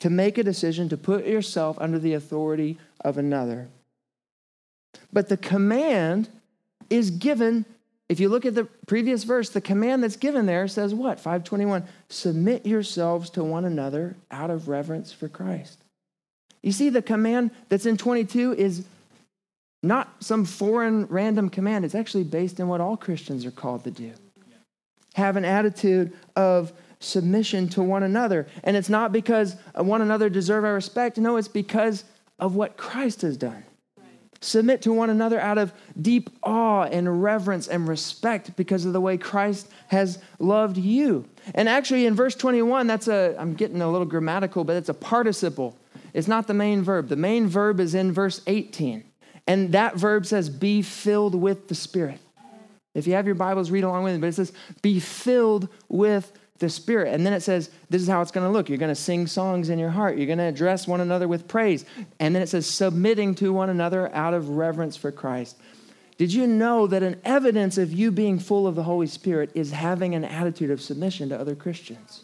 to 0.00 0.10
make 0.10 0.38
a 0.38 0.44
decision 0.44 0.88
to 0.88 0.96
put 0.96 1.26
yourself 1.26 1.76
under 1.80 1.98
the 1.98 2.14
authority 2.14 2.78
of 3.00 3.18
another. 3.18 3.68
But 5.12 5.28
the 5.28 5.36
command 5.36 6.28
is 6.88 7.10
given, 7.10 7.66
if 8.08 8.20
you 8.20 8.28
look 8.28 8.46
at 8.46 8.54
the 8.54 8.64
previous 8.86 9.24
verse, 9.24 9.50
the 9.50 9.60
command 9.60 10.02
that's 10.02 10.16
given 10.16 10.46
there 10.46 10.68
says 10.68 10.94
what? 10.94 11.18
521 11.18 11.84
Submit 12.08 12.66
yourselves 12.66 13.30
to 13.30 13.44
one 13.44 13.64
another 13.64 14.16
out 14.30 14.50
of 14.50 14.68
reverence 14.68 15.12
for 15.12 15.28
Christ. 15.28 15.78
You 16.62 16.72
see, 16.72 16.88
the 16.88 17.02
command 17.02 17.50
that's 17.68 17.86
in 17.86 17.96
22 17.96 18.54
is 18.54 18.84
not 19.82 20.12
some 20.20 20.44
foreign 20.44 21.06
random 21.06 21.48
command. 21.48 21.84
It's 21.84 21.94
actually 21.94 22.24
based 22.24 22.60
on 22.60 22.68
what 22.68 22.80
all 22.80 22.96
Christians 22.96 23.46
are 23.46 23.50
called 23.50 23.84
to 23.84 23.90
do. 23.90 24.12
Have 25.16 25.36
an 25.36 25.46
attitude 25.46 26.12
of 26.36 26.74
submission 27.00 27.68
to 27.70 27.82
one 27.82 28.02
another. 28.02 28.46
And 28.62 28.76
it's 28.76 28.90
not 28.90 29.12
because 29.12 29.56
one 29.74 30.02
another 30.02 30.28
deserve 30.28 30.62
our 30.62 30.74
respect. 30.74 31.16
No, 31.16 31.38
it's 31.38 31.48
because 31.48 32.04
of 32.38 32.54
what 32.54 32.76
Christ 32.76 33.22
has 33.22 33.38
done. 33.38 33.64
Submit 34.42 34.82
to 34.82 34.92
one 34.92 35.08
another 35.08 35.40
out 35.40 35.56
of 35.56 35.72
deep 35.98 36.28
awe 36.42 36.82
and 36.82 37.22
reverence 37.22 37.66
and 37.66 37.88
respect 37.88 38.54
because 38.56 38.84
of 38.84 38.92
the 38.92 39.00
way 39.00 39.16
Christ 39.16 39.70
has 39.88 40.18
loved 40.38 40.76
you. 40.76 41.24
And 41.54 41.66
actually, 41.66 42.04
in 42.04 42.14
verse 42.14 42.34
21, 42.34 42.86
that's 42.86 43.08
a, 43.08 43.34
I'm 43.38 43.54
getting 43.54 43.80
a 43.80 43.90
little 43.90 44.06
grammatical, 44.06 44.64
but 44.64 44.76
it's 44.76 44.90
a 44.90 44.94
participle. 44.94 45.78
It's 46.12 46.28
not 46.28 46.46
the 46.46 46.54
main 46.54 46.82
verb. 46.82 47.08
The 47.08 47.16
main 47.16 47.46
verb 47.46 47.80
is 47.80 47.94
in 47.94 48.12
verse 48.12 48.42
18. 48.46 49.02
And 49.46 49.72
that 49.72 49.96
verb 49.96 50.26
says, 50.26 50.50
be 50.50 50.82
filled 50.82 51.34
with 51.34 51.68
the 51.68 51.74
Spirit. 51.74 52.20
If 52.96 53.06
you 53.06 53.12
have 53.12 53.26
your 53.26 53.34
Bibles, 53.34 53.70
read 53.70 53.84
along 53.84 54.04
with 54.04 54.14
me, 54.14 54.20
but 54.20 54.28
it 54.28 54.34
says, 54.34 54.52
be 54.80 55.00
filled 55.00 55.68
with 55.88 56.32
the 56.58 56.70
Spirit. 56.70 57.12
And 57.12 57.26
then 57.26 57.34
it 57.34 57.42
says, 57.42 57.68
this 57.90 58.00
is 58.00 58.08
how 58.08 58.22
it's 58.22 58.30
going 58.30 58.46
to 58.46 58.50
look. 58.50 58.70
You're 58.70 58.78
going 58.78 58.88
to 58.88 58.94
sing 58.94 59.26
songs 59.26 59.68
in 59.68 59.78
your 59.78 59.90
heart. 59.90 60.16
You're 60.16 60.26
going 60.26 60.38
to 60.38 60.44
address 60.44 60.88
one 60.88 61.02
another 61.02 61.28
with 61.28 61.46
praise. 61.46 61.84
And 62.18 62.34
then 62.34 62.42
it 62.42 62.48
says, 62.48 62.66
submitting 62.66 63.34
to 63.36 63.52
one 63.52 63.68
another 63.68 64.12
out 64.14 64.32
of 64.32 64.48
reverence 64.48 64.96
for 64.96 65.12
Christ. 65.12 65.58
Did 66.16 66.32
you 66.32 66.46
know 66.46 66.86
that 66.86 67.02
an 67.02 67.20
evidence 67.24 67.76
of 67.76 67.92
you 67.92 68.10
being 68.10 68.38
full 68.38 68.66
of 68.66 68.74
the 68.74 68.84
Holy 68.84 69.06
Spirit 69.06 69.50
is 69.54 69.72
having 69.72 70.14
an 70.14 70.24
attitude 70.24 70.70
of 70.70 70.80
submission 70.80 71.28
to 71.28 71.38
other 71.38 71.54
Christians? 71.54 72.22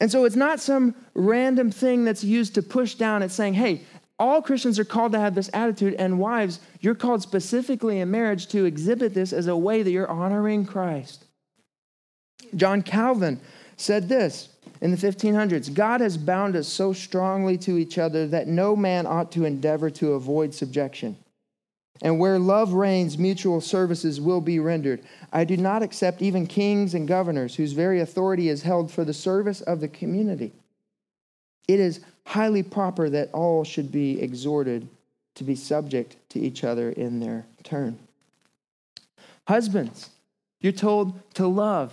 And 0.00 0.10
so 0.10 0.24
it's 0.24 0.36
not 0.36 0.58
some 0.58 0.94
random 1.14 1.70
thing 1.70 2.04
that's 2.04 2.24
used 2.24 2.54
to 2.54 2.62
push 2.62 2.94
down. 2.94 3.22
It's 3.22 3.34
saying, 3.34 3.54
hey, 3.54 3.82
all 4.18 4.40
Christians 4.42 4.78
are 4.78 4.84
called 4.84 5.12
to 5.12 5.20
have 5.20 5.34
this 5.34 5.50
attitude, 5.52 5.94
and 5.94 6.18
wives, 6.18 6.60
you're 6.80 6.94
called 6.94 7.22
specifically 7.22 8.00
in 8.00 8.10
marriage 8.10 8.46
to 8.48 8.64
exhibit 8.64 9.12
this 9.14 9.32
as 9.32 9.48
a 9.48 9.56
way 9.56 9.82
that 9.82 9.90
you're 9.90 10.08
honoring 10.08 10.64
Christ. 10.64 11.24
John 12.54 12.82
Calvin 12.82 13.40
said 13.76 14.08
this 14.08 14.48
in 14.80 14.92
the 14.92 14.96
1500s 14.96 15.72
God 15.74 16.00
has 16.00 16.16
bound 16.16 16.54
us 16.54 16.68
so 16.68 16.92
strongly 16.92 17.58
to 17.58 17.76
each 17.76 17.98
other 17.98 18.26
that 18.28 18.46
no 18.46 18.76
man 18.76 19.06
ought 19.06 19.32
to 19.32 19.44
endeavor 19.44 19.90
to 19.90 20.12
avoid 20.12 20.54
subjection. 20.54 21.16
And 22.02 22.18
where 22.18 22.38
love 22.38 22.72
reigns, 22.72 23.18
mutual 23.18 23.60
services 23.60 24.20
will 24.20 24.40
be 24.40 24.58
rendered. 24.58 25.02
I 25.32 25.44
do 25.44 25.56
not 25.56 25.82
accept 25.82 26.22
even 26.22 26.46
kings 26.46 26.92
and 26.92 27.06
governors, 27.06 27.54
whose 27.54 27.72
very 27.72 28.00
authority 28.00 28.48
is 28.48 28.62
held 28.62 28.90
for 28.90 29.04
the 29.04 29.14
service 29.14 29.60
of 29.60 29.80
the 29.80 29.88
community. 29.88 30.52
It 31.68 31.80
is 31.80 32.00
highly 32.26 32.62
proper 32.62 33.08
that 33.10 33.30
all 33.32 33.64
should 33.64 33.92
be 33.92 34.20
exhorted 34.20 34.88
to 35.34 35.44
be 35.44 35.54
subject 35.54 36.16
to 36.30 36.40
each 36.40 36.64
other 36.64 36.90
in 36.90 37.20
their 37.20 37.46
turn. 37.62 37.98
Husbands, 39.46 40.10
you're 40.60 40.72
told 40.72 41.20
to 41.34 41.46
love 41.46 41.92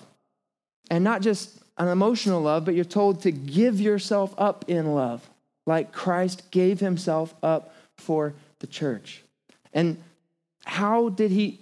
and 0.90 1.04
not 1.04 1.22
just 1.22 1.60
an 1.78 1.88
emotional 1.88 2.42
love, 2.42 2.66
but 2.66 2.76
you're 2.76 2.86
told 2.86 3.22
to 3.22 3.32
give 3.32 3.80
yourself 3.82 4.34
up 4.38 4.66
in 4.68 4.94
love, 4.94 5.28
like 5.66 5.92
Christ 5.92 6.52
gave 6.52 6.80
himself 6.80 7.34
up 7.42 7.74
for 7.98 8.34
the 8.60 8.68
church. 8.68 9.24
And 9.74 10.02
how 10.64 11.10
did 11.10 11.32
he? 11.32 11.60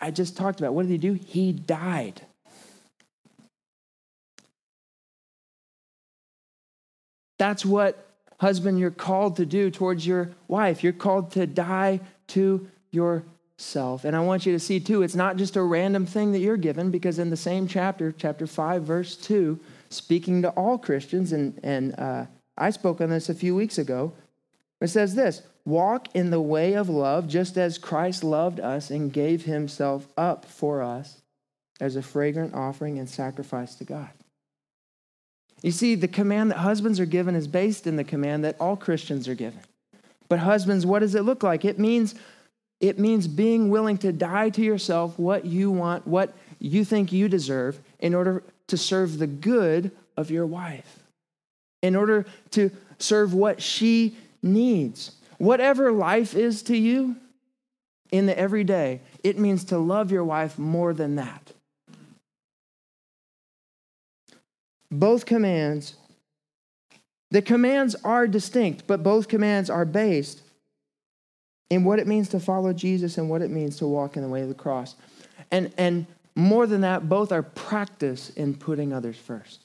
I 0.00 0.10
just 0.10 0.36
talked 0.36 0.60
about 0.60 0.74
what 0.74 0.82
did 0.82 0.92
he 0.92 0.98
do? 0.98 1.12
He 1.12 1.52
died. 1.52 2.22
That's 7.38 7.64
what, 7.64 8.07
husband, 8.38 8.78
you're 8.78 8.90
called 8.90 9.36
to 9.36 9.46
do 9.46 9.70
towards 9.70 10.06
your 10.06 10.30
wife. 10.46 10.82
You're 10.82 10.92
called 10.92 11.32
to 11.32 11.46
die 11.46 12.00
to 12.28 12.68
yourself. 12.90 14.04
And 14.04 14.16
I 14.16 14.20
want 14.20 14.46
you 14.46 14.52
to 14.52 14.60
see 14.60 14.80
too, 14.80 15.02
it's 15.02 15.14
not 15.14 15.36
just 15.36 15.56
a 15.56 15.62
random 15.62 16.06
thing 16.06 16.32
that 16.32 16.38
you're 16.38 16.56
given, 16.56 16.90
because 16.90 17.18
in 17.18 17.30
the 17.30 17.36
same 17.36 17.68
chapter, 17.68 18.12
chapter 18.12 18.46
5, 18.46 18.82
verse 18.82 19.16
2, 19.16 19.58
speaking 19.90 20.42
to 20.42 20.50
all 20.50 20.78
Christians, 20.78 21.32
and, 21.32 21.58
and 21.62 21.98
uh, 21.98 22.26
I 22.56 22.70
spoke 22.70 23.00
on 23.00 23.10
this 23.10 23.28
a 23.28 23.34
few 23.34 23.54
weeks 23.54 23.78
ago, 23.78 24.12
it 24.80 24.88
says 24.88 25.14
this 25.14 25.42
Walk 25.64 26.08
in 26.14 26.30
the 26.30 26.40
way 26.40 26.74
of 26.74 26.88
love, 26.88 27.28
just 27.28 27.58
as 27.58 27.76
Christ 27.78 28.24
loved 28.24 28.60
us 28.60 28.90
and 28.90 29.12
gave 29.12 29.44
himself 29.44 30.06
up 30.16 30.44
for 30.44 30.82
us 30.82 31.20
as 31.80 31.96
a 31.96 32.02
fragrant 32.02 32.54
offering 32.54 32.98
and 32.98 33.08
sacrifice 33.08 33.74
to 33.76 33.84
God. 33.84 34.10
You 35.62 35.72
see, 35.72 35.94
the 35.94 36.08
command 36.08 36.50
that 36.50 36.58
husbands 36.58 37.00
are 37.00 37.06
given 37.06 37.34
is 37.34 37.48
based 37.48 37.86
in 37.86 37.96
the 37.96 38.04
command 38.04 38.44
that 38.44 38.56
all 38.60 38.76
Christians 38.76 39.26
are 39.28 39.34
given. 39.34 39.60
But 40.28 40.38
husbands, 40.40 40.86
what 40.86 41.00
does 41.00 41.14
it 41.14 41.22
look 41.22 41.42
like? 41.42 41.64
It 41.64 41.78
means 41.78 42.14
it 42.80 42.98
means 42.98 43.26
being 43.26 43.70
willing 43.70 43.98
to 43.98 44.12
die 44.12 44.50
to 44.50 44.62
yourself 44.62 45.18
what 45.18 45.44
you 45.44 45.70
want, 45.70 46.06
what 46.06 46.32
you 46.60 46.84
think 46.84 47.10
you 47.10 47.28
deserve, 47.28 47.80
in 47.98 48.14
order 48.14 48.44
to 48.68 48.76
serve 48.76 49.18
the 49.18 49.26
good 49.26 49.90
of 50.16 50.30
your 50.30 50.46
wife, 50.46 51.00
in 51.82 51.96
order 51.96 52.24
to 52.52 52.70
serve 52.98 53.34
what 53.34 53.60
she 53.60 54.16
needs. 54.42 55.12
Whatever 55.38 55.90
life 55.90 56.34
is 56.34 56.62
to 56.64 56.76
you 56.76 57.16
in 58.12 58.26
the 58.26 58.38
everyday, 58.38 59.00
it 59.24 59.38
means 59.38 59.64
to 59.64 59.78
love 59.78 60.12
your 60.12 60.24
wife 60.24 60.56
more 60.58 60.94
than 60.94 61.16
that. 61.16 61.47
Both 64.90 65.26
commands, 65.26 65.94
the 67.30 67.42
commands 67.42 67.94
are 68.04 68.26
distinct, 68.26 68.86
but 68.86 69.02
both 69.02 69.28
commands 69.28 69.68
are 69.68 69.84
based 69.84 70.42
in 71.70 71.84
what 71.84 71.98
it 71.98 72.06
means 72.06 72.28
to 72.30 72.40
follow 72.40 72.72
Jesus 72.72 73.18
and 73.18 73.28
what 73.28 73.42
it 73.42 73.50
means 73.50 73.76
to 73.78 73.86
walk 73.86 74.16
in 74.16 74.22
the 74.22 74.28
way 74.28 74.40
of 74.40 74.48
the 74.48 74.54
cross. 74.54 74.96
And, 75.50 75.72
and 75.76 76.06
more 76.34 76.66
than 76.66 76.80
that, 76.82 77.08
both 77.08 77.32
are 77.32 77.42
practice 77.42 78.30
in 78.30 78.54
putting 78.54 78.92
others 78.92 79.16
first. 79.16 79.64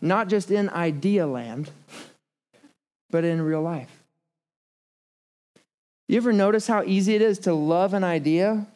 Not 0.00 0.28
just 0.28 0.50
in 0.50 0.68
idea 0.70 1.26
land, 1.26 1.70
but 3.10 3.24
in 3.24 3.42
real 3.42 3.62
life. 3.62 3.90
You 6.08 6.16
ever 6.16 6.32
notice 6.32 6.66
how 6.66 6.82
easy 6.84 7.14
it 7.14 7.22
is 7.22 7.38
to 7.40 7.52
love 7.52 7.92
an 7.92 8.04
idea, 8.04 8.66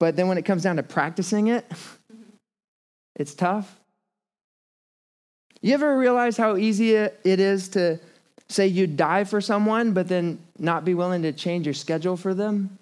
but 0.00 0.16
then 0.16 0.26
when 0.26 0.38
it 0.38 0.44
comes 0.44 0.64
down 0.64 0.76
to 0.76 0.82
practicing 0.82 1.46
it, 1.46 1.64
it's 3.16 3.34
tough? 3.34 3.78
You 5.66 5.74
ever 5.74 5.98
realize 5.98 6.36
how 6.36 6.56
easy 6.56 6.94
it 6.94 7.18
is 7.24 7.70
to 7.70 7.98
say 8.48 8.68
you'd 8.68 8.96
die 8.96 9.24
for 9.24 9.40
someone, 9.40 9.94
but 9.94 10.06
then 10.06 10.38
not 10.60 10.84
be 10.84 10.94
willing 10.94 11.22
to 11.22 11.32
change 11.32 11.66
your 11.66 11.74
schedule 11.74 12.16
for 12.16 12.34
them? 12.34 12.78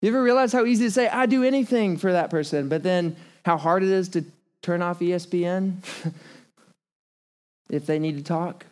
You 0.00 0.08
ever 0.08 0.22
realize 0.22 0.54
how 0.54 0.64
easy 0.64 0.84
to 0.86 0.90
say, 0.90 1.06
I 1.06 1.26
do 1.26 1.44
anything 1.44 1.98
for 1.98 2.12
that 2.12 2.30
person, 2.30 2.70
but 2.70 2.82
then 2.82 3.14
how 3.44 3.58
hard 3.58 3.82
it 3.82 3.90
is 3.90 4.08
to 4.10 4.24
turn 4.62 4.80
off 4.80 5.00
ESPN 5.00 5.74
if 7.68 7.84
they 7.84 7.98
need 7.98 8.16
to 8.16 8.24
talk? 8.24 8.64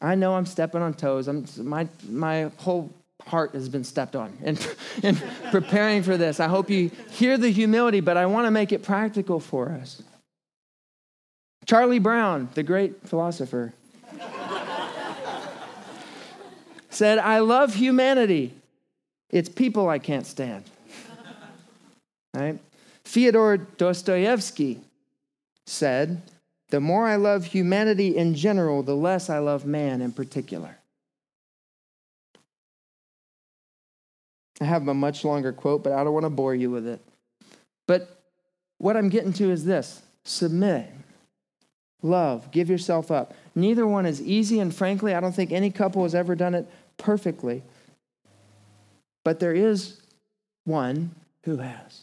I 0.00 0.14
know 0.14 0.36
I'm 0.36 0.46
stepping 0.46 0.80
on 0.80 0.94
toes. 0.94 1.28
I'm, 1.28 1.44
my, 1.58 1.86
my 2.08 2.50
whole 2.56 2.90
heart 3.26 3.52
has 3.52 3.68
been 3.68 3.84
stepped 3.84 4.16
on 4.16 4.36
in, 4.42 4.58
in 5.02 5.16
preparing 5.50 6.02
for 6.02 6.16
this. 6.16 6.40
I 6.40 6.48
hope 6.48 6.70
you 6.70 6.90
hear 7.10 7.38
the 7.38 7.50
humility, 7.50 8.00
but 8.00 8.16
I 8.16 8.26
want 8.26 8.46
to 8.46 8.50
make 8.50 8.72
it 8.72 8.82
practical 8.82 9.40
for 9.40 9.70
us. 9.70 10.02
Charlie 11.66 11.98
Brown, 11.98 12.48
the 12.54 12.62
great 12.62 13.06
philosopher, 13.06 13.72
said, 16.88 17.18
I 17.18 17.38
love 17.38 17.74
humanity. 17.74 18.52
It's 19.30 19.48
people 19.48 19.88
I 19.88 19.98
can't 19.98 20.26
stand. 20.26 20.64
Right? 22.34 22.58
Fyodor 23.04 23.56
Dostoevsky 23.56 24.80
said, 25.66 26.22
The 26.70 26.80
more 26.80 27.06
I 27.06 27.16
love 27.16 27.46
humanity 27.46 28.16
in 28.16 28.34
general, 28.34 28.82
the 28.82 28.96
less 28.96 29.30
I 29.30 29.38
love 29.38 29.64
man 29.64 30.00
in 30.00 30.12
particular. 30.12 30.79
I 34.60 34.64
have 34.64 34.86
a 34.88 34.94
much 34.94 35.24
longer 35.24 35.52
quote, 35.52 35.82
but 35.82 35.92
I 35.92 36.04
don't 36.04 36.12
want 36.12 36.26
to 36.26 36.30
bore 36.30 36.54
you 36.54 36.70
with 36.70 36.86
it. 36.86 37.00
But 37.86 38.22
what 38.78 38.96
I'm 38.96 39.08
getting 39.08 39.32
to 39.34 39.50
is 39.50 39.64
this 39.64 40.02
submit, 40.24 40.86
love, 42.02 42.50
give 42.50 42.68
yourself 42.68 43.10
up. 43.10 43.34
Neither 43.54 43.86
one 43.86 44.06
is 44.06 44.20
easy, 44.20 44.60
and 44.60 44.74
frankly, 44.74 45.14
I 45.14 45.20
don't 45.20 45.34
think 45.34 45.50
any 45.50 45.70
couple 45.70 46.02
has 46.02 46.14
ever 46.14 46.34
done 46.34 46.54
it 46.54 46.68
perfectly. 46.98 47.62
But 49.24 49.40
there 49.40 49.54
is 49.54 50.00
one 50.64 51.14
who 51.44 51.56
has. 51.58 52.02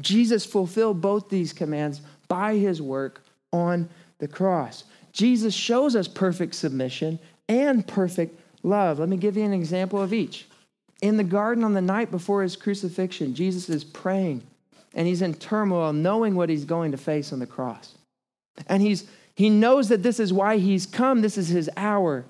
Jesus 0.00 0.44
fulfilled 0.44 1.00
both 1.00 1.28
these 1.28 1.52
commands 1.52 2.00
by 2.28 2.56
his 2.56 2.82
work 2.82 3.24
on 3.52 3.88
the 4.18 4.28
cross. 4.28 4.84
Jesus 5.12 5.54
shows 5.54 5.94
us 5.94 6.08
perfect 6.08 6.54
submission 6.54 7.18
and 7.48 7.86
perfect 7.86 8.38
love. 8.62 8.98
Let 8.98 9.08
me 9.08 9.16
give 9.16 9.36
you 9.36 9.44
an 9.44 9.52
example 9.52 10.00
of 10.00 10.12
each. 10.12 10.46
In 11.00 11.16
the 11.16 11.24
garden 11.24 11.64
on 11.64 11.74
the 11.74 11.80
night 11.80 12.10
before 12.10 12.42
his 12.42 12.56
crucifixion, 12.56 13.34
Jesus 13.34 13.68
is 13.68 13.84
praying 13.84 14.42
and 14.94 15.06
he's 15.06 15.22
in 15.22 15.34
turmoil, 15.34 15.92
knowing 15.92 16.34
what 16.34 16.48
he's 16.48 16.64
going 16.64 16.92
to 16.92 16.98
face 16.98 17.32
on 17.32 17.38
the 17.38 17.46
cross. 17.46 17.94
And 18.66 18.82
he's, 18.82 19.06
he 19.34 19.50
knows 19.50 19.88
that 19.88 20.02
this 20.02 20.20
is 20.20 20.32
why 20.32 20.58
he's 20.58 20.86
come, 20.86 21.22
this 21.22 21.38
is 21.38 21.48
his 21.48 21.70
hour. 21.76 22.24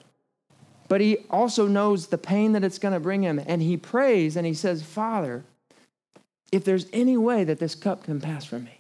But 0.89 1.01
he 1.01 1.19
also 1.31 1.67
knows 1.67 2.07
the 2.07 2.19
pain 2.19 2.53
that 2.53 2.65
it's 2.65 2.79
going 2.79 2.95
to 2.95 3.01
bring 3.01 3.23
him. 3.23 3.41
And 3.47 3.63
he 3.63 3.77
prays 3.77 4.37
and 4.37 4.47
he 4.47 4.55
says, 4.55 4.83
Father, 4.83 5.45
if 6.53 6.65
there's 6.65 6.87
any 6.93 7.17
way 7.17 7.45
that 7.45 7.59
this 7.59 7.75
cup 7.75 8.05
can 8.05 8.21
pass 8.21 8.45
from 8.45 8.65
me. 8.65 8.79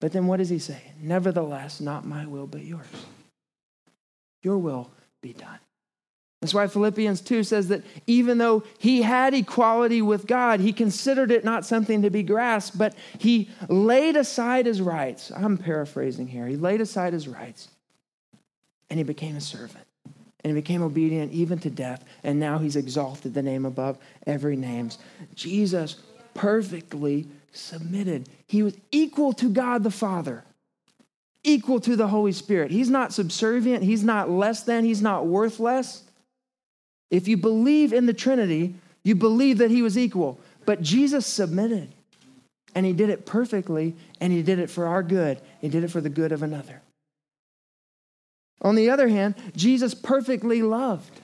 But 0.00 0.12
then 0.12 0.26
what 0.26 0.36
does 0.36 0.50
he 0.50 0.58
say? 0.58 0.80
Nevertheless, 1.00 1.80
not 1.80 2.06
my 2.06 2.26
will, 2.26 2.46
but 2.46 2.64
yours. 2.64 2.86
Your 4.42 4.58
will 4.58 4.90
be 5.22 5.32
done. 5.32 5.58
That's 6.40 6.54
why 6.54 6.68
Philippians 6.68 7.20
2 7.22 7.42
says 7.42 7.68
that 7.68 7.82
even 8.06 8.38
though 8.38 8.62
he 8.78 9.02
had 9.02 9.34
equality 9.34 10.00
with 10.02 10.26
God, 10.26 10.60
he 10.60 10.72
considered 10.72 11.32
it 11.32 11.44
not 11.44 11.66
something 11.66 12.02
to 12.02 12.10
be 12.10 12.22
grasped, 12.22 12.78
but 12.78 12.94
he 13.18 13.50
laid 13.68 14.16
aside 14.16 14.66
his 14.66 14.80
rights. 14.80 15.32
I'm 15.34 15.58
paraphrasing 15.58 16.28
here. 16.28 16.46
He 16.46 16.56
laid 16.56 16.80
aside 16.80 17.12
his 17.12 17.26
rights 17.26 17.68
and 18.88 18.98
he 18.98 19.04
became 19.04 19.36
a 19.36 19.40
servant. 19.40 19.84
And 20.44 20.54
he 20.54 20.60
became 20.60 20.82
obedient 20.82 21.32
even 21.32 21.58
to 21.60 21.70
death. 21.70 22.04
And 22.22 22.38
now 22.38 22.58
he's 22.58 22.76
exalted 22.76 23.34
the 23.34 23.42
name 23.42 23.66
above 23.66 23.98
every 24.24 24.54
name. 24.56 24.90
Jesus 25.34 25.96
perfectly 26.34 27.26
submitted. 27.50 28.28
He 28.46 28.62
was 28.62 28.76
equal 28.92 29.32
to 29.34 29.50
God 29.50 29.82
the 29.82 29.90
Father, 29.90 30.44
equal 31.42 31.80
to 31.80 31.96
the 31.96 32.06
Holy 32.06 32.30
Spirit. 32.30 32.70
He's 32.70 32.88
not 32.88 33.12
subservient, 33.12 33.82
he's 33.82 34.04
not 34.04 34.30
less 34.30 34.62
than, 34.62 34.84
he's 34.84 35.02
not 35.02 35.26
worth 35.26 35.58
less. 35.58 36.04
If 37.10 37.28
you 37.28 37.36
believe 37.36 37.92
in 37.92 38.06
the 38.06 38.12
Trinity, 38.12 38.74
you 39.02 39.14
believe 39.14 39.58
that 39.58 39.70
he 39.70 39.82
was 39.82 39.96
equal. 39.96 40.38
But 40.66 40.82
Jesus 40.82 41.26
submitted, 41.26 41.88
and 42.74 42.84
he 42.84 42.92
did 42.92 43.08
it 43.10 43.24
perfectly, 43.24 43.96
and 44.20 44.32
he 44.32 44.42
did 44.42 44.58
it 44.58 44.68
for 44.68 44.86
our 44.86 45.02
good. 45.02 45.40
He 45.60 45.68
did 45.68 45.84
it 45.84 45.90
for 45.90 46.00
the 46.00 46.10
good 46.10 46.32
of 46.32 46.42
another. 46.42 46.82
On 48.60 48.74
the 48.74 48.90
other 48.90 49.08
hand, 49.08 49.34
Jesus 49.56 49.94
perfectly 49.94 50.62
loved. 50.62 51.20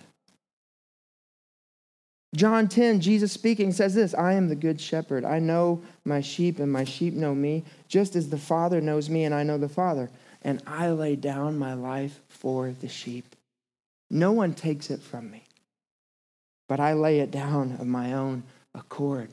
John 2.35 2.69
10, 2.69 3.01
Jesus 3.01 3.33
speaking 3.33 3.71
says 3.71 3.95
this 3.95 4.15
I 4.15 4.33
am 4.33 4.49
the 4.49 4.57
good 4.57 4.81
shepherd. 4.81 5.25
I 5.25 5.39
know 5.39 5.83
my 6.05 6.21
sheep, 6.21 6.59
and 6.59 6.73
my 6.73 6.85
sheep 6.85 7.15
know 7.15 7.35
me, 7.35 7.65
just 7.87 8.17
as 8.17 8.31
the 8.31 8.39
Father 8.39 8.81
knows 8.81 9.11
me, 9.11 9.25
and 9.25 9.35
I 9.35 9.43
know 9.43 9.59
the 9.59 9.69
Father. 9.69 10.11
And 10.43 10.63
I 10.67 10.91
lay 10.91 11.17
down 11.17 11.59
my 11.59 11.75
life 11.75 12.21
for 12.29 12.71
the 12.71 12.89
sheep. 12.89 13.37
No 14.11 14.33
one 14.33 14.53
takes 14.53 14.91
it 14.91 15.01
from 15.01 15.31
me 15.31 15.44
but 16.69 16.81
I 16.81 16.95
lay 16.95 17.21
it 17.21 17.31
down 17.31 17.77
of 17.79 17.87
my 17.87 18.15
own 18.15 18.43
accord. 18.75 19.31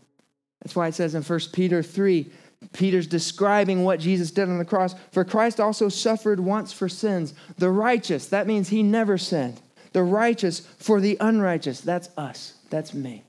That's 0.62 0.76
why 0.76 0.88
it 0.88 0.96
says 0.96 1.16
in 1.16 1.24
1 1.24 1.40
Peter 1.54 1.82
3, 1.82 2.32
Peter's 2.74 3.08
describing 3.08 3.84
what 3.84 4.00
Jesus 4.00 4.32
did 4.32 4.48
on 4.48 4.60
the 4.60 4.66
cross. 4.66 4.94
For 5.12 5.26
Christ 5.26 5.60
also 5.60 5.90
suffered 5.90 6.40
once 6.40 6.72
for 6.72 6.88
sins, 6.88 7.34
the 7.58 7.72
righteous, 7.72 8.28
that 8.28 8.48
means 8.48 8.70
he 8.70 8.84
never 8.84 9.18
sinned. 9.18 9.60
The 9.94 10.04
righteous 10.04 10.62
for 10.78 11.02
the 11.02 11.18
unrighteous, 11.20 11.82
that's 11.82 12.10
us, 12.16 12.54
that's 12.70 12.94
me, 12.94 13.24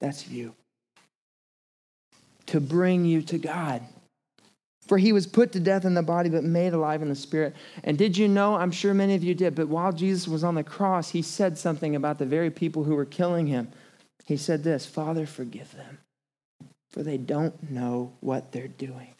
that's 0.00 0.28
you. 0.28 0.54
To 2.46 2.60
bring 2.60 3.04
you 3.04 3.22
to 3.22 3.38
God. 3.38 3.82
For 4.90 4.98
he 4.98 5.12
was 5.12 5.24
put 5.24 5.52
to 5.52 5.60
death 5.60 5.84
in 5.84 5.94
the 5.94 6.02
body, 6.02 6.30
but 6.30 6.42
made 6.42 6.72
alive 6.72 7.00
in 7.00 7.08
the 7.08 7.14
spirit. 7.14 7.54
And 7.84 7.96
did 7.96 8.18
you 8.18 8.26
know? 8.26 8.56
I'm 8.56 8.72
sure 8.72 8.92
many 8.92 9.14
of 9.14 9.22
you 9.22 9.36
did, 9.36 9.54
but 9.54 9.68
while 9.68 9.92
Jesus 9.92 10.26
was 10.26 10.42
on 10.42 10.56
the 10.56 10.64
cross, 10.64 11.10
he 11.10 11.22
said 11.22 11.56
something 11.56 11.94
about 11.94 12.18
the 12.18 12.26
very 12.26 12.50
people 12.50 12.82
who 12.82 12.96
were 12.96 13.04
killing 13.04 13.46
him. 13.46 13.68
He 14.26 14.36
said 14.36 14.64
this 14.64 14.86
Father, 14.86 15.26
forgive 15.26 15.72
them, 15.76 15.98
for 16.90 17.04
they 17.04 17.18
don't 17.18 17.70
know 17.70 18.14
what 18.18 18.50
they're 18.50 18.66
doing. 18.66 19.14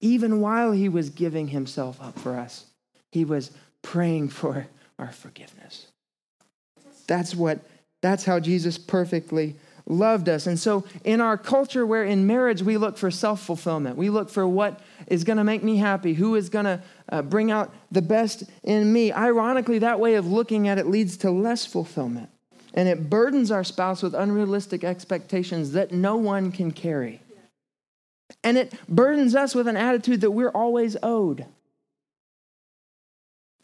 Even 0.00 0.40
while 0.40 0.72
he 0.72 0.88
was 0.88 1.10
giving 1.10 1.48
himself 1.48 2.00
up 2.00 2.18
for 2.18 2.38
us, 2.38 2.64
he 3.12 3.26
was 3.26 3.50
praying 3.82 4.30
for 4.30 4.68
our 4.98 5.12
forgiveness. 5.12 5.88
That's 7.06 7.34
what 7.34 7.58
that's 8.00 8.24
how 8.24 8.40
Jesus 8.40 8.78
perfectly 8.78 9.56
loved 9.88 10.28
us. 10.28 10.46
And 10.46 10.58
so, 10.58 10.84
in 11.04 11.20
our 11.20 11.36
culture 11.36 11.86
where 11.86 12.04
in 12.04 12.26
marriage 12.26 12.62
we 12.62 12.76
look 12.76 12.96
for 12.96 13.10
self 13.10 13.42
fulfillment, 13.42 13.96
we 13.96 14.10
look 14.10 14.30
for 14.30 14.46
what 14.46 14.80
is 15.06 15.24
going 15.24 15.38
to 15.38 15.44
make 15.44 15.62
me 15.62 15.78
happy, 15.78 16.14
who 16.14 16.34
is 16.34 16.48
going 16.48 16.66
to 16.66 16.82
uh, 17.10 17.22
bring 17.22 17.50
out 17.50 17.72
the 17.90 18.02
best 18.02 18.44
in 18.62 18.92
me. 18.92 19.12
Ironically, 19.12 19.78
that 19.80 19.98
way 19.98 20.14
of 20.14 20.26
looking 20.26 20.68
at 20.68 20.78
it 20.78 20.86
leads 20.86 21.16
to 21.18 21.30
less 21.30 21.66
fulfillment. 21.66 22.30
And 22.74 22.88
it 22.88 23.08
burdens 23.10 23.50
our 23.50 23.64
spouse 23.64 24.02
with 24.02 24.14
unrealistic 24.14 24.84
expectations 24.84 25.72
that 25.72 25.90
no 25.90 26.16
one 26.16 26.52
can 26.52 26.70
carry. 26.70 27.20
And 28.44 28.58
it 28.58 28.74
burdens 28.88 29.34
us 29.34 29.54
with 29.54 29.66
an 29.66 29.76
attitude 29.76 30.20
that 30.20 30.30
we're 30.30 30.50
always 30.50 30.96
owed. 31.02 31.46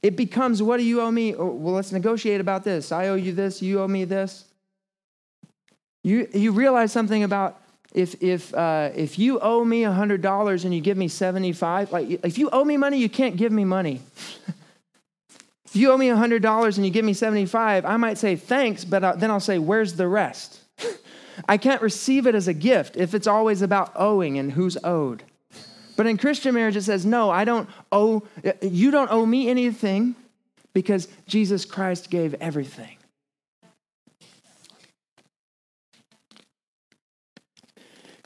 It 0.02 0.16
becomes, 0.16 0.62
what 0.62 0.78
do 0.78 0.82
you 0.82 1.00
owe 1.00 1.10
me? 1.10 1.34
Oh, 1.34 1.46
well, 1.46 1.74
let's 1.74 1.92
negotiate 1.92 2.40
about 2.40 2.64
this. 2.64 2.92
I 2.92 3.08
owe 3.08 3.14
you 3.14 3.32
this, 3.32 3.62
you 3.62 3.80
owe 3.80 3.88
me 3.88 4.04
this. 4.04 4.44
You, 6.04 6.28
you 6.32 6.52
realize 6.52 6.92
something 6.92 7.24
about 7.24 7.60
if, 7.94 8.22
if, 8.22 8.54
uh, 8.54 8.90
if 8.94 9.18
you 9.18 9.40
owe 9.40 9.64
me 9.64 9.82
$100 9.82 10.64
and 10.64 10.74
you 10.74 10.80
give 10.80 10.96
me 10.96 11.08
75 11.08 11.92
like 11.92 12.20
if 12.22 12.38
you 12.38 12.50
owe 12.50 12.64
me 12.64 12.76
money, 12.76 12.98
you 12.98 13.08
can't 13.08 13.36
give 13.36 13.50
me 13.50 13.64
money. 13.64 14.02
if 15.64 15.74
you 15.74 15.90
owe 15.90 15.96
me 15.96 16.08
$100 16.08 16.76
and 16.76 16.84
you 16.84 16.92
give 16.92 17.04
me 17.04 17.14
75 17.14 17.84
I 17.84 17.96
might 17.96 18.18
say 18.18 18.36
thanks, 18.36 18.84
but 18.84 19.02
uh, 19.02 19.12
then 19.16 19.30
I'll 19.30 19.40
say, 19.40 19.58
where's 19.58 19.94
the 19.94 20.06
rest? 20.06 20.60
I 21.48 21.56
can't 21.56 21.80
receive 21.80 22.26
it 22.26 22.34
as 22.34 22.48
a 22.48 22.54
gift 22.54 22.96
if 22.96 23.14
it's 23.14 23.26
always 23.26 23.62
about 23.62 23.92
owing 23.96 24.38
and 24.38 24.52
who's 24.52 24.76
owed. 24.84 25.24
But 25.96 26.06
in 26.06 26.18
Christian 26.18 26.54
marriage, 26.54 26.76
it 26.76 26.82
says, 26.82 27.06
no, 27.06 27.30
I 27.30 27.44
don't 27.44 27.68
owe, 27.90 28.24
you 28.60 28.90
don't 28.90 29.10
owe 29.10 29.24
me 29.24 29.48
anything 29.48 30.16
because 30.74 31.08
Jesus 31.26 31.64
Christ 31.64 32.10
gave 32.10 32.34
everything. 32.34 32.96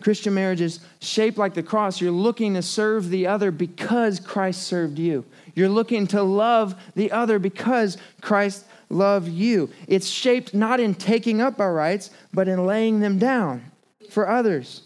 Christian 0.08 0.32
marriage 0.32 0.62
is 0.62 0.80
shaped 1.00 1.36
like 1.36 1.52
the 1.52 1.62
cross. 1.62 2.00
You're 2.00 2.10
looking 2.12 2.54
to 2.54 2.62
serve 2.62 3.10
the 3.10 3.26
other 3.26 3.50
because 3.50 4.18
Christ 4.18 4.62
served 4.62 4.98
you. 4.98 5.26
You're 5.54 5.68
looking 5.68 6.06
to 6.06 6.22
love 6.22 6.74
the 6.94 7.12
other 7.12 7.38
because 7.38 7.98
Christ 8.22 8.64
loved 8.88 9.28
you. 9.28 9.68
It's 9.86 10.08
shaped 10.08 10.54
not 10.54 10.80
in 10.80 10.94
taking 10.94 11.42
up 11.42 11.60
our 11.60 11.74
rights, 11.74 12.08
but 12.32 12.48
in 12.48 12.64
laying 12.64 13.00
them 13.00 13.18
down 13.18 13.70
for 14.08 14.26
others. 14.26 14.80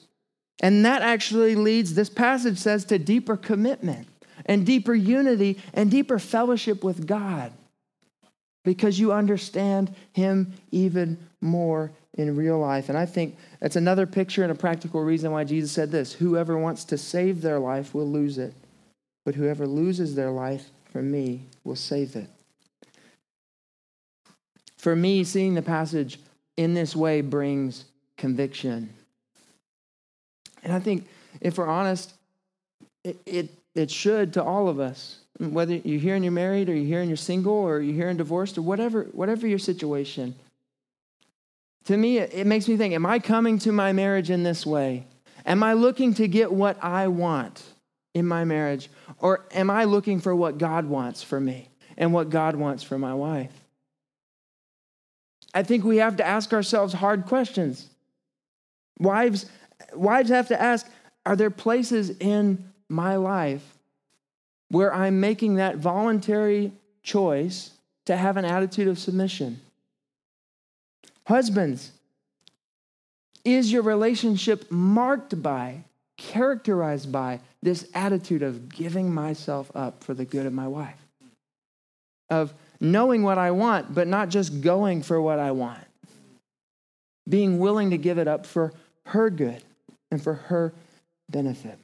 And 0.61 0.85
that 0.85 1.03
actually 1.03 1.55
leads, 1.55 1.95
this 1.95 2.11
passage 2.11 2.59
says, 2.59 2.85
to 2.87 2.99
deeper 2.99 3.37
commitment 3.37 4.09
and 4.45 4.67
deeper 4.67 4.93
unity 4.93 5.61
and 5.73 5.89
deeper 5.89 6.19
fellowship 6.19 6.83
with 6.83 7.07
God 7.07 7.53
because 8.65 8.99
you 8.99 9.13
understand 9.13 9.95
Him 10.15 10.55
even 10.73 11.29
more 11.43 11.93
in 12.15 12.37
real 12.37 12.59
life. 12.59 12.89
And 12.89 12.97
I 12.97 13.07
think 13.07 13.37
that's 13.61 13.77
another 13.77 14.07
picture 14.07 14.43
and 14.43 14.53
a 14.53 14.57
practical 14.57 15.03
reason 15.03 15.33
why 15.33 15.45
Jesus 15.45 15.73
said 15.73 15.91
this 15.91 16.15
Whoever 16.15 16.57
wants 16.57 16.85
to 16.85 16.99
save 16.99 17.43
their 17.43 17.59
life 17.59 17.95
will 17.95 18.09
lose 18.09 18.39
it, 18.39 18.55
but 19.25 19.35
whoever 19.35 19.67
loses 19.67 20.15
their 20.15 20.31
life 20.31 20.71
for 20.91 21.03
me 21.03 21.43
will 21.65 21.77
save 21.77 22.17
it. 22.17 22.29
For 24.77 24.97
me, 24.97 25.25
seeing 25.25 25.55
the 25.55 25.63
passage 25.63 26.19
in 26.57 26.75
this 26.75 26.95
way 26.95 27.21
brings 27.21 27.85
conviction. 28.17 28.93
And 30.65 30.73
I 30.73 30.81
think, 30.81 31.07
if 31.41 31.59
we're 31.59 31.69
honest, 31.69 32.13
it, 33.05 33.17
it, 33.27 33.49
it 33.75 33.91
should 33.91 34.33
to 34.35 34.43
all 34.43 34.69
of 34.69 34.81
us. 34.81 35.19
Whether 35.39 35.77
you're 35.77 36.01
here 36.01 36.15
and 36.15 36.25
you're 36.25 36.33
married, 36.33 36.69
or 36.69 36.75
you're 36.75 36.85
here 36.85 37.01
and 37.01 37.09
you're 37.09 37.17
single, 37.17 37.55
or 37.55 37.81
you're 37.81 37.95
here 37.95 38.09
and 38.09 38.19
divorced, 38.19 38.59
or 38.59 38.63
whatever, 38.63 39.05
whatever 39.13 39.47
your 39.47 39.59
situation. 39.59 40.35
To 41.87 41.97
me, 41.97 42.19
it, 42.19 42.47
makes 42.47 42.69
me 42.69 42.77
think 42.77 42.95
Am 42.95 43.07
I 43.07 43.19
coming 43.19 43.59
to 43.61 43.73
my 43.73 43.93
marriage 43.93 44.31
in 44.31 44.43
this 44.43 44.65
way? 44.65 45.07
Am 45.45 45.63
I 45.63 45.73
looking 45.73 46.15
to 46.15 46.29
get 46.29 46.53
what 46.53 46.83
I 46.83 47.09
want 47.09 47.63
in 48.15 48.27
my 48.27 48.45
marriage? 48.45 48.89
Or 49.19 49.47
am 49.53 49.71
I 49.71 49.85
looking 49.85 50.21
for 50.21 50.35
what 50.35 50.59
God 50.59 50.87
wants 50.87 51.23
for 51.23 51.41
me 51.41 51.69
and 51.97 52.13
what 52.13 52.31
God 52.31 52.55
wants 52.57 52.83
for 52.83 52.99
my 52.99 53.15
wife? 53.15 53.53
I 55.55 55.63
think 55.63 55.85
we 55.85 55.99
have 55.99 56.17
to 56.17 56.27
ask 56.27 56.53
ourselves 56.53 56.95
hard 56.95 57.27
questions. 57.27 57.89
Wives, 58.99 59.47
wives 59.95 60.31
have 60.31 60.49
to 60.49 60.61
ask 60.61 60.87
Are 61.27 61.37
there 61.37 61.51
places 61.51 62.11
in 62.11 62.73
my 62.89 63.17
life 63.17 63.79
where 64.69 64.95
I'm 64.95 65.21
making 65.21 65.57
that 65.57 65.77
voluntary 65.77 66.73
choice 67.03 67.73
to 68.07 68.17
have 68.17 68.37
an 68.37 68.45
attitude 68.45 68.89
of 68.89 68.99
submission? 68.99 69.61
Husbands, 71.27 71.93
is 73.45 73.73
your 73.73 73.83
relationship 73.83 74.71
marked 74.71 75.43
by, 75.43 75.85
characterized 76.17 77.11
by 77.11 77.41
this 77.63 77.89
attitude 77.95 78.43
of 78.43 78.69
giving 78.69 79.13
myself 79.13 79.71
up 79.75 80.03
for 80.03 80.15
the 80.15 80.25
good 80.25 80.47
of 80.47 80.53
my 80.53 80.69
wife? 80.69 80.99
Of 82.31 82.55
knowing 82.81 83.23
what 83.23 83.39
I 83.39 83.51
want, 83.51 83.95
but 83.95 84.09
not 84.09 84.29
just 84.29 84.61
going 84.61 85.03
for 85.03 85.21
what 85.21 85.39
I 85.39 85.53
want. 85.53 85.85
Being 87.29 87.59
willing 87.59 87.91
to 87.91 87.99
give 87.99 88.19
it 88.19 88.27
up 88.27 88.47
for 88.47 88.73
her 89.07 89.31
good 89.31 89.63
and 90.11 90.23
for 90.23 90.35
her 90.35 90.73
benefit. 91.31 91.79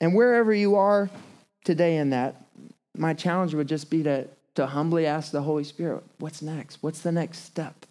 And 0.00 0.14
wherever 0.14 0.52
you 0.52 0.76
are 0.76 1.10
today 1.64 1.96
in 1.96 2.10
that, 2.10 2.36
my 2.96 3.14
challenge 3.14 3.54
would 3.54 3.68
just 3.68 3.90
be 3.90 4.02
to, 4.02 4.28
to 4.54 4.66
humbly 4.66 5.06
ask 5.06 5.32
the 5.32 5.42
Holy 5.42 5.64
Spirit, 5.64 6.02
what's 6.18 6.42
next? 6.42 6.82
What's 6.82 7.00
the 7.00 7.12
next 7.12 7.40
step? 7.40 7.86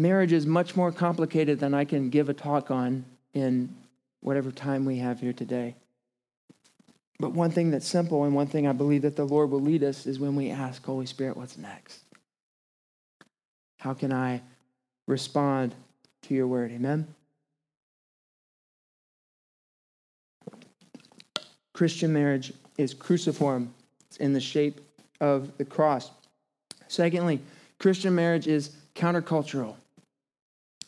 Marriage 0.00 0.32
is 0.32 0.46
much 0.46 0.76
more 0.76 0.90
complicated 0.90 1.60
than 1.60 1.74
I 1.74 1.84
can 1.84 2.08
give 2.08 2.28
a 2.28 2.34
talk 2.34 2.70
on 2.70 3.04
in 3.34 3.74
whatever 4.20 4.50
time 4.50 4.84
we 4.84 4.96
have 4.98 5.20
here 5.20 5.32
today. 5.32 5.74
But 7.18 7.32
one 7.32 7.50
thing 7.50 7.70
that's 7.70 7.86
simple 7.86 8.24
and 8.24 8.34
one 8.34 8.46
thing 8.46 8.66
I 8.66 8.72
believe 8.72 9.02
that 9.02 9.16
the 9.16 9.26
Lord 9.26 9.50
will 9.50 9.60
lead 9.60 9.84
us 9.84 10.06
is 10.06 10.18
when 10.18 10.34
we 10.36 10.50
ask, 10.50 10.84
Holy 10.84 11.04
Spirit, 11.04 11.36
what's 11.36 11.58
next? 11.58 12.00
How 13.78 13.92
can 13.92 14.12
I 14.12 14.40
respond 15.06 15.74
to 16.22 16.34
your 16.34 16.46
word? 16.46 16.72
Amen? 16.72 17.06
Christian 21.74 22.12
marriage 22.12 22.52
is 22.78 22.94
cruciform, 22.94 23.74
it's 24.06 24.16
in 24.16 24.32
the 24.32 24.40
shape 24.40 24.80
of 25.20 25.56
the 25.58 25.64
cross. 25.64 26.10
Secondly, 26.88 27.40
Christian 27.78 28.14
marriage 28.14 28.46
is 28.46 28.76
countercultural. 28.94 29.76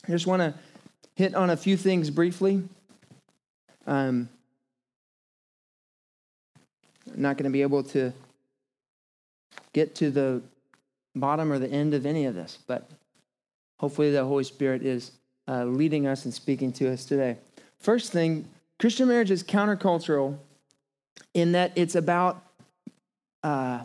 I 0.06 0.10
just 0.10 0.26
want 0.26 0.40
to 0.40 0.54
hit 1.14 1.34
on 1.34 1.50
a 1.50 1.56
few 1.56 1.76
things 1.76 2.10
briefly. 2.10 2.62
Um, 3.86 4.28
I'm 7.12 7.22
not 7.22 7.36
going 7.36 7.44
to 7.44 7.52
be 7.52 7.62
able 7.62 7.84
to 7.84 8.12
get 9.72 9.94
to 9.96 10.10
the 10.10 10.42
bottom 11.14 11.52
or 11.52 11.58
the 11.58 11.68
end 11.68 11.94
of 11.94 12.06
any 12.06 12.24
of 12.24 12.34
this, 12.34 12.58
but 12.66 12.90
hopefully 13.78 14.10
the 14.10 14.24
Holy 14.24 14.44
Spirit 14.44 14.82
is 14.82 15.12
uh, 15.48 15.64
leading 15.64 16.06
us 16.06 16.24
and 16.24 16.34
speaking 16.34 16.72
to 16.72 16.92
us 16.92 17.04
today. 17.04 17.36
First 17.78 18.12
thing, 18.12 18.48
Christian 18.78 19.08
marriage 19.08 19.30
is 19.30 19.42
countercultural 19.42 20.38
in 21.34 21.52
that 21.52 21.72
it's 21.76 21.94
about 21.94 22.42
uh, 23.42 23.82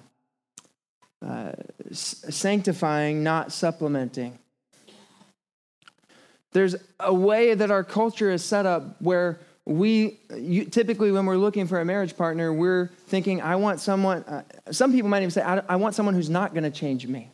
uh, 1.25 1.51
sanctifying, 1.91 3.23
not 3.23 3.51
supplementing. 3.51 4.39
There's 6.53 6.75
a 6.99 7.13
way 7.13 7.53
that 7.53 7.71
our 7.71 7.83
culture 7.83 8.31
is 8.31 8.43
set 8.43 8.65
up 8.65 9.01
where 9.01 9.39
we 9.65 10.17
you, 10.35 10.63
typically, 10.65 11.11
when 11.11 11.25
we're 11.25 11.37
looking 11.37 11.67
for 11.67 11.81
a 11.81 11.85
marriage 11.85 12.15
partner, 12.15 12.53
we're 12.53 12.87
thinking, 13.07 13.41
I 13.41 13.57
want 13.57 13.81
someone, 13.81 14.23
uh, 14.23 14.43
some 14.71 14.93
people 14.93 15.09
might 15.09 15.19
even 15.19 15.31
say, 15.31 15.41
I, 15.41 15.61
I 15.67 15.75
want 15.75 15.93
someone 15.93 16.15
who's 16.15 16.29
not 16.29 16.53
going 16.53 16.63
to 16.63 16.71
change 16.71 17.05
me. 17.05 17.29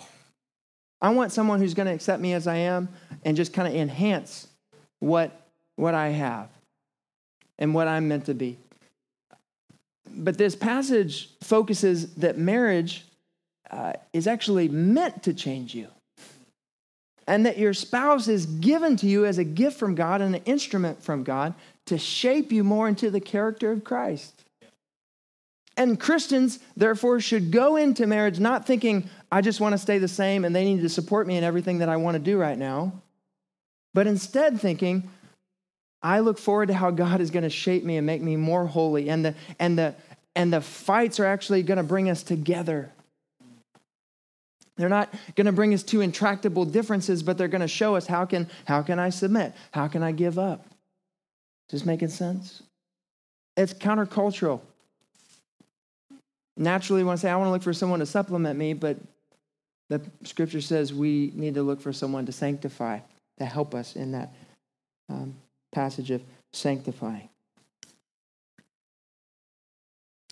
I 1.00 1.12
want 1.12 1.32
someone 1.32 1.60
who's 1.60 1.74
going 1.74 1.88
to 1.88 1.94
accept 1.94 2.22
me 2.22 2.34
as 2.34 2.48
I 2.48 2.56
am 2.56 2.90
and 3.24 3.38
just 3.38 3.54
kind 3.54 3.68
of 3.68 3.76
enhance 3.76 4.48
what, 5.00 5.48
what 5.76 5.94
I 5.94 6.10
have 6.10 6.50
and 7.60 7.74
what 7.76 7.88
I'm 7.88 8.08
meant 8.08 8.26
to 8.26 8.34
be. 8.34 8.58
But 10.10 10.38
this 10.38 10.56
passage 10.56 11.30
focuses 11.42 12.16
that 12.16 12.38
marriage 12.38 13.06
uh, 13.70 13.94
is 14.12 14.28
actually 14.28 14.70
meant 14.70 15.24
to 15.24 15.34
change 15.34 15.76
you 15.76 15.88
and 17.28 17.46
that 17.46 17.58
your 17.58 17.74
spouse 17.74 18.28
is 18.28 18.46
given 18.46 18.98
to 18.98 19.08
you 19.08 19.26
as 19.26 19.38
a 19.38 19.44
gift 19.44 19.78
from 19.78 19.96
God 19.96 20.22
and 20.22 20.36
an 20.36 20.44
instrument 20.46 21.02
from 21.02 21.24
God 21.24 21.54
to 21.86 21.98
shape 21.98 22.52
you 22.52 22.64
more 22.64 22.88
into 22.88 23.10
the 23.10 23.20
character 23.20 23.72
of 23.72 23.84
Christ. 23.84 24.44
And 25.76 26.00
Christians, 26.00 26.60
therefore, 26.78 27.20
should 27.20 27.52
go 27.52 27.78
into 27.78 28.06
marriage 28.06 28.40
not 28.40 28.68
thinking, 28.68 29.10
I 29.32 29.42
just 29.42 29.60
want 29.60 29.74
to 29.74 29.80
stay 29.80 29.98
the 29.98 30.08
same 30.08 30.46
and 30.46 30.56
they 30.56 30.66
need 30.66 30.82
to 30.82 30.90
support 30.90 31.26
me 31.26 31.38
in 31.38 31.44
everything 31.44 31.80
that 31.80 31.90
I 31.90 31.98
want 31.98 32.16
to 32.16 32.20
do 32.20 32.38
right 32.38 32.58
now, 32.58 32.94
but 33.94 34.06
instead 34.06 34.60
thinking, 34.60 35.10
I 36.02 36.20
look 36.20 36.38
forward 36.38 36.68
to 36.68 36.74
how 36.74 36.92
God 36.92 37.22
is 37.22 37.32
going 37.32 37.44
to 37.44 37.50
shape 37.50 37.84
me 37.84 37.98
and 37.98 38.06
make 38.06 38.22
me 38.22 38.36
more 38.36 38.68
holy. 38.68 39.10
And 39.10 39.26
the, 39.26 39.36
and 39.58 39.80
the, 39.80 39.96
and 40.36 40.52
the 40.52 40.62
fights 40.62 41.20
are 41.20 41.26
actually 41.26 41.64
going 41.64 41.78
to 41.78 41.84
bring 41.84 42.10
us 42.10 42.24
together 42.24 42.92
they're 44.84 44.90
not 44.90 45.14
going 45.36 45.46
to 45.46 45.54
bring 45.54 45.74
us 45.74 45.82
to 45.82 46.02
intractable 46.02 46.66
differences, 46.66 47.24
but 47.24 47.38
they're 47.38 47.48
going 47.48 47.62
to 47.62 47.70
show 47.70 47.96
us 47.96 48.06
how 48.06 48.26
can, 48.26 48.50
how 48.66 48.82
can 48.82 49.00
I 49.00 49.12
submit? 49.12 49.54
How 49.72 49.88
can 49.88 50.04
I 50.04 50.12
give 50.12 50.38
up? 50.38 50.66
Is 51.70 51.80
this 51.80 51.86
making 51.86 52.10
sense? 52.10 52.62
It's 53.56 53.74
countercultural. 53.74 54.60
Naturally, 56.58 57.02
when 57.06 57.14
I 57.14 57.16
say 57.16 57.30
I 57.30 57.38
want 57.38 57.48
to 57.48 57.52
look 57.52 57.64
for 57.64 57.72
someone 57.72 58.00
to 58.00 58.06
supplement 58.06 58.60
me, 58.60 58.74
but 58.74 58.98
the 59.90 60.02
scripture 60.26 60.60
says 60.60 60.94
we 60.94 61.32
need 61.34 61.54
to 61.54 61.64
look 61.64 61.80
for 61.80 61.94
someone 61.94 62.26
to 62.26 62.34
sanctify, 62.34 63.00
to 63.38 63.46
help 63.46 63.74
us 63.74 63.96
in 63.96 64.12
that 64.12 64.34
um, 65.08 65.34
passage 65.72 66.12
of 66.12 66.22
sanctifying. 66.52 67.30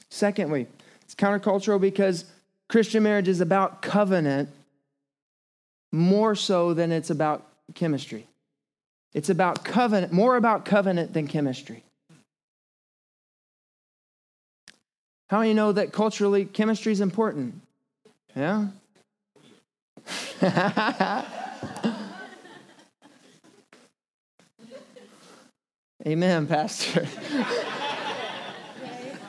Secondly, 0.09 0.67
it's 1.03 1.15
countercultural 1.15 1.79
because 1.79 2.25
Christian 2.71 3.03
marriage 3.03 3.27
is 3.27 3.41
about 3.41 3.81
covenant 3.81 4.47
more 5.91 6.35
so 6.35 6.73
than 6.73 6.93
it's 6.93 7.09
about 7.09 7.45
chemistry. 7.75 8.25
It's 9.13 9.29
about 9.29 9.65
covenant, 9.65 10.13
more 10.13 10.37
about 10.37 10.63
covenant 10.63 11.11
than 11.13 11.27
chemistry. 11.27 11.83
How 15.29 15.39
many 15.39 15.53
know 15.53 15.73
that 15.73 15.91
culturally 15.91 16.45
chemistry 16.45 16.93
is 16.93 17.01
important? 17.01 17.59
Yeah? 18.37 18.67
Amen, 26.07 26.47
Pastor. 26.47 27.05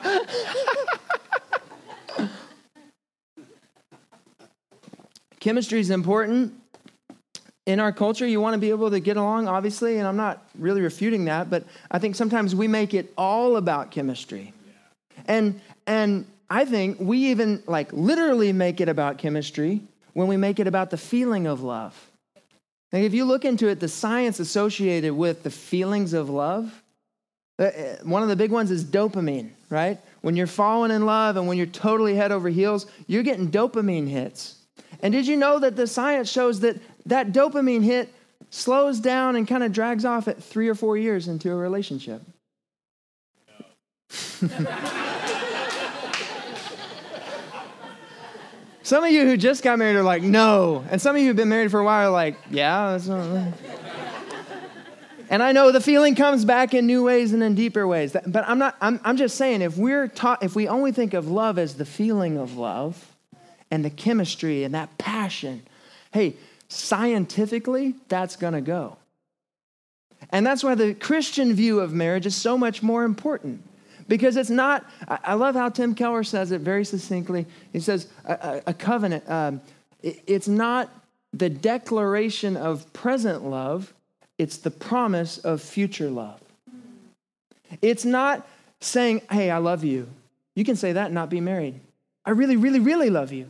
Chemistry 5.43 5.81
is 5.81 5.89
important 5.89 6.53
in 7.65 7.81
our 7.81 7.91
culture. 7.91 8.25
You 8.25 8.39
want 8.39 8.53
to 8.53 8.57
be 8.57 8.69
able 8.69 8.89
to 8.91 9.01
get 9.01 9.17
along, 9.17 9.49
obviously, 9.49 9.97
and 9.97 10.07
I'm 10.07 10.15
not 10.15 10.41
really 10.57 10.79
refuting 10.79 11.25
that, 11.25 11.49
but 11.49 11.65
I 11.91 11.99
think 11.99 12.15
sometimes 12.15 12.55
we 12.55 12.69
make 12.69 12.93
it 12.93 13.11
all 13.17 13.57
about 13.57 13.91
chemistry. 13.91 14.53
And 15.25 15.59
and 15.85 16.25
I 16.49 16.63
think 16.63 16.97
we 16.97 17.25
even 17.31 17.61
like 17.67 17.91
literally 17.91 18.53
make 18.53 18.79
it 18.79 18.87
about 18.87 19.17
chemistry 19.17 19.81
when 20.13 20.29
we 20.29 20.37
make 20.37 20.61
it 20.61 20.67
about 20.67 20.91
the 20.91 20.97
feeling 20.97 21.45
of 21.45 21.61
love. 21.61 21.93
Like 22.93 23.03
if 23.03 23.13
you 23.13 23.25
look 23.25 23.43
into 23.43 23.67
it, 23.67 23.81
the 23.81 23.89
science 23.89 24.39
associated 24.39 25.11
with 25.11 25.43
the 25.43 25.51
feelings 25.51 26.13
of 26.13 26.29
love, 26.29 26.81
uh, 27.59 27.63
uh, 27.63 27.95
one 28.03 28.23
of 28.23 28.29
the 28.29 28.37
big 28.37 28.51
ones 28.51 28.71
is 28.71 28.85
dopamine, 28.85 29.49
right? 29.69 29.99
When 30.21 30.37
you're 30.37 30.47
falling 30.47 30.91
in 30.91 31.05
love 31.05 31.35
and 31.35 31.49
when 31.49 31.57
you're 31.57 31.67
totally 31.67 32.15
head 32.15 32.31
over 32.31 32.47
heels, 32.47 32.85
you're 33.07 33.23
getting 33.23 33.51
dopamine 33.51 34.07
hits. 34.07 34.59
And 35.01 35.13
did 35.13 35.27
you 35.27 35.35
know 35.35 35.59
that 35.59 35.75
the 35.75 35.87
science 35.87 36.29
shows 36.29 36.59
that 36.61 36.77
that 37.05 37.31
dopamine 37.31 37.83
hit 37.83 38.13
slows 38.49 38.99
down 38.99 39.35
and 39.35 39.47
kind 39.47 39.63
of 39.63 39.71
drags 39.73 40.05
off 40.05 40.27
at 40.27 40.41
three 40.41 40.69
or 40.69 40.75
four 40.75 40.97
years 40.97 41.27
into 41.27 41.51
a 41.51 41.55
relationship? 41.55 42.21
some 48.83 49.03
of 49.03 49.11
you 49.11 49.25
who 49.25 49.37
just 49.37 49.63
got 49.63 49.79
married 49.79 49.95
are 49.95 50.03
like, 50.03 50.21
no. 50.21 50.85
And 50.89 51.01
some 51.01 51.15
of 51.15 51.21
you 51.21 51.27
who've 51.29 51.35
been 51.35 51.49
married 51.49 51.71
for 51.71 51.79
a 51.79 51.83
while 51.83 52.09
are 52.09 52.11
like, 52.11 52.37
yeah. 52.51 52.99
and 55.29 55.41
I 55.41 55.51
know 55.51 55.71
the 55.71 55.81
feeling 55.81 56.15
comes 56.15 56.45
back 56.45 56.73
in 56.73 56.85
new 56.85 57.03
ways 57.03 57.33
and 57.33 57.41
in 57.41 57.55
deeper 57.55 57.87
ways. 57.87 58.15
But 58.25 58.47
I'm 58.47 58.59
not, 58.59 58.75
I'm, 58.81 58.99
I'm 59.03 59.17
just 59.17 59.35
saying, 59.35 59.61
if 59.61 59.77
we're 59.77 60.07
taught, 60.07 60.43
if 60.43 60.55
we 60.55 60.67
only 60.67 60.91
think 60.91 61.13
of 61.13 61.27
love 61.27 61.57
as 61.57 61.75
the 61.75 61.85
feeling 61.85 62.37
of 62.37 62.55
love 62.55 63.12
and 63.73 63.83
the 63.83 63.89
chemistry 63.89 64.63
and 64.63 64.75
that 64.75 64.99
passion, 64.99 65.63
hey, 66.11 66.35
scientifically, 66.67 67.95
that's 68.07 68.35
gonna 68.35 68.61
go. 68.61 68.97
And 70.29 70.45
that's 70.45 70.63
why 70.63 70.75
the 70.75 70.93
Christian 70.93 71.55
view 71.55 71.79
of 71.79 71.91
marriage 71.91 72.27
is 72.27 72.35
so 72.35 72.55
much 72.55 72.83
more 72.83 73.03
important. 73.03 73.63
Because 74.07 74.37
it's 74.37 74.51
not, 74.51 74.85
I 75.07 75.33
love 75.33 75.55
how 75.55 75.69
Tim 75.69 75.95
Keller 75.95 76.23
says 76.23 76.51
it 76.51 76.61
very 76.61 76.85
succinctly. 76.85 77.47
He 77.71 77.79
says, 77.79 78.05
a, 78.25 78.61
a, 78.67 78.73
covenant, 78.75 79.27
um, 79.27 79.59
it, 80.03 80.21
it's 80.27 80.47
not 80.47 80.91
the 81.33 81.49
declaration 81.49 82.55
of 82.55 82.93
present 82.93 83.43
love, 83.43 83.91
it's 84.37 84.57
the 84.57 84.69
promise 84.69 85.39
of 85.39 85.63
future 85.63 86.11
love. 86.11 86.39
It's 87.81 88.05
not 88.05 88.47
saying, 88.81 89.23
hey, 89.31 89.49
I 89.49 89.57
love 89.57 89.83
you. 89.83 90.09
You 90.53 90.63
can 90.63 90.75
say 90.75 90.91
that 90.91 91.05
and 91.05 91.15
not 91.15 91.31
be 91.31 91.41
married. 91.41 91.79
I 92.23 92.31
really, 92.31 92.55
really, 92.55 92.79
really 92.79 93.09
love 93.09 93.31
you, 93.31 93.49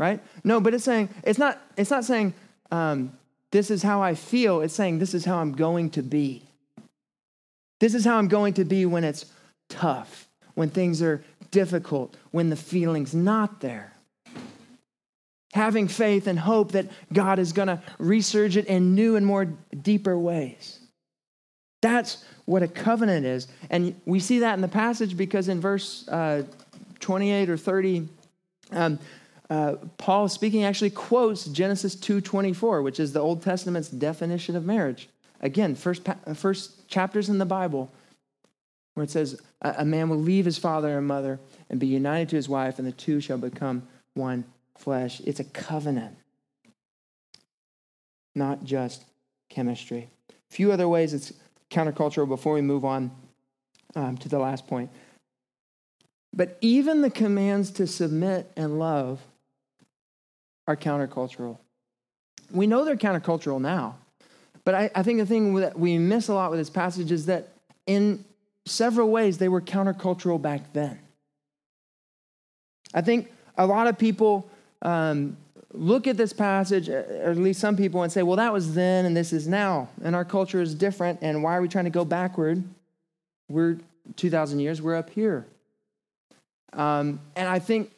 right? 0.00 0.18
No, 0.42 0.62
but 0.62 0.72
it's 0.72 0.84
saying, 0.84 1.10
it's 1.22 1.38
not, 1.38 1.60
it's 1.76 1.90
not 1.90 2.06
saying, 2.06 2.32
um, 2.70 3.12
this 3.50 3.70
is 3.70 3.82
how 3.82 4.02
I 4.02 4.14
feel. 4.14 4.62
It's 4.62 4.72
saying, 4.72 4.98
this 4.98 5.12
is 5.12 5.26
how 5.26 5.40
I'm 5.40 5.52
going 5.52 5.90
to 5.90 6.02
be. 6.02 6.42
This 7.80 7.94
is 7.94 8.06
how 8.06 8.16
I'm 8.16 8.28
going 8.28 8.54
to 8.54 8.64
be 8.64 8.86
when 8.86 9.04
it's 9.04 9.26
tough, 9.68 10.26
when 10.54 10.70
things 10.70 11.02
are 11.02 11.22
difficult, 11.50 12.16
when 12.30 12.48
the 12.48 12.56
feeling's 12.56 13.14
not 13.14 13.60
there. 13.60 13.92
Having 15.52 15.88
faith 15.88 16.26
and 16.26 16.38
hope 16.38 16.72
that 16.72 16.86
God 17.12 17.38
is 17.38 17.52
going 17.52 17.68
to 17.68 17.82
resurge 17.98 18.56
it 18.56 18.64
in 18.66 18.94
new 18.94 19.16
and 19.16 19.26
more 19.26 19.44
deeper 19.44 20.18
ways. 20.18 20.78
That's 21.82 22.24
what 22.46 22.62
a 22.62 22.68
covenant 22.68 23.26
is. 23.26 23.48
And 23.68 24.00
we 24.06 24.18
see 24.18 24.38
that 24.38 24.54
in 24.54 24.62
the 24.62 24.68
passage 24.68 25.14
because 25.14 25.48
in 25.48 25.60
verse 25.60 26.08
uh, 26.08 26.44
28 27.00 27.50
or 27.50 27.58
30, 27.58 28.08
um, 28.72 28.98
uh, 29.50 29.74
Paul 29.98 30.28
speaking 30.28 30.62
actually 30.62 30.90
quotes 30.90 31.44
Genesis 31.46 31.96
2:24, 31.96 32.82
which 32.82 33.00
is 33.00 33.12
the 33.12 33.20
Old 33.20 33.42
Testament's 33.42 33.88
definition 33.88 34.54
of 34.54 34.64
marriage. 34.64 35.08
Again, 35.40 35.74
first, 35.74 36.08
first 36.34 36.88
chapters 36.88 37.28
in 37.28 37.38
the 37.38 37.46
Bible, 37.46 37.90
where 38.94 39.04
it 39.04 39.10
says, 39.10 39.40
A 39.60 39.84
man 39.84 40.08
will 40.08 40.18
leave 40.18 40.44
his 40.44 40.58
father 40.58 40.96
and 40.96 41.06
mother 41.06 41.40
and 41.68 41.80
be 41.80 41.86
united 41.86 42.28
to 42.28 42.36
his 42.36 42.48
wife, 42.48 42.78
and 42.78 42.86
the 42.86 42.92
two 42.92 43.20
shall 43.20 43.38
become 43.38 43.88
one 44.14 44.44
flesh. 44.76 45.20
It's 45.20 45.40
a 45.40 45.44
covenant, 45.44 46.16
not 48.34 48.64
just 48.64 49.04
chemistry. 49.48 50.10
A 50.30 50.54
few 50.54 50.70
other 50.70 50.88
ways 50.88 51.12
it's 51.12 51.32
countercultural 51.70 52.28
before 52.28 52.54
we 52.54 52.60
move 52.60 52.84
on 52.84 53.10
um, 53.96 54.16
to 54.18 54.28
the 54.28 54.38
last 54.38 54.66
point. 54.66 54.90
But 56.32 56.56
even 56.60 57.00
the 57.02 57.10
commands 57.10 57.72
to 57.72 57.86
submit 57.86 58.52
and 58.56 58.78
love 58.78 59.20
are 60.70 60.76
countercultural. 60.76 61.58
We 62.52 62.68
know 62.68 62.84
they're 62.84 62.96
countercultural 62.96 63.60
now, 63.60 63.96
but 64.64 64.74
I, 64.76 64.90
I 64.94 65.02
think 65.02 65.18
the 65.18 65.26
thing 65.26 65.54
that 65.56 65.76
we 65.76 65.98
miss 65.98 66.28
a 66.28 66.34
lot 66.34 66.50
with 66.50 66.60
this 66.60 66.70
passage 66.70 67.10
is 67.10 67.26
that 67.26 67.48
in 67.86 68.24
several 68.66 69.10
ways 69.10 69.38
they 69.38 69.48
were 69.48 69.60
countercultural 69.60 70.40
back 70.40 70.72
then. 70.72 71.00
I 72.94 73.00
think 73.00 73.32
a 73.56 73.66
lot 73.66 73.88
of 73.88 73.98
people 73.98 74.48
um, 74.82 75.36
look 75.72 76.06
at 76.06 76.16
this 76.16 76.32
passage, 76.32 76.88
or 76.88 77.30
at 77.30 77.36
least 77.36 77.58
some 77.60 77.76
people, 77.76 78.04
and 78.04 78.12
say, 78.12 78.22
well, 78.22 78.36
that 78.36 78.52
was 78.52 78.74
then 78.74 79.06
and 79.06 79.16
this 79.16 79.32
is 79.32 79.48
now. 79.48 79.88
And 80.04 80.14
our 80.14 80.24
culture 80.24 80.62
is 80.62 80.72
different. 80.74 81.18
And 81.20 81.42
why 81.42 81.56
are 81.56 81.62
we 81.62 81.68
trying 81.68 81.86
to 81.86 81.90
go 81.90 82.04
backward? 82.04 82.62
We're 83.48 83.78
2,000 84.14 84.60
years, 84.60 84.80
we're 84.80 84.96
up 84.96 85.10
here. 85.10 85.46
Um, 86.72 87.20
and 87.34 87.48
I 87.48 87.58
think 87.58 87.90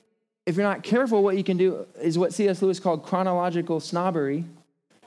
if 0.47 0.57
you're 0.57 0.67
not 0.67 0.83
careful, 0.83 1.23
what 1.23 1.37
you 1.37 1.45
can 1.45 1.57
do 1.57 1.87
is 2.01 2.19
what 2.19 2.33
C.S. 2.33 2.63
Lewis 2.63 2.81
called 2.81 3.05
chronological 3.05 3.81
snobbery. 3.81 4.45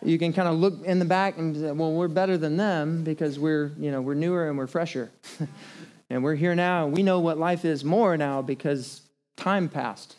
You 0.04 0.18
can 0.18 0.34
kind 0.34 0.48
of 0.48 0.56
look 0.56 0.84
in 0.86 1.00
the 1.00 1.06
back 1.06 1.38
and 1.38 1.56
say, 1.56 1.72
well, 1.72 1.92
we're 1.92 2.08
better 2.08 2.38
than 2.38 2.58
them 2.58 3.04
because 3.04 3.40
we're, 3.40 3.72
you 3.78 3.92
know, 3.92 4.02
we're 4.02 4.14
newer 4.14 4.48
and 4.48 4.58
we're 4.58 4.68
fresher. 4.68 5.12
and 6.10 6.24
we're 6.24 6.36
here 6.36 6.56
now 6.56 6.86
and 6.86 6.96
we 6.96 7.04
know 7.04 7.20
what 7.20 7.38
life 7.38 7.66
is 7.66 7.84
more 7.84 8.16
now 8.16 8.42
because 8.42 9.02
time 9.36 9.68
passed. 9.68 10.16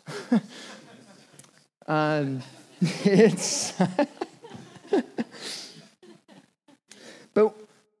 um, 1.87 2.43
it's. 2.81 3.73
but 7.33 7.55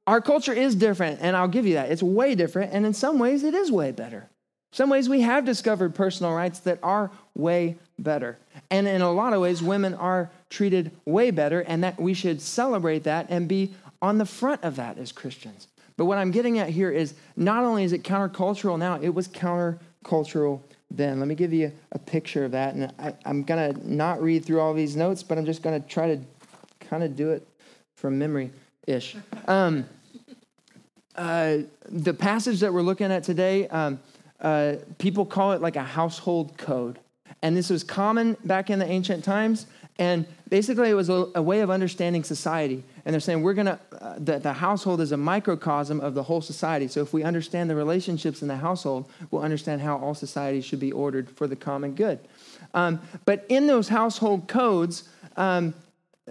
our 0.05 0.21
culture 0.21 0.53
is 0.53 0.75
different, 0.75 1.19
and 1.21 1.35
I'll 1.35 1.47
give 1.47 1.65
you 1.65 1.73
that. 1.75 1.91
It's 1.91 2.03
way 2.03 2.35
different, 2.35 2.73
and 2.73 2.85
in 2.85 2.93
some 2.93 3.17
ways, 3.17 3.43
it 3.43 3.55
is 3.55 3.71
way 3.71 3.91
better. 3.91 4.29
Some 4.71 4.89
ways 4.89 5.09
we 5.09 5.21
have 5.21 5.45
discovered 5.45 5.95
personal 5.95 6.33
rights 6.33 6.59
that 6.61 6.79
are 6.83 7.11
way 7.35 7.77
better. 7.97 8.37
And 8.69 8.87
in 8.87 9.01
a 9.01 9.11
lot 9.11 9.33
of 9.33 9.41
ways, 9.41 9.63
women 9.63 9.93
are 9.93 10.29
treated 10.49 10.91
way 11.05 11.31
better, 11.31 11.61
and 11.61 11.83
that 11.83 11.99
we 11.99 12.13
should 12.13 12.41
celebrate 12.41 13.03
that 13.03 13.27
and 13.29 13.47
be 13.47 13.73
on 14.01 14.17
the 14.17 14.25
front 14.25 14.63
of 14.63 14.75
that 14.75 14.97
as 14.97 15.11
Christians. 15.11 15.67
But 15.95 16.05
what 16.05 16.19
I'm 16.19 16.31
getting 16.31 16.59
at 16.59 16.69
here 16.69 16.91
is 16.91 17.15
not 17.35 17.63
only 17.63 17.83
is 17.83 17.91
it 17.91 18.03
countercultural 18.03 18.77
now, 18.77 18.99
it 19.01 19.09
was 19.09 19.27
countercultural 19.27 20.61
then. 20.91 21.19
Let 21.19 21.27
me 21.27 21.35
give 21.35 21.53
you 21.53 21.71
a 21.91 21.99
picture 21.99 22.45
of 22.45 22.51
that. 22.51 22.75
And 22.75 22.93
I, 22.99 23.13
am 23.25 23.43
going 23.43 23.73
to 23.73 23.91
not 23.91 24.21
read 24.21 24.45
through 24.45 24.59
all 24.59 24.73
these 24.73 24.95
notes, 24.95 25.23
but 25.23 25.37
I'm 25.37 25.45
just 25.45 25.63
going 25.63 25.81
to 25.81 25.87
try 25.87 26.15
to 26.15 26.21
kind 26.79 27.03
of 27.03 27.15
do 27.15 27.31
it 27.31 27.47
from 27.95 28.19
memory 28.19 28.51
ish. 28.85 29.15
Um, 29.47 29.85
uh, 31.15 31.57
the 31.89 32.13
passage 32.13 32.59
that 32.59 32.71
we're 32.71 32.83
looking 32.83 33.11
at 33.11 33.23
today, 33.23 33.67
um, 33.69 33.99
uh, 34.41 34.75
people 34.97 35.25
call 35.25 35.53
it 35.53 35.61
like 35.61 35.75
a 35.75 35.83
household 35.83 36.57
code. 36.57 36.99
And 37.41 37.55
this 37.55 37.69
was 37.69 37.83
common 37.83 38.37
back 38.45 38.69
in 38.69 38.79
the 38.79 38.85
ancient 38.85 39.23
times. 39.23 39.67
And 39.99 40.25
basically, 40.49 40.89
it 40.89 40.93
was 40.93 41.09
a, 41.09 41.27
a 41.35 41.41
way 41.41 41.61
of 41.61 41.69
understanding 41.69 42.23
society. 42.23 42.83
And 43.05 43.13
they're 43.13 43.19
saying 43.19 43.41
we're 43.41 43.53
going 43.53 43.67
to, 43.67 43.79
uh, 43.99 44.15
the, 44.19 44.39
the 44.39 44.53
household 44.53 45.01
is 45.01 45.11
a 45.11 45.17
microcosm 45.17 45.99
of 46.01 46.13
the 46.13 46.23
whole 46.23 46.41
society. 46.41 46.87
So 46.87 47.01
if 47.01 47.13
we 47.13 47.23
understand 47.23 47.69
the 47.69 47.75
relationships 47.75 48.41
in 48.41 48.47
the 48.47 48.57
household, 48.57 49.09
we'll 49.31 49.41
understand 49.41 49.81
how 49.81 49.97
all 49.97 50.13
society 50.13 50.61
should 50.61 50.79
be 50.79 50.91
ordered 50.91 51.29
for 51.31 51.47
the 51.47 51.55
common 51.55 51.95
good. 51.95 52.19
Um, 52.73 53.01
but 53.25 53.45
in 53.49 53.65
those 53.67 53.89
household 53.89 54.47
codes, 54.47 55.09
um, 55.35 55.73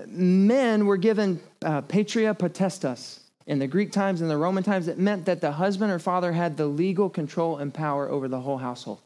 men 0.07 0.87
were 0.87 0.97
given 0.97 1.41
uh, 1.65 1.81
patria 1.81 2.35
potestas 2.35 3.21
in 3.47 3.59
the 3.59 3.67
Greek 3.67 3.93
times 3.93 4.21
and 4.21 4.31
the 4.31 4.37
Roman 4.37 4.65
times, 4.65 4.89
it 4.89 4.99
meant 4.99 5.25
that 5.27 5.41
the 5.41 5.53
husband 5.53 5.93
or 5.93 5.99
father 5.99 6.33
had 6.33 6.57
the 6.57 6.67
legal 6.67 7.09
control 7.09 7.59
and 7.59 7.73
power 7.73 8.09
over 8.09 8.27
the 8.27 8.41
whole 8.41 8.59
household, 8.59 9.01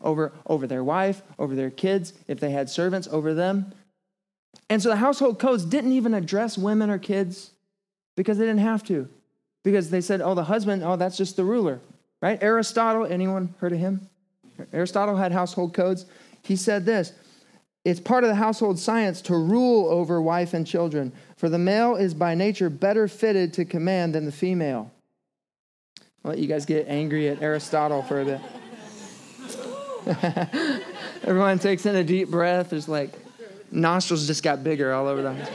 over, 0.00 0.32
over 0.46 0.66
their 0.66 0.82
wife, 0.82 1.22
over 1.38 1.54
their 1.54 1.70
kids, 1.70 2.14
if 2.26 2.40
they 2.40 2.50
had 2.50 2.70
servants, 2.70 3.06
over 3.10 3.34
them. 3.34 3.72
And 4.70 4.82
so 4.82 4.88
the 4.88 4.96
household 4.96 5.38
codes 5.38 5.64
didn't 5.64 5.92
even 5.92 6.14
address 6.14 6.56
women 6.56 6.88
or 6.88 6.98
kids 6.98 7.50
because 8.16 8.38
they 8.38 8.46
didn't 8.46 8.60
have 8.60 8.82
to. 8.84 9.08
Because 9.62 9.90
they 9.90 10.00
said, 10.00 10.20
oh, 10.20 10.34
the 10.34 10.44
husband, 10.44 10.82
oh, 10.82 10.96
that's 10.96 11.16
just 11.16 11.36
the 11.36 11.44
ruler, 11.44 11.80
right? 12.22 12.42
Aristotle, 12.42 13.06
anyone 13.06 13.54
heard 13.58 13.72
of 13.72 13.78
him? 13.78 14.08
Aristotle 14.72 15.16
had 15.16 15.32
household 15.32 15.74
codes. 15.74 16.06
He 16.42 16.56
said 16.56 16.84
this 16.84 17.12
it's 17.84 18.00
part 18.00 18.24
of 18.24 18.28
the 18.28 18.36
household 18.36 18.78
science 18.78 19.20
to 19.22 19.36
rule 19.36 19.88
over 19.90 20.20
wife 20.20 20.54
and 20.54 20.66
children, 20.66 21.12
for 21.36 21.48
the 21.50 21.58
male 21.58 21.96
is 21.96 22.14
by 22.14 22.34
nature 22.34 22.70
better 22.70 23.06
fitted 23.08 23.52
to 23.54 23.64
command 23.64 24.14
than 24.14 24.24
the 24.24 24.32
female. 24.32 24.90
I'll 26.24 26.30
let 26.30 26.38
you 26.38 26.46
guys 26.46 26.64
get 26.64 26.88
angry 26.88 27.28
at 27.28 27.42
Aristotle 27.42 28.02
for 28.02 28.22
a 28.22 28.24
bit. 28.24 28.40
Everyone 31.24 31.58
takes 31.58 31.84
in 31.84 31.96
a 31.96 32.04
deep 32.04 32.30
breath. 32.30 32.70
There's 32.70 32.88
like 32.88 33.10
nostrils 33.70 34.26
just 34.26 34.42
got 34.42 34.64
bigger 34.64 34.92
all 34.92 35.06
over 35.06 35.20
the 35.20 35.34
house. 35.34 35.50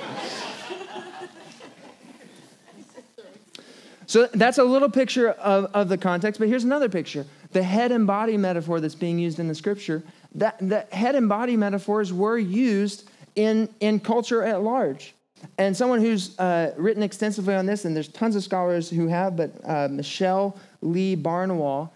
So 4.06 4.28
that's 4.34 4.58
a 4.58 4.64
little 4.64 4.90
picture 4.90 5.30
of, 5.30 5.66
of 5.76 5.88
the 5.88 5.98
context, 5.98 6.40
but 6.40 6.48
here's 6.48 6.64
another 6.64 6.90
picture. 6.90 7.28
The 7.52 7.62
head 7.62 7.92
and 7.92 8.08
body 8.08 8.38
metaphor 8.38 8.80
that's 8.80 8.96
being 8.96 9.20
used 9.20 9.40
in 9.40 9.48
the 9.48 9.54
scripture 9.54 10.02
that, 10.36 10.58
the 10.60 10.82
head 10.92 11.16
and 11.16 11.28
body 11.28 11.58
metaphors 11.58 12.14
were 12.14 12.38
used 12.38 13.10
in, 13.36 13.70
in 13.80 14.00
culture 14.00 14.44
at 14.44 14.62
large. 14.62 15.14
And 15.58 15.76
someone 15.76 16.02
who's 16.02 16.38
uh, 16.40 16.74
written 16.78 17.02
extensively 17.02 17.56
on 17.56 17.66
this, 17.66 17.86
and 17.86 17.96
there's 17.96 18.10
tons 18.10 18.36
of 18.36 18.44
scholars 18.44 18.90
who 18.90 19.08
have, 19.08 19.38
but 19.38 19.52
uh, 19.64 19.88
Michelle 19.90 20.58
Lee 20.82 21.16
Barnewall 21.16 21.94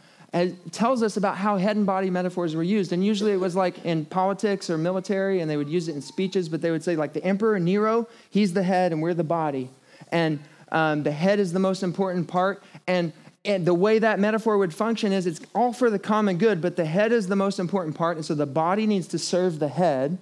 tells 0.72 1.04
us 1.04 1.18
about 1.18 1.38
how 1.38 1.58
head 1.58 1.76
and 1.76 1.86
body 1.86 2.10
metaphors 2.10 2.56
were 2.56 2.64
used. 2.64 2.92
And 2.92 3.06
usually 3.06 3.34
it 3.34 3.40
was 3.40 3.56
like 3.56 3.86
in 3.86 4.06
politics 4.06 4.70
or 4.70 4.78
military, 4.78 5.42
and 5.42 5.50
they 5.50 5.58
would 5.58 5.70
use 5.70 5.88
it 5.90 5.96
in 5.96 6.02
speeches, 6.02 6.50
but 6.50 6.62
they 6.62 6.72
would 6.72 6.84
say, 6.84 6.96
like, 6.96 7.14
the 7.14 7.24
emperor, 7.24 7.60
Nero, 7.60 8.08
he's 8.32 8.54
the 8.54 8.64
head 8.64 8.92
and 8.92 9.02
we're 9.02 9.14
the 9.14 9.24
body. 9.24 9.70
And 10.12 10.40
um, 10.72 11.04
the 11.04 11.12
head 11.12 11.40
is 11.40 11.54
the 11.54 11.60
most 11.60 11.84
important 11.84 12.28
part. 12.28 12.64
And 12.88 13.14
and 13.46 13.66
the 13.66 13.74
way 13.74 14.00
that 14.00 14.20
metaphor 14.20 14.58
would 14.58 14.74
function 14.74 15.12
is 15.12 15.28
it's 15.28 15.42
all 15.54 15.74
for 15.74 15.90
the 15.90 16.00
common 16.00 16.38
good, 16.38 16.62
but 16.62 16.76
the 16.76 16.86
head 16.86 17.12
is 17.12 17.28
the 17.28 17.36
most 17.36 17.60
important 17.60 17.96
part. 17.96 18.16
And 18.16 18.26
so 18.26 18.36
the 18.36 18.46
body 18.46 18.88
needs 18.88 19.08
to 19.08 19.20
serve 19.20 19.60
the 19.60 19.68
head. 19.68 20.18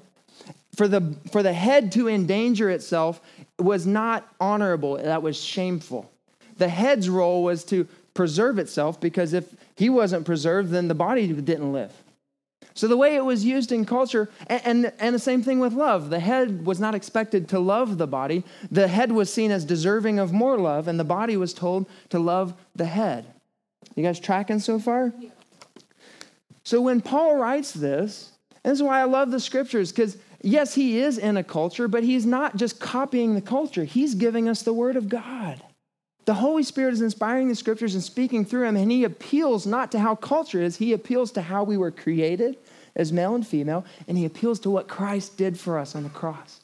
For 0.75 0.87
the, 0.87 1.15
for 1.31 1.43
the 1.43 1.53
head 1.53 1.91
to 1.93 2.07
endanger 2.07 2.69
itself 2.69 3.21
was 3.59 3.85
not 3.85 4.27
honorable, 4.39 4.97
that 4.97 5.21
was 5.21 5.39
shameful. 5.39 6.09
The 6.57 6.69
head's 6.69 7.09
role 7.09 7.43
was 7.43 7.63
to 7.65 7.87
preserve 8.13 8.57
itself 8.57 8.99
because 8.99 9.33
if 9.33 9.53
he 9.75 9.89
wasn't 9.89 10.25
preserved, 10.25 10.71
then 10.71 10.87
the 10.87 10.95
body 10.95 11.27
didn't 11.27 11.73
live. 11.73 11.93
So, 12.73 12.87
the 12.87 12.97
way 12.97 13.15
it 13.15 13.25
was 13.25 13.43
used 13.43 13.71
in 13.71 13.85
culture, 13.85 14.29
and, 14.47 14.61
and, 14.65 14.93
and, 14.99 15.15
the 15.15 15.19
same 15.19 15.43
thing 15.43 15.59
with 15.59 15.73
love, 15.73 16.09
the 16.09 16.19
head 16.19 16.65
was 16.65 16.79
not 16.79 16.95
expected 16.95 17.49
to 17.49 17.59
love 17.59 17.97
the 17.97 18.07
body. 18.07 18.43
The 18.69 18.87
head 18.87 19.11
was 19.11 19.31
seen 19.31 19.51
as 19.51 19.65
deserving 19.65 20.19
of 20.19 20.31
more 20.31 20.57
love, 20.57 20.87
and 20.87 20.99
the 20.99 21.03
body 21.03 21.35
was 21.35 21.53
told 21.53 21.87
to 22.09 22.19
love 22.19 22.53
the 22.75 22.85
head. 22.85 23.25
You 23.95 24.03
guys 24.03 24.19
tracking 24.19 24.59
so 24.59 24.79
far? 24.79 25.13
So, 26.63 26.81
when 26.81 27.01
Paul 27.01 27.35
writes 27.35 27.71
this, 27.71 28.31
and 28.63 28.71
this 28.71 28.79
is 28.79 28.83
why 28.83 29.01
I 29.01 29.05
love 29.05 29.31
the 29.31 29.39
scriptures, 29.39 29.91
because 29.91 30.17
yes, 30.41 30.73
he 30.73 30.99
is 30.99 31.17
in 31.17 31.37
a 31.37 31.43
culture, 31.43 31.87
but 31.87 32.03
he's 32.03 32.25
not 32.25 32.55
just 32.55 32.79
copying 32.79 33.35
the 33.35 33.41
culture, 33.41 33.83
he's 33.83 34.15
giving 34.15 34.47
us 34.47 34.61
the 34.61 34.73
word 34.73 34.95
of 34.95 35.09
God. 35.09 35.61
The 36.25 36.35
Holy 36.35 36.63
Spirit 36.63 36.93
is 36.93 37.01
inspiring 37.01 37.47
the 37.49 37.55
scriptures 37.55 37.95
and 37.95 38.03
speaking 38.03 38.45
through 38.45 38.65
them, 38.65 38.75
and 38.75 38.91
He 38.91 39.03
appeals 39.03 39.65
not 39.65 39.91
to 39.91 39.99
how 39.99 40.15
culture 40.15 40.61
is, 40.61 40.77
He 40.77 40.93
appeals 40.93 41.31
to 41.33 41.41
how 41.41 41.63
we 41.63 41.77
were 41.77 41.91
created 41.91 42.57
as 42.95 43.11
male 43.11 43.35
and 43.35 43.45
female, 43.45 43.85
and 44.07 44.17
He 44.17 44.25
appeals 44.25 44.59
to 44.61 44.69
what 44.69 44.87
Christ 44.87 45.37
did 45.37 45.59
for 45.59 45.77
us 45.77 45.95
on 45.95 46.03
the 46.03 46.09
cross. 46.09 46.59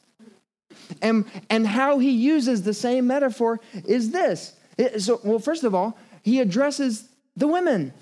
And, 1.01 1.25
and 1.49 1.65
how 1.65 1.99
He 1.99 2.11
uses 2.11 2.63
the 2.63 2.73
same 2.73 3.07
metaphor 3.07 3.59
is 3.85 4.11
this. 4.11 4.53
It, 4.77 5.01
so, 5.01 5.19
well, 5.23 5.39
first 5.39 5.63
of 5.63 5.73
all, 5.73 5.97
He 6.21 6.39
addresses 6.39 7.07
the 7.35 7.47
women. 7.47 7.93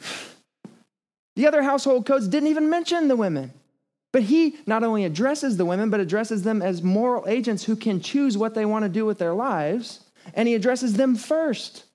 The 1.36 1.48
other 1.48 1.64
household 1.64 2.06
codes 2.06 2.28
didn't 2.28 2.50
even 2.50 2.70
mention 2.70 3.08
the 3.08 3.16
women. 3.16 3.54
But 4.14 4.24
he 4.24 4.56
not 4.66 4.86
only 4.86 5.04
addresses 5.04 5.58
the 5.58 5.66
women, 5.66 5.90
but 5.90 6.00
addresses 6.00 6.44
them 6.44 6.62
as 6.62 6.82
moral 6.82 7.28
agents 7.28 7.66
who 7.66 7.76
can 7.76 8.00
choose 8.00 8.38
what 8.38 8.56
they 8.56 8.64
want 8.64 8.84
to 8.84 8.90
do 8.90 9.06
with 9.06 9.18
their 9.18 9.34
lives 9.34 10.05
and 10.34 10.48
he 10.48 10.56
addresses 10.56 10.94
them 10.94 11.16
first. 11.16 11.86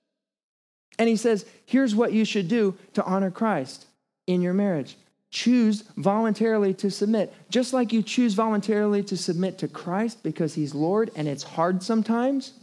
And 0.97 1.09
he 1.09 1.15
says, 1.15 1.45
Here's 1.65 1.95
what 1.95 2.13
you 2.13 2.25
should 2.25 2.47
do 2.47 2.77
to 2.93 3.03
honor 3.03 3.31
Christ 3.31 3.85
in 4.27 4.41
your 4.41 4.53
marriage. 4.53 4.97
Choose 5.31 5.83
voluntarily 5.95 6.73
to 6.75 6.91
submit, 6.91 7.33
just 7.49 7.73
like 7.73 7.93
you 7.93 8.03
choose 8.03 8.33
voluntarily 8.33 9.01
to 9.03 9.15
submit 9.15 9.57
to 9.59 9.67
Christ 9.67 10.23
because 10.23 10.53
he's 10.53 10.75
Lord 10.75 11.09
and 11.15 11.27
it's 11.27 11.43
hard 11.43 11.81
sometimes. 11.81 12.53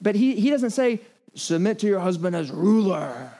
But 0.00 0.14
he, 0.14 0.40
he 0.40 0.50
doesn't 0.50 0.70
say, 0.70 1.00
submit 1.34 1.80
to 1.80 1.86
your 1.86 2.00
husband 2.00 2.34
as 2.34 2.50
ruler. 2.50 3.30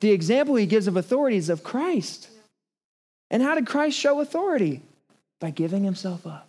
The 0.00 0.10
example 0.10 0.54
he 0.56 0.66
gives 0.66 0.86
of 0.86 0.96
authority 0.96 1.36
is 1.36 1.48
of 1.48 1.64
Christ. 1.64 2.28
And 3.30 3.42
how 3.42 3.54
did 3.54 3.66
Christ 3.66 3.98
show 3.98 4.20
authority? 4.20 4.82
By 5.40 5.50
giving 5.50 5.84
himself 5.84 6.26
up. 6.26 6.47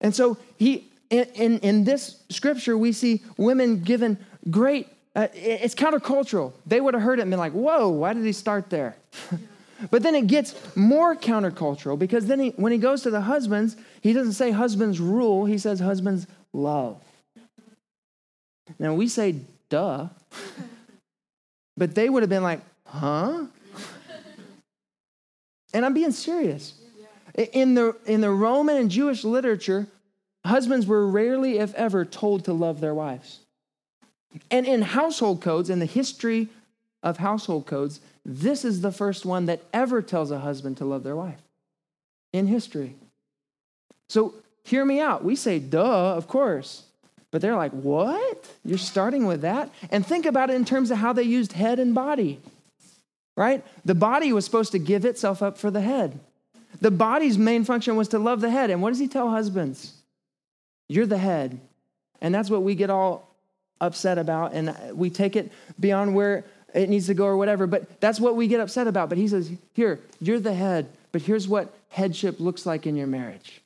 And 0.00 0.14
so 0.14 0.36
he 0.56 0.90
in, 1.10 1.24
in, 1.34 1.58
in 1.60 1.84
this 1.84 2.22
scripture, 2.28 2.76
we 2.76 2.92
see 2.92 3.22
women 3.36 3.82
given 3.82 4.18
great, 4.50 4.88
uh, 5.14 5.28
it's 5.32 5.74
countercultural. 5.74 6.52
They 6.66 6.80
would 6.80 6.94
have 6.94 7.02
heard 7.02 7.18
it 7.18 7.22
and 7.22 7.30
been 7.30 7.38
like, 7.38 7.52
whoa, 7.52 7.88
why 7.88 8.14
did 8.14 8.24
he 8.24 8.32
start 8.32 8.70
there? 8.70 8.96
but 9.90 10.02
then 10.02 10.14
it 10.14 10.26
gets 10.26 10.54
more 10.76 11.14
countercultural 11.14 11.98
because 11.98 12.26
then 12.26 12.40
he, 12.40 12.48
when 12.50 12.72
he 12.72 12.78
goes 12.78 13.02
to 13.02 13.10
the 13.10 13.22
husbands, 13.22 13.76
he 14.00 14.12
doesn't 14.12 14.32
say 14.32 14.50
husbands 14.50 15.00
rule, 15.00 15.44
he 15.44 15.58
says 15.58 15.80
husbands 15.80 16.26
love. 16.52 17.00
Now 18.78 18.94
we 18.94 19.08
say 19.08 19.36
duh, 19.68 20.08
but 21.76 21.94
they 21.94 22.08
would 22.08 22.22
have 22.22 22.30
been 22.30 22.42
like, 22.42 22.60
huh? 22.86 23.46
And 25.74 25.84
I'm 25.84 25.92
being 25.92 26.12
serious. 26.12 26.74
In 27.34 27.74
the, 27.74 27.96
in 28.06 28.20
the 28.20 28.30
Roman 28.30 28.76
and 28.76 28.90
Jewish 28.90 29.24
literature, 29.24 29.88
husbands 30.44 30.86
were 30.86 31.06
rarely, 31.06 31.58
if 31.58 31.74
ever, 31.74 32.04
told 32.04 32.44
to 32.44 32.52
love 32.52 32.80
their 32.80 32.94
wives. 32.94 33.40
And 34.50 34.66
in 34.66 34.82
household 34.82 35.40
codes, 35.40 35.70
in 35.70 35.78
the 35.78 35.86
history 35.86 36.48
of 37.02 37.18
household 37.18 37.66
codes, 37.66 38.00
this 38.24 38.64
is 38.64 38.80
the 38.80 38.92
first 38.92 39.26
one 39.26 39.46
that 39.46 39.62
ever 39.72 40.00
tells 40.00 40.30
a 40.30 40.38
husband 40.38 40.76
to 40.78 40.84
love 40.84 41.02
their 41.02 41.16
wife 41.16 41.40
in 42.32 42.46
history. 42.46 42.94
So 44.08 44.34
hear 44.64 44.84
me 44.84 45.00
out. 45.00 45.24
We 45.24 45.36
say, 45.36 45.58
duh, 45.58 46.14
of 46.16 46.26
course. 46.28 46.84
But 47.30 47.42
they're 47.42 47.56
like, 47.56 47.72
what? 47.72 48.48
You're 48.64 48.78
starting 48.78 49.26
with 49.26 49.40
that? 49.40 49.70
And 49.90 50.06
think 50.06 50.24
about 50.24 50.50
it 50.50 50.54
in 50.56 50.64
terms 50.64 50.90
of 50.90 50.98
how 50.98 51.12
they 51.12 51.24
used 51.24 51.52
head 51.52 51.78
and 51.80 51.94
body, 51.94 52.40
right? 53.36 53.64
The 53.84 53.94
body 53.94 54.32
was 54.32 54.44
supposed 54.44 54.72
to 54.72 54.78
give 54.78 55.04
itself 55.04 55.42
up 55.42 55.58
for 55.58 55.70
the 55.70 55.80
head. 55.80 56.20
The 56.84 56.90
body's 56.90 57.38
main 57.38 57.64
function 57.64 57.96
was 57.96 58.08
to 58.08 58.18
love 58.18 58.42
the 58.42 58.50
head. 58.50 58.68
And 58.68 58.82
what 58.82 58.90
does 58.90 58.98
he 58.98 59.08
tell 59.08 59.30
husbands? 59.30 59.94
You're 60.86 61.06
the 61.06 61.16
head. 61.16 61.58
And 62.20 62.34
that's 62.34 62.50
what 62.50 62.62
we 62.62 62.74
get 62.74 62.90
all 62.90 63.34
upset 63.80 64.18
about. 64.18 64.52
And 64.52 64.76
we 64.92 65.08
take 65.08 65.34
it 65.34 65.50
beyond 65.80 66.14
where 66.14 66.44
it 66.74 66.90
needs 66.90 67.06
to 67.06 67.14
go 67.14 67.24
or 67.24 67.38
whatever. 67.38 67.66
But 67.66 68.02
that's 68.02 68.20
what 68.20 68.36
we 68.36 68.48
get 68.48 68.60
upset 68.60 68.86
about. 68.86 69.08
But 69.08 69.16
he 69.16 69.28
says, 69.28 69.50
Here, 69.72 69.98
you're 70.20 70.38
the 70.38 70.52
head. 70.52 70.90
But 71.10 71.22
here's 71.22 71.48
what 71.48 71.72
headship 71.88 72.38
looks 72.38 72.66
like 72.66 72.86
in 72.86 72.96
your 72.96 73.06
marriage. 73.06 73.62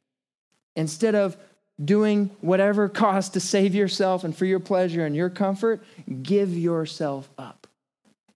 Instead 0.77 1.17
of 1.17 1.37
doing 1.85 2.31
whatever 2.41 2.89
cost 3.05 3.33
to 3.33 3.41
save 3.41 3.75
yourself 3.75 4.23
and 4.23 4.37
for 4.37 4.45
your 4.45 4.61
pleasure 4.61 5.05
and 5.05 5.17
your 5.17 5.29
comfort, 5.29 5.83
give 6.23 6.57
yourself 6.57 7.29
up. 7.37 7.67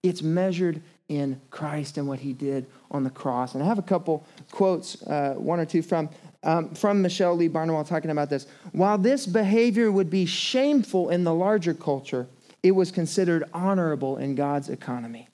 It's 0.03 0.21
measured 0.21 0.81
in 1.17 1.39
Christ 1.51 1.97
and 1.97 2.07
what 2.07 2.19
he 2.19 2.33
did 2.33 2.65
on 2.91 3.03
the 3.03 3.09
cross. 3.09 3.53
And 3.53 3.63
I 3.63 3.67
have 3.67 3.79
a 3.79 3.83
couple 3.83 4.25
quotes, 4.51 5.01
uh, 5.03 5.35
one 5.37 5.59
or 5.59 5.65
two 5.65 5.81
from, 5.81 6.09
um, 6.43 6.73
from 6.75 7.01
Michelle 7.01 7.35
Lee 7.35 7.47
Barnewall 7.47 7.83
talking 7.83 8.11
about 8.11 8.29
this. 8.29 8.47
While 8.71 8.97
this 8.97 9.25
behavior 9.25 9.91
would 9.91 10.09
be 10.09 10.25
shameful 10.25 11.09
in 11.09 11.23
the 11.23 11.33
larger 11.33 11.73
culture, 11.73 12.27
it 12.61 12.71
was 12.71 12.91
considered 12.91 13.43
honorable 13.53 14.17
in 14.17 14.35
God's 14.35 14.69
economy. 14.69 15.27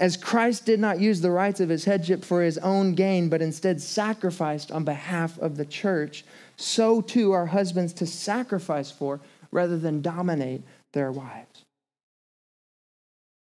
As 0.00 0.16
Christ 0.16 0.64
did 0.64 0.80
not 0.80 0.98
use 0.98 1.20
the 1.20 1.30
rights 1.30 1.60
of 1.60 1.68
his 1.68 1.84
headship 1.84 2.24
for 2.24 2.42
his 2.42 2.56
own 2.58 2.94
gain, 2.94 3.28
but 3.28 3.42
instead 3.42 3.82
sacrificed 3.82 4.72
on 4.72 4.82
behalf 4.82 5.38
of 5.38 5.58
the 5.58 5.66
church, 5.66 6.24
so 6.56 7.02
too 7.02 7.32
are 7.32 7.46
husbands 7.46 7.92
to 7.94 8.06
sacrifice 8.06 8.90
for 8.90 9.20
rather 9.50 9.78
than 9.78 10.00
dominate 10.00 10.62
their 10.92 11.12
wives. 11.12 11.49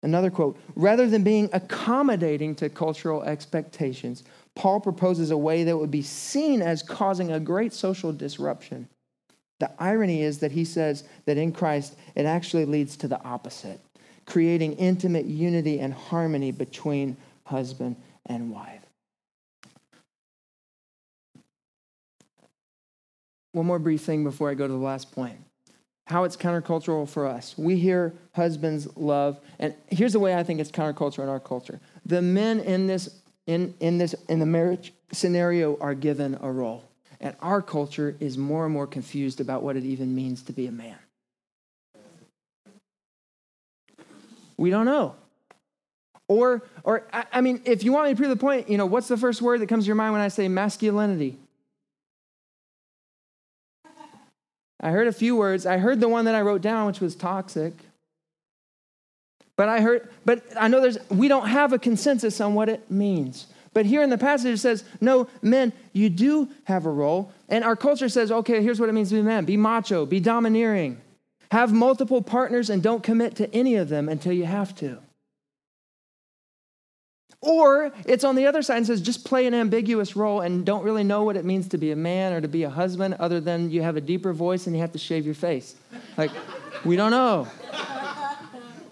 Another 0.03 0.30
quote 0.30 0.59
Rather 0.76 1.07
than 1.09 1.22
being 1.22 1.49
accommodating 1.53 2.55
to 2.57 2.68
cultural 2.68 3.22
expectations, 3.22 4.22
Paul 4.55 4.80
proposes 4.80 5.30
a 5.30 5.36
way 5.36 5.64
that 5.64 5.76
would 5.76 5.90
be 5.90 6.03
seen 6.03 6.62
as 6.62 6.82
causing 6.82 7.32
a 7.32 7.40
great 7.40 7.72
social 7.72 8.12
disruption. 8.12 8.88
The 9.61 9.70
irony 9.78 10.22
is 10.22 10.38
that 10.38 10.53
he 10.53 10.64
says 10.64 11.05
that 11.24 11.36
in 11.36 11.53
Christ, 11.53 11.96
it 12.14 12.26
actually 12.26 12.64
leads 12.64 12.96
to 12.99 13.09
the 13.09 13.22
opposite, 13.24 13.80
creating 14.24 14.74
intimate 14.74 15.26
unity 15.26 15.80
and 15.80 15.92
harmony 15.92 16.53
between 16.53 17.16
husband 17.44 17.96
and 18.26 18.53
wife. 18.53 18.82
One 23.53 23.66
more 23.66 23.78
brief 23.80 24.03
thing 24.03 24.22
before 24.22 24.51
I 24.51 24.55
go 24.55 24.66
to 24.66 24.72
the 24.72 24.78
last 24.78 25.11
point 25.11 25.38
how 26.09 26.24
it's 26.24 26.36
countercultural 26.36 27.06
for 27.06 27.26
us. 27.26 27.54
We 27.59 27.76
hear 27.76 28.14
husbands 28.32 28.88
love, 28.96 29.38
and 29.59 29.74
here's 29.88 30.14
the 30.14 30.18
way 30.18 30.34
I 30.34 30.42
think 30.42 30.59
it's 30.59 30.70
countercultural 30.70 31.24
in 31.24 31.28
our 31.28 31.38
culture. 31.38 31.80
The 32.06 32.22
men 32.22 32.61
in 32.61 32.86
this 32.86 33.20
in, 33.46 33.74
in 33.80 33.98
this 33.98 34.14
in 34.28 34.38
the 34.40 34.46
marriage 34.46 34.92
scenario 35.12 35.78
are 35.80 35.94
given 35.94 36.38
a 36.40 36.50
role. 36.50 36.84
And 37.20 37.34
our 37.40 37.61
culture 37.61 38.16
is 38.20 38.38
more 38.38 38.64
and 38.64 38.72
more 38.72 38.86
confused 38.86 39.40
about 39.40 39.62
what 39.62 39.76
it 39.76 39.84
even 39.84 40.14
means 40.14 40.42
to 40.44 40.52
be 40.52 40.66
a 40.66 40.72
man. 40.72 40.96
We 44.56 44.70
don't 44.70 44.86
know. 44.86 45.14
Or, 46.28 46.62
or 46.84 47.06
I 47.12 47.40
mean, 47.40 47.62
if 47.64 47.82
you 47.82 47.92
want 47.92 48.06
me 48.06 48.12
to 48.12 48.16
prove 48.16 48.28
the 48.28 48.36
point, 48.36 48.68
you 48.68 48.76
know, 48.76 48.86
what's 48.86 49.09
the 49.09 49.16
first 49.16 49.40
word 49.40 49.61
that 49.62 49.68
comes 49.68 49.84
to 49.84 49.86
your 49.86 49.96
mind 49.96 50.12
when 50.12 50.20
I 50.20 50.28
say 50.28 50.46
masculinity? 50.46 51.38
I 54.81 54.91
heard 54.91 55.09
a 55.09 55.12
few 55.12 55.37
words. 55.37 55.66
I 55.66 55.79
heard 55.79 56.01
the 56.01 56.09
one 56.09 56.24
that 56.26 56.35
I 56.35 56.41
wrote 56.41 56.62
down, 56.62 56.87
which 56.87 57.01
was 57.01 57.16
toxic. 57.16 57.74
But 59.57 59.68
I 59.68 59.81
heard, 59.81 60.09
but 60.24 60.45
I 60.57 60.68
know 60.68 60.81
there's, 60.81 60.99
we 61.11 61.26
don't 61.26 61.49
have 61.49 61.72
a 61.72 61.79
consensus 61.79 62.41
on 62.41 62.55
what 62.55 62.68
it 62.68 62.91
means. 62.91 63.49
But 63.74 63.87
here 63.87 64.03
in 64.03 64.11
the 64.11 64.18
passage 64.18 64.55
it 64.55 64.59
says, 64.59 64.85
no, 65.01 65.29
men, 65.43 65.72
you 65.93 66.09
do 66.09 66.49
have 66.64 66.87
a 66.87 66.91
role. 66.91 67.33
And 67.49 67.64
our 67.64 67.76
culture 67.76 68.09
says, 68.09 68.31
okay, 68.31 68.62
here's 68.62 68.79
what 68.79 68.89
it 68.89 68.93
means 68.93 69.09
to 69.09 69.16
be 69.16 69.20
a 69.20 69.24
man 69.24 69.45
be 69.45 69.57
macho, 69.57 70.07
be 70.07 70.20
domineering, 70.20 71.01
have 71.51 71.72
multiple 71.72 72.22
partners, 72.22 72.70
and 72.70 72.83
don't 72.83 73.03
commit 73.03 73.35
to 73.37 73.53
any 73.55 73.74
of 73.74 73.89
them 73.89 74.09
until 74.09 74.33
you 74.33 74.45
have 74.45 74.74
to. 74.76 74.99
Or 77.41 77.93
it's 78.05 78.24
on 78.24 78.34
the 78.34 78.47
other 78.47 78.62
side 78.62 78.78
and 78.78 78.86
says, 78.86 79.01
just 79.01 79.24
play 79.24 79.47
an 79.47 79.55
ambiguous 79.55 80.16
role 80.16 80.41
and 80.41 80.66
don't 80.66 80.82
really 80.82 81.05
know 81.05 81.22
what 81.22 81.36
it 81.36 81.45
means 81.45 81.68
to 81.68 81.78
be 81.78 81.93
a 81.93 81.97
man 81.97 82.32
or 82.32 82.41
to 82.41 82.49
be 82.49 82.64
a 82.64 82.70
husband, 82.70 83.14
other 83.20 83.41
than 83.41 83.70
you 83.70 83.82
have 83.82 83.97
a 83.97 84.01
deeper 84.01 84.32
voice 84.32 84.66
and 84.66 84.74
you 84.74 84.82
have 84.82 84.93
to 84.93 84.99
shave 84.99 85.24
your 85.24 85.36
face. 85.36 85.76
Like, 86.16 86.32
we 86.84 86.97
don't 86.97 87.12
know. 87.12 87.47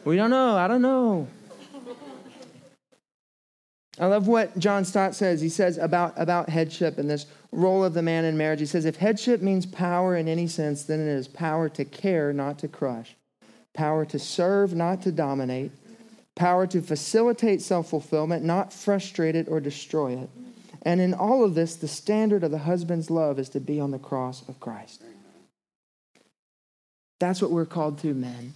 We 0.04 0.14
don't 0.14 0.30
know. 0.30 0.56
I 0.56 0.68
don't 0.68 0.82
know. 0.82 1.26
I 3.98 4.06
love 4.06 4.28
what 4.28 4.56
John 4.58 4.84
Stott 4.84 5.14
says. 5.14 5.40
He 5.40 5.48
says 5.48 5.78
about, 5.78 6.12
about 6.16 6.48
headship 6.48 6.98
and 6.98 7.10
this 7.10 7.26
role 7.50 7.82
of 7.82 7.94
the 7.94 8.02
man 8.02 8.24
in 8.24 8.36
marriage. 8.36 8.60
He 8.60 8.66
says, 8.66 8.84
if 8.84 8.96
headship 8.96 9.40
means 9.42 9.66
power 9.66 10.16
in 10.16 10.28
any 10.28 10.46
sense, 10.46 10.84
then 10.84 11.00
it 11.00 11.08
is 11.08 11.26
power 11.26 11.68
to 11.70 11.84
care, 11.84 12.32
not 12.32 12.58
to 12.60 12.68
crush, 12.68 13.16
power 13.74 14.04
to 14.04 14.18
serve, 14.18 14.74
not 14.74 15.02
to 15.02 15.10
dominate, 15.10 15.72
power 16.36 16.66
to 16.68 16.80
facilitate 16.80 17.60
self 17.60 17.90
fulfillment, 17.90 18.44
not 18.44 18.72
frustrate 18.72 19.34
it 19.34 19.48
or 19.48 19.58
destroy 19.58 20.12
it. 20.12 20.30
And 20.82 21.00
in 21.00 21.14
all 21.14 21.42
of 21.42 21.56
this, 21.56 21.74
the 21.74 21.88
standard 21.88 22.44
of 22.44 22.52
the 22.52 22.58
husband's 22.58 23.10
love 23.10 23.40
is 23.40 23.48
to 23.50 23.60
be 23.60 23.80
on 23.80 23.90
the 23.90 23.98
cross 23.98 24.48
of 24.48 24.60
Christ. 24.60 25.02
That's 27.18 27.42
what 27.42 27.50
we're 27.50 27.66
called 27.66 27.98
to, 28.00 28.14
men. 28.14 28.54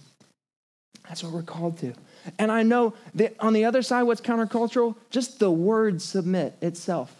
That's 1.07 1.23
what 1.23 1.33
we're 1.33 1.41
called 1.41 1.79
to. 1.79 1.93
And 2.37 2.51
I 2.51 2.63
know 2.63 2.93
that 3.15 3.35
on 3.39 3.53
the 3.53 3.65
other 3.65 3.81
side, 3.81 4.03
what's 4.03 4.21
countercultural? 4.21 4.95
Just 5.09 5.39
the 5.39 5.51
word 5.51 6.01
submit 6.01 6.55
itself. 6.61 7.13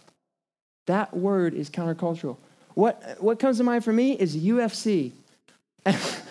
That 0.86 1.14
word 1.14 1.54
is 1.54 1.68
countercultural. 1.68 2.36
What, 2.74 3.16
what 3.18 3.38
comes 3.38 3.58
to 3.58 3.64
mind 3.64 3.84
for 3.84 3.92
me 3.92 4.12
is 4.12 4.36
UFC. 4.36 5.12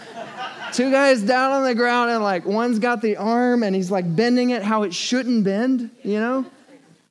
Two 0.73 0.89
guys 0.89 1.21
down 1.21 1.51
on 1.51 1.63
the 1.63 1.75
ground, 1.75 2.11
and 2.11 2.23
like 2.23 2.45
one's 2.45 2.79
got 2.79 3.01
the 3.01 3.17
arm 3.17 3.63
and 3.63 3.75
he's 3.75 3.91
like 3.91 4.15
bending 4.15 4.51
it 4.51 4.63
how 4.63 4.83
it 4.83 4.93
shouldn't 4.93 5.43
bend, 5.43 5.89
you 6.03 6.19
know? 6.19 6.45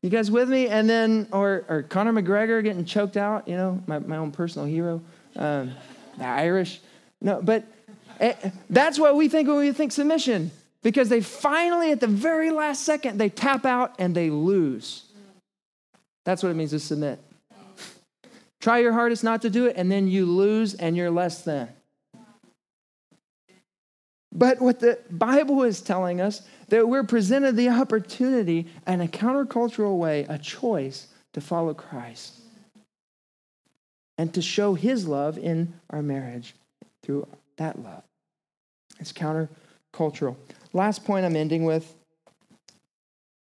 You 0.02 0.08
guys 0.08 0.30
with 0.30 0.48
me? 0.48 0.68
And 0.68 0.88
then, 0.88 1.28
or, 1.30 1.64
or 1.68 1.82
Conor 1.82 2.12
McGregor 2.12 2.62
getting 2.64 2.86
choked 2.86 3.18
out, 3.18 3.46
you 3.46 3.56
know, 3.56 3.82
my, 3.86 3.98
my 3.98 4.16
own 4.16 4.32
personal 4.32 4.66
hero, 4.66 5.02
um, 5.36 5.72
the 6.16 6.24
Irish. 6.24 6.80
No, 7.20 7.42
but 7.42 7.64
it, 8.18 8.38
eh, 8.42 8.50
that's 8.70 8.98
what 8.98 9.14
we 9.14 9.28
think 9.28 9.46
when 9.46 9.58
we 9.58 9.72
think 9.72 9.92
submission 9.92 10.50
because 10.82 11.10
they 11.10 11.20
finally, 11.20 11.92
at 11.92 12.00
the 12.00 12.06
very 12.06 12.50
last 12.50 12.84
second, 12.84 13.18
they 13.18 13.28
tap 13.28 13.66
out 13.66 13.94
and 13.98 14.14
they 14.14 14.30
lose. 14.30 15.04
That's 16.24 16.42
what 16.42 16.48
it 16.48 16.54
means 16.54 16.70
to 16.70 16.78
submit. 16.78 17.18
Try 18.60 18.78
your 18.78 18.92
hardest 18.92 19.24
not 19.24 19.42
to 19.42 19.50
do 19.50 19.66
it, 19.66 19.76
and 19.76 19.90
then 19.90 20.08
you 20.08 20.26
lose 20.26 20.74
and 20.74 20.96
you're 20.96 21.10
less 21.10 21.42
than. 21.42 21.68
But 24.40 24.58
what 24.58 24.80
the 24.80 24.98
Bible 25.10 25.64
is 25.64 25.82
telling 25.82 26.18
us 26.18 26.40
that 26.68 26.88
we're 26.88 27.04
presented 27.04 27.56
the 27.56 27.68
opportunity 27.68 28.68
in 28.86 29.02
a 29.02 29.06
countercultural 29.06 29.98
way, 29.98 30.24
a 30.30 30.38
choice 30.38 31.08
to 31.34 31.42
follow 31.42 31.74
Christ 31.74 32.40
and 34.16 34.32
to 34.32 34.40
show 34.40 34.72
his 34.72 35.06
love 35.06 35.36
in 35.36 35.74
our 35.90 36.00
marriage 36.00 36.54
through 37.02 37.28
that 37.58 37.82
love. 37.82 38.02
It's 38.98 39.12
countercultural. 39.12 40.36
Last 40.72 41.04
point 41.04 41.26
I'm 41.26 41.36
ending 41.36 41.64
with 41.64 41.94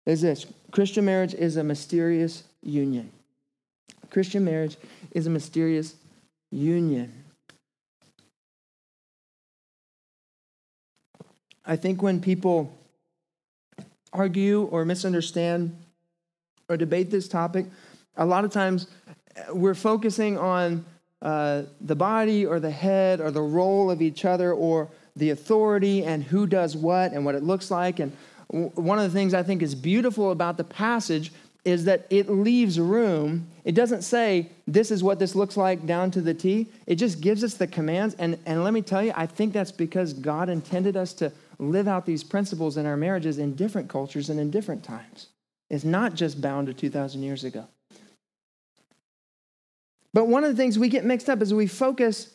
is 0.05 0.22
this 0.22 0.46
Christian 0.72 1.05
marriage 1.05 1.32
is 1.32 1.59
a 1.59 1.62
mysterious 1.62 2.42
union. 2.61 3.12
Christian 4.11 4.44
marriage 4.44 4.76
is 5.12 5.28
a 5.28 5.30
mysterious 5.30 5.94
union. 6.51 7.24
I 11.69 11.77
think 11.77 12.03
when 12.03 12.21
people 12.21 12.73
argue 14.12 14.62
or 14.62 14.87
misunderstand 14.87 15.77
or 16.71 16.79
debate 16.79 17.11
this 17.11 17.29
topic, 17.29 17.66
a 18.16 18.25
lot 18.25 18.47
of 18.47 18.51
times 18.51 18.89
we're 19.53 19.75
focusing 19.75 20.39
on 20.39 20.87
uh, 21.21 21.64
the 21.83 21.95
body 21.95 22.47
or 22.47 22.59
the 22.59 22.71
head 22.71 23.21
or 23.21 23.31
the 23.31 23.43
role 23.43 23.91
of 23.91 24.01
each 24.01 24.25
other 24.25 24.53
or 24.53 24.89
the 25.14 25.31
authority 25.31 26.05
and 26.05 26.25
who 26.25 26.47
does 26.47 26.75
what 26.75 27.12
and 27.12 27.25
what 27.25 27.35
it 27.35 27.43
looks 27.43 27.71
like. 27.71 28.01
And 28.01 28.12
one 28.49 28.99
of 28.99 29.05
the 29.05 29.16
things 29.16 29.35
I 29.35 29.43
think 29.43 29.61
is 29.61 29.75
beautiful 29.75 30.31
about 30.31 30.57
the 30.57 30.64
passage 30.64 31.33
is 31.66 31.85
that 31.85 32.07
it 32.09 32.31
leaves 32.31 32.81
room. 32.81 33.47
It 33.64 33.75
doesn't 33.75 34.03
say, 34.03 34.49
this 34.66 34.91
is 34.91 35.03
what 35.03 35.19
this 35.19 35.35
looks 35.35 35.57
like 35.57 35.85
down 35.85 36.11
to 36.12 36.23
the 36.23 36.33
T. 36.33 36.69
It 36.87 36.95
just 36.95 37.21
gives 37.21 37.45
us 37.45 37.55
the 37.55 37.66
commands. 37.66 38.14
And, 38.19 38.39
and 38.47 38.64
let 38.64 38.73
me 38.73 38.81
tell 38.81 39.03
you, 39.03 39.12
I 39.14 39.27
think 39.27 39.53
that's 39.53 39.73
because 39.73 40.14
God 40.14 40.49
intended 40.49 40.97
us 40.97 41.12
to 41.14 41.31
live 41.59 41.88
out 41.88 42.06
these 42.06 42.24
principles 42.24 42.76
in 42.76 42.86
our 42.86 42.96
marriages 42.96 43.38
in 43.38 43.54
different 43.54 43.88
cultures 43.88 44.30
and 44.30 44.38
in 44.38 44.50
different 44.50 44.84
times. 44.84 45.28
It's 45.70 45.84
not 45.84 46.14
just 46.14 46.40
bound 46.40 46.68
to 46.68 46.74
2,000 46.74 47.22
years 47.22 47.44
ago. 47.44 47.66
But 50.14 50.28
one 50.28 50.44
of 50.44 50.50
the 50.50 50.56
things 50.56 50.78
we 50.78 50.88
get 50.88 51.04
mixed 51.04 51.28
up 51.28 51.42
is 51.42 51.52
we 51.52 51.66
focus 51.66 52.30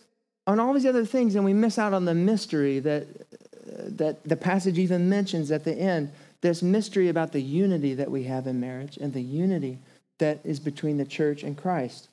on 0.45 0.59
all 0.59 0.73
these 0.73 0.85
other 0.85 1.05
things 1.05 1.35
and 1.35 1.45
we 1.45 1.53
miss 1.53 1.79
out 1.79 1.93
on 1.93 2.05
the 2.05 2.13
mystery 2.13 2.79
that, 2.79 3.07
that 3.97 4.23
the 4.23 4.35
passage 4.35 4.77
even 4.77 5.09
mentions 5.09 5.51
at 5.51 5.63
the 5.63 5.73
end 5.73 6.11
this 6.41 6.61
mystery 6.61 7.07
about 7.07 7.31
the 7.31 7.41
unity 7.41 7.93
that 7.95 8.11
we 8.11 8.23
have 8.23 8.45
in 8.47 8.59
marriage 8.59 8.97
and 8.97 9.13
the 9.13 9.21
unity 9.21 9.79
that 10.19 10.39
is 10.43 10.59
between 10.59 10.97
the 10.97 11.05
church 11.05 11.41
and 11.41 11.57
Christ. 11.57 12.09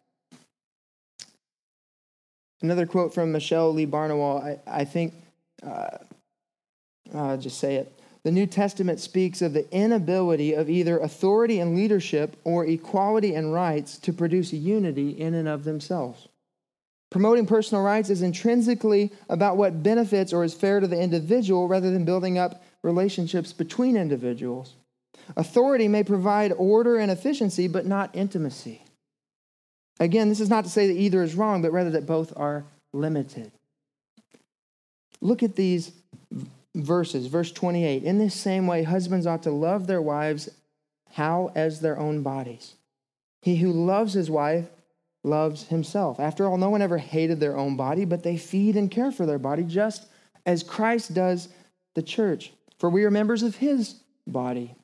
Another 2.63 2.87
quote 2.87 3.13
from 3.13 3.33
Michelle 3.33 3.73
Lee 3.75 3.87
Barnewall, 3.87 4.39
I, 4.39 4.59
I 4.67 4.85
think, 4.85 5.15
uh, 5.63 5.99
I'll 7.15 7.39
just 7.39 7.59
say 7.59 7.77
it. 7.77 7.93
The 8.23 8.31
New 8.31 8.47
Testament 8.47 9.01
speaks 9.01 9.41
of 9.41 9.55
the 9.55 9.71
inability 9.75 10.53
of 10.53 10.69
either 10.69 10.99
authority 10.99 11.59
and 11.59 11.75
leadership 11.75 12.37
or 12.45 12.67
equality 12.67 13.35
and 13.35 13.53
rights 13.53 13.97
to 13.99 14.13
produce 14.13 14.53
unity 14.53 15.11
in 15.11 15.35
and 15.35 15.49
of 15.49 15.65
themselves. 15.65 16.29
Promoting 17.11 17.47
personal 17.47 17.83
rights 17.83 18.11
is 18.11 18.23
intrinsically 18.23 19.11
about 19.29 19.57
what 19.57 19.83
benefits 19.83 20.33
or 20.33 20.45
is 20.45 20.55
fair 20.55 20.81
to 20.81 20.87
the 20.87 21.01
individual 21.01 21.67
rather 21.67 21.91
than 21.91 22.05
building 22.05 22.39
up 22.39 22.63
relationships 22.83 23.53
between 23.53 23.97
individuals. 23.97 24.75
Authority 25.37 25.89
may 25.89 26.05
provide 26.05 26.53
order 26.57 26.99
and 26.99 27.11
efficiency, 27.11 27.69
but 27.69 27.87
not 27.87 28.15
intimacy. 28.15 28.83
Again, 29.99 30.29
this 30.29 30.41
is 30.41 30.51
not 30.51 30.65
to 30.65 30.71
say 30.71 30.87
that 30.87 30.99
either 30.99 31.23
is 31.23 31.35
wrong, 31.35 31.63
but 31.63 31.73
rather 31.73 31.91
that 31.91 32.07
both 32.07 32.33
are 32.37 32.65
limited. 32.93 33.51
Look 35.21 35.43
at 35.43 35.57
these 35.57 35.93
verses. 36.75 37.27
Verse 37.27 37.53
28 37.53 38.03
In 38.03 38.19
this 38.19 38.35
same 38.35 38.67
way, 38.67 38.83
husbands 38.83 39.27
ought 39.27 39.43
to 39.45 39.51
love 39.51 39.87
their 39.87 40.03
wives 40.03 40.49
how 41.13 41.51
as 41.55 41.81
their 41.81 41.99
own 41.99 42.23
bodies. 42.23 42.75
He 43.43 43.57
who 43.57 43.73
loves 43.73 44.13
his 44.13 44.31
wife 44.31 44.69
loves 45.25 45.69
himself. 45.69 46.21
After 46.21 46.47
all, 46.47 46.57
no 46.57 46.71
one 46.71 46.83
ever 46.83 46.99
hated 46.99 47.41
their 47.41 47.57
own 47.57 47.77
body, 47.77 48.05
but 48.05 48.23
they 48.23 48.37
feed 48.37 48.77
and 48.77 48.91
care 48.91 49.11
for 49.11 49.27
their 49.27 49.39
body 49.39 49.65
just 49.65 50.07
as 50.47 50.63
Christ 50.63 51.15
does 51.15 51.49
the 51.95 52.03
church. 52.03 52.53
For 52.79 52.89
we 52.89 53.05
are 53.05 53.11
members 53.11 53.43
of 53.43 53.57
his 53.57 54.01
body. 54.27 54.75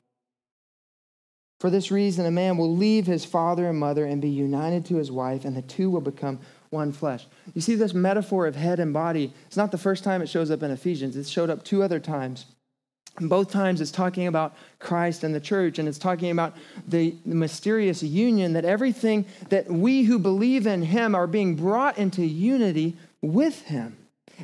For 1.61 1.71
this 1.71 1.91
reason, 1.91 2.27
a 2.27 2.31
man 2.31 2.59
will 2.59 2.75
leave 2.77 3.07
his 3.07 3.25
father 3.25 3.69
and 3.69 3.79
mother 3.79 4.05
and 4.05 4.21
be 4.21 4.29
united 4.29 4.85
to 4.87 4.97
his 4.97 5.11
wife, 5.11 5.45
and 5.45 5.57
the 5.57 5.63
two 5.63 5.89
will 5.89 6.03
become 6.03 6.41
one 6.71 6.93
flesh. 6.93 7.27
You 7.55 7.61
see, 7.61 7.75
this 7.75 7.95
metaphor 7.95 8.47
of 8.47 8.57
head 8.57 8.81
and 8.81 8.93
body, 8.93 9.33
it's 9.47 9.57
not 9.57 9.71
the 9.71 9.79
first 9.79 10.05
time 10.05 10.23
it 10.23 10.29
shows 10.29 10.51
up 10.51 10.63
in 10.63 10.71
Ephesians, 10.71 11.17
it's 11.17 11.29
showed 11.29 11.51
up 11.51 11.65
two 11.65 11.83
other 11.83 12.01
times. 12.01 12.47
And 13.19 13.31
both 13.31 13.51
times 13.51 13.81
it's 13.81 13.91
talking 13.91 14.27
about 14.27 14.55
Christ 14.79 15.25
and 15.25 15.35
the 15.35 15.41
church, 15.41 15.79
and 15.79 15.89
it's 15.89 15.99
talking 15.99 16.31
about 16.31 16.55
the, 16.87 17.15
the, 17.25 17.35
mysterious 17.35 18.03
union 18.03 18.53
that 18.53 18.65
everything 18.65 19.25
that 19.49 19.71
we 19.71 20.03
who 20.03 20.19
believe 20.19 20.67
in 20.67 20.83
Him 20.83 21.15
are 21.15 21.27
being 21.27 21.57
brought 21.57 21.97
into 21.97 22.23
unity 22.23 22.97
with 23.23 23.63
Him. 23.63 23.97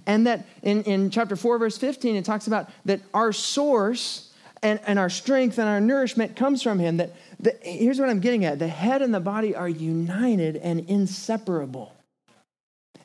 And 0.07 0.27
that 0.27 0.47
in, 0.63 0.83
in 0.85 1.11
chapter 1.11 1.37
4, 1.37 1.59
verse 1.59 1.77
15, 1.77 2.17
it 2.17 2.25
talks 2.25 2.47
about 2.47 2.71
that 2.87 3.01
our 3.13 3.33
source 3.33 4.33
and, 4.63 4.81
and 4.87 4.99
our 4.99 5.11
strength 5.11 5.59
and 5.59 5.69
our 5.69 5.81
nourishment 5.81 6.37
comes 6.37 6.63
from 6.63 6.79
Him. 6.79 6.97
That 6.97 7.15
the, 7.39 7.57
here's 7.63 8.01
what 8.01 8.09
I'm 8.09 8.21
getting 8.21 8.47
at 8.47 8.59
the 8.59 8.69
head 8.69 9.03
and 9.03 9.13
the 9.13 9.21
body 9.21 9.55
are 9.55 9.69
united 9.69 10.57
and 10.57 10.89
inseparable. 10.89 11.93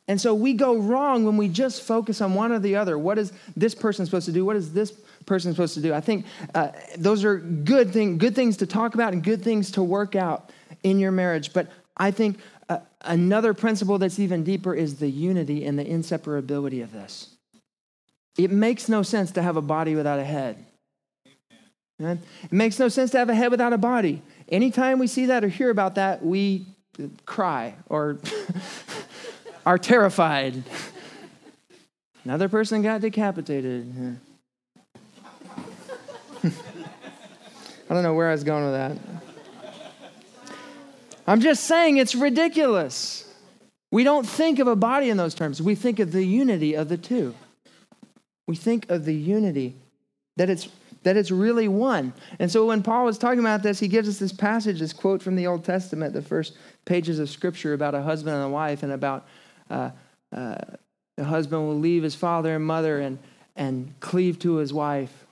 And 0.08 0.18
so 0.18 0.34
we 0.34 0.54
go 0.54 0.78
wrong 0.78 1.24
when 1.24 1.36
we 1.36 1.48
just 1.48 1.82
focus 1.82 2.22
on 2.22 2.32
one 2.32 2.50
or 2.50 2.58
the 2.58 2.76
other. 2.76 2.98
What 2.98 3.18
is 3.18 3.30
this 3.54 3.74
person 3.74 4.06
supposed 4.06 4.24
to 4.26 4.32
do? 4.32 4.44
What 4.44 4.56
is 4.56 4.72
this 4.72 4.90
person 5.26 5.52
supposed 5.52 5.74
to 5.74 5.82
do? 5.82 5.92
I 5.92 6.00
think 6.00 6.24
uh, 6.54 6.70
those 6.96 7.24
are 7.24 7.36
good, 7.36 7.92
thing, 7.92 8.16
good 8.16 8.34
things 8.34 8.56
to 8.56 8.66
talk 8.66 8.94
about 8.94 9.12
and 9.12 9.22
good 9.22 9.44
things 9.44 9.70
to 9.72 9.82
work 9.82 10.16
out 10.16 10.50
in 10.82 10.98
your 10.98 11.12
marriage. 11.12 11.52
But 11.52 11.68
I 11.94 12.10
think 12.10 12.38
uh, 12.70 12.78
another 13.02 13.52
principle 13.52 13.98
that's 13.98 14.18
even 14.18 14.44
deeper 14.44 14.74
is 14.74 14.96
the 14.96 15.10
unity 15.10 15.66
and 15.66 15.78
the 15.78 15.84
inseparability 15.84 16.82
of 16.82 16.90
this. 16.90 17.34
It 18.38 18.50
makes 18.50 18.88
no 18.88 19.02
sense 19.02 19.32
to 19.32 19.42
have 19.42 19.58
a 19.58 19.62
body 19.62 19.94
without 19.94 20.18
a 20.18 20.24
head. 20.24 20.64
It 21.98 22.18
makes 22.52 22.78
no 22.78 22.88
sense 22.88 23.10
to 23.10 23.18
have 23.18 23.28
a 23.28 23.34
head 23.34 23.50
without 23.50 23.72
a 23.72 23.78
body. 23.78 24.22
Anytime 24.48 25.00
we 25.00 25.08
see 25.08 25.26
that 25.26 25.44
or 25.44 25.48
hear 25.48 25.68
about 25.68 25.96
that, 25.96 26.24
we 26.24 26.66
cry 27.26 27.74
or 27.88 28.18
are 29.68 29.76
terrified. 29.76 30.64
Another 32.24 32.48
person 32.48 32.80
got 32.80 33.02
decapitated. 33.02 34.18
I 36.42 36.50
don't 37.90 38.02
know 38.02 38.14
where 38.14 38.28
I 38.28 38.32
was 38.32 38.44
going 38.44 38.64
with 38.64 38.72
that. 38.72 38.96
I'm 41.26 41.42
just 41.42 41.64
saying 41.64 41.98
it's 41.98 42.14
ridiculous. 42.14 43.30
We 43.92 44.04
don't 44.04 44.26
think 44.26 44.58
of 44.58 44.68
a 44.68 44.76
body 44.76 45.10
in 45.10 45.18
those 45.18 45.34
terms. 45.34 45.60
We 45.60 45.74
think 45.74 45.98
of 45.98 46.12
the 46.12 46.24
unity 46.24 46.72
of 46.72 46.88
the 46.88 46.96
two. 46.96 47.34
We 48.46 48.56
think 48.56 48.88
of 48.88 49.04
the 49.04 49.14
unity 49.14 49.76
that 50.38 50.48
it's 50.48 50.68
that 51.02 51.16
it's 51.16 51.30
really 51.30 51.68
one. 51.68 52.12
And 52.38 52.50
so 52.50 52.66
when 52.66 52.82
Paul 52.82 53.04
was 53.04 53.18
talking 53.18 53.40
about 53.40 53.62
this, 53.62 53.78
he 53.78 53.88
gives 53.88 54.08
us 54.08 54.18
this 54.18 54.32
passage, 54.32 54.80
this 54.80 54.92
quote 54.92 55.22
from 55.22 55.36
the 55.36 55.46
Old 55.46 55.64
Testament, 55.64 56.12
the 56.12 56.22
first 56.22 56.56
pages 56.86 57.18
of 57.18 57.30
Scripture 57.30 57.74
about 57.74 57.94
a 57.94 58.02
husband 58.02 58.34
and 58.34 58.44
a 58.44 58.48
wife, 58.48 58.82
and 58.82 58.92
about 58.92 59.26
uh, 59.70 59.90
uh, 60.32 60.56
the 61.16 61.24
husband 61.24 61.66
will 61.66 61.78
leave 61.78 62.02
his 62.02 62.14
father 62.14 62.54
and 62.54 62.64
mother 62.64 63.00
and 63.00 63.18
and 63.56 63.92
cleave 63.98 64.38
to 64.38 64.56
his 64.56 64.72
wife, 64.72 65.26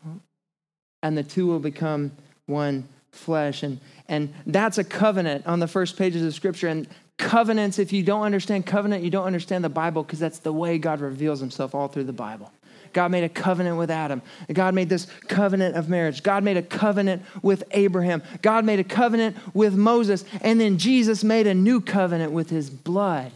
and 1.02 1.16
the 1.16 1.22
two 1.22 1.46
will 1.46 1.60
become 1.60 2.10
one 2.46 2.88
flesh. 3.12 3.62
And 3.62 3.78
and 4.08 4.32
that's 4.46 4.78
a 4.78 4.84
covenant 4.84 5.46
on 5.46 5.60
the 5.60 5.68
first 5.68 5.96
pages 5.96 6.22
of 6.22 6.34
Scripture. 6.34 6.68
And 6.68 6.88
covenants, 7.18 7.78
if 7.78 7.92
you 7.92 8.02
don't 8.02 8.22
understand 8.22 8.66
covenant, 8.66 9.04
you 9.04 9.10
don't 9.10 9.26
understand 9.26 9.64
the 9.64 9.68
Bible 9.68 10.02
because 10.02 10.18
that's 10.18 10.40
the 10.40 10.52
way 10.52 10.78
God 10.78 11.00
reveals 11.00 11.40
himself 11.40 11.74
all 11.74 11.88
through 11.88 12.04
the 12.04 12.12
Bible. 12.12 12.52
God 12.92 13.10
made 13.10 13.24
a 13.24 13.28
covenant 13.28 13.76
with 13.76 13.90
Adam. 13.90 14.22
God 14.50 14.74
made 14.74 14.88
this 14.88 15.06
covenant 15.28 15.76
of 15.76 15.88
marriage. 15.88 16.22
God 16.22 16.42
made 16.42 16.56
a 16.56 16.62
covenant 16.62 17.22
with 17.42 17.62
Abraham. 17.72 18.22
God 18.40 18.64
made 18.64 18.80
a 18.80 18.84
covenant 18.84 19.36
with 19.52 19.74
Moses. 19.74 20.24
And 20.40 20.58
then 20.58 20.78
Jesus 20.78 21.22
made 21.22 21.46
a 21.46 21.52
new 21.52 21.82
covenant 21.82 22.32
with 22.32 22.48
his 22.48 22.70
blood. 22.70 23.32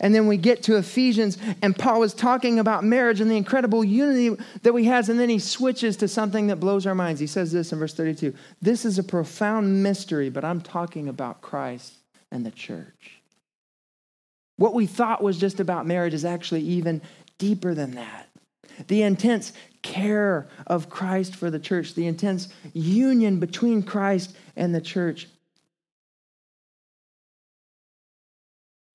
And 0.00 0.14
then 0.14 0.26
we 0.26 0.36
get 0.36 0.62
to 0.64 0.76
Ephesians, 0.76 1.38
and 1.62 1.76
Paul 1.76 2.02
is 2.02 2.14
talking 2.14 2.58
about 2.58 2.84
marriage 2.84 3.20
and 3.20 3.30
the 3.30 3.36
incredible 3.36 3.84
unity 3.84 4.42
that 4.62 4.72
we 4.72 4.84
has. 4.84 5.08
And 5.08 5.18
then 5.18 5.28
he 5.28 5.38
switches 5.38 5.96
to 5.98 6.08
something 6.08 6.46
that 6.48 6.56
blows 6.56 6.86
our 6.86 6.94
minds. 6.94 7.20
He 7.20 7.26
says 7.26 7.52
this 7.52 7.72
in 7.72 7.78
verse 7.78 7.94
32 7.94 8.34
This 8.60 8.84
is 8.84 8.98
a 8.98 9.04
profound 9.04 9.82
mystery, 9.82 10.30
but 10.30 10.44
I'm 10.44 10.60
talking 10.60 11.08
about 11.08 11.40
Christ 11.40 11.94
and 12.30 12.44
the 12.44 12.50
church. 12.50 13.20
What 14.56 14.74
we 14.74 14.86
thought 14.86 15.22
was 15.22 15.38
just 15.38 15.60
about 15.60 15.86
marriage 15.86 16.14
is 16.14 16.24
actually 16.24 16.62
even 16.62 17.00
deeper 17.38 17.74
than 17.74 17.92
that 17.92 18.28
the 18.86 19.02
intense 19.02 19.52
care 19.82 20.46
of 20.66 20.88
Christ 20.88 21.34
for 21.34 21.50
the 21.50 21.58
church, 21.58 21.94
the 21.94 22.06
intense 22.06 22.48
union 22.72 23.40
between 23.40 23.82
Christ 23.82 24.36
and 24.56 24.74
the 24.74 24.80
church. 24.80 25.28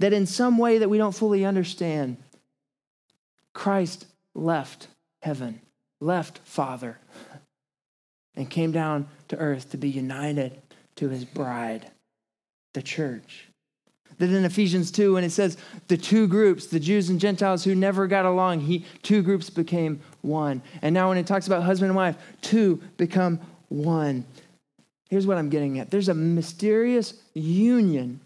That 0.03 0.11
in 0.11 0.25
some 0.25 0.57
way 0.57 0.79
that 0.79 0.89
we 0.89 0.97
don't 0.97 1.15
fully 1.15 1.45
understand, 1.45 2.17
Christ 3.53 4.05
left 4.35 4.89
heaven, 5.21 5.61
left 6.01 6.41
Father, 6.43 6.99
and 8.35 8.49
came 8.49 8.73
down 8.73 9.07
to 9.29 9.37
earth 9.37 9.71
to 9.71 9.77
be 9.77 9.87
united 9.87 10.61
to 10.97 11.07
his 11.07 11.23
bride, 11.23 11.89
the 12.73 12.81
church 12.81 13.47
that 14.17 14.29
in 14.29 14.43
Ephesians 14.43 14.91
2, 14.91 15.13
when 15.13 15.23
it 15.23 15.29
says 15.29 15.55
the 15.87 15.95
two 15.95 16.27
groups, 16.27 16.67
the 16.67 16.81
Jews 16.81 17.09
and 17.09 17.17
Gentiles 17.17 17.63
who 17.63 17.73
never 17.73 18.05
got 18.05 18.25
along, 18.25 18.59
he, 18.59 18.85
two 19.03 19.21
groups 19.21 19.49
became 19.49 20.01
one. 20.21 20.61
And 20.81 20.93
now 20.93 21.07
when 21.07 21.17
it 21.17 21.25
talks 21.25 21.47
about 21.47 21.63
husband 21.63 21.91
and 21.91 21.95
wife, 21.95 22.17
two 22.41 22.81
become 22.97 23.39
one. 23.69 24.25
Here's 25.09 25.25
what 25.25 25.37
I'm 25.37 25.49
getting 25.49 25.79
at 25.79 25.91
there's 25.91 26.09
a 26.09 26.13
mysterious 26.13 27.13
union 27.33 28.19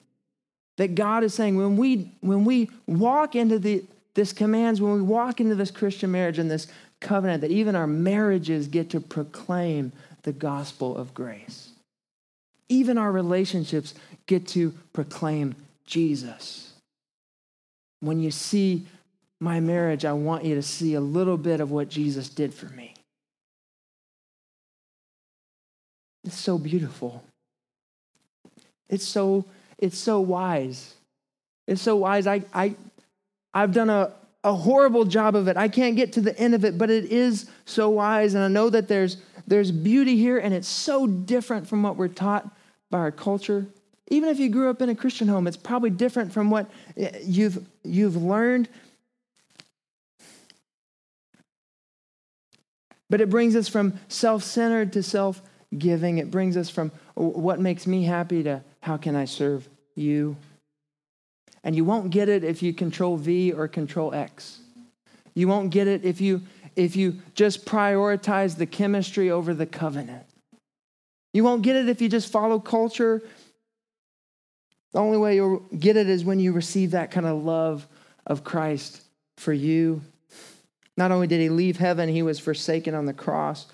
that 0.77 0.95
God 0.95 1.23
is 1.23 1.33
saying 1.33 1.57
when 1.57 1.75
we, 1.75 2.11
when 2.21 2.45
we 2.45 2.69
walk 2.85 3.35
into 3.35 3.59
the, 3.59 3.83
this 4.13 4.31
commands, 4.31 4.79
when 4.79 4.93
we 4.93 5.01
walk 5.01 5.41
into 5.41 5.55
this 5.55 5.71
Christian 5.71 6.11
marriage 6.11 6.39
and 6.39 6.49
this 6.49 6.67
covenant, 6.99 7.41
that 7.41 7.51
even 7.51 7.75
our 7.75 7.87
marriages 7.87 8.67
get 8.67 8.89
to 8.91 8.99
proclaim 8.99 9.91
the 10.23 10.31
gospel 10.31 10.95
of 10.95 11.13
grace. 11.13 11.69
Even 12.69 12.97
our 12.97 13.11
relationships 13.11 13.93
get 14.25 14.47
to 14.47 14.71
proclaim 14.93 15.55
Jesus. 15.85 16.73
When 17.99 18.19
you 18.19 18.31
see 18.31 18.85
my 19.39 19.59
marriage, 19.59 20.05
I 20.05 20.13
want 20.13 20.45
you 20.45 20.55
to 20.55 20.61
see 20.61 20.93
a 20.93 21.01
little 21.01 21.37
bit 21.37 21.59
of 21.59 21.71
what 21.71 21.89
Jesus 21.89 22.29
did 22.29 22.53
for 22.53 22.67
me. 22.67 22.93
It's 26.23 26.37
so 26.37 26.57
beautiful. 26.57 27.23
It's 28.89 29.05
so 29.05 29.45
it's 29.77 29.97
so 29.97 30.19
wise. 30.19 30.95
It's 31.67 31.81
so 31.81 31.95
wise. 31.95 32.27
I 32.27 32.43
I 32.53 32.75
I've 33.53 33.73
done 33.73 33.89
a 33.89 34.13
a 34.43 34.53
horrible 34.53 35.05
job 35.05 35.35
of 35.35 35.47
it. 35.47 35.57
I 35.57 35.67
can't 35.67 35.95
get 35.95 36.13
to 36.13 36.21
the 36.21 36.37
end 36.39 36.55
of 36.55 36.63
it, 36.63 36.77
but 36.77 36.89
it 36.89 37.05
is 37.05 37.49
so 37.65 37.89
wise 37.89 38.33
and 38.33 38.43
I 38.43 38.47
know 38.47 38.69
that 38.69 38.87
there's 38.87 39.17
there's 39.45 39.71
beauty 39.71 40.17
here 40.17 40.37
and 40.37 40.53
it's 40.53 40.67
so 40.67 41.07
different 41.07 41.67
from 41.67 41.83
what 41.83 41.95
we're 41.95 42.07
taught 42.07 42.49
by 42.89 42.99
our 42.99 43.11
culture. 43.11 43.65
Even 44.09 44.29
if 44.29 44.39
you 44.39 44.49
grew 44.49 44.69
up 44.69 44.81
in 44.81 44.89
a 44.89 44.95
Christian 44.95 45.27
home, 45.27 45.47
it's 45.47 45.57
probably 45.57 45.89
different 45.89 46.31
from 46.31 46.49
what 46.49 46.69
you've, 47.23 47.65
you've 47.83 48.15
learned. 48.15 48.69
But 53.09 53.21
it 53.21 53.29
brings 53.29 53.55
us 53.55 53.67
from 53.67 53.99
self 54.07 54.43
centered 54.43 54.93
to 54.93 55.03
self 55.03 55.41
giving. 55.77 56.17
It 56.17 56.31
brings 56.31 56.55
us 56.55 56.69
from 56.69 56.91
what 57.15 57.59
makes 57.59 57.87
me 57.87 58.03
happy 58.03 58.43
to 58.43 58.61
how 58.87 58.97
can 58.97 59.15
I 59.15 59.25
serve 59.25 59.67
you. 59.95 60.35
And 61.63 61.75
you 61.75 61.83
won't 61.83 62.09
get 62.09 62.29
it 62.29 62.43
if 62.43 62.63
you 62.63 62.73
control 62.73 63.17
V 63.17 63.51
or 63.51 63.67
control 63.67 64.13
X. 64.13 64.59
You 65.35 65.47
won't 65.47 65.69
get 65.69 65.87
it 65.87 66.03
if 66.03 66.21
you 66.21 66.41
if 66.75 66.95
you 66.95 67.17
just 67.35 67.65
prioritize 67.65 68.57
the 68.57 68.65
chemistry 68.65 69.29
over 69.29 69.53
the 69.53 69.65
covenant. 69.65 70.25
You 71.33 71.43
won't 71.43 71.63
get 71.63 71.75
it 71.75 71.89
if 71.89 72.01
you 72.01 72.09
just 72.09 72.31
follow 72.31 72.59
culture 72.59 73.21
the 74.93 74.99
only 74.99 75.17
way 75.17 75.35
you'll 75.35 75.59
get 75.77 75.97
it 75.97 76.09
is 76.09 76.23
when 76.23 76.39
you 76.39 76.53
receive 76.53 76.91
that 76.91 77.11
kind 77.11 77.25
of 77.25 77.43
love 77.43 77.87
of 78.25 78.43
Christ 78.43 79.01
for 79.37 79.53
you. 79.53 80.01
Not 80.95 81.11
only 81.11 81.27
did 81.27 81.41
he 81.41 81.49
leave 81.49 81.77
heaven, 81.77 82.09
he 82.09 82.23
was 82.23 82.39
forsaken 82.39 82.95
on 82.95 83.05
the 83.05 83.13
cross. 83.13 83.67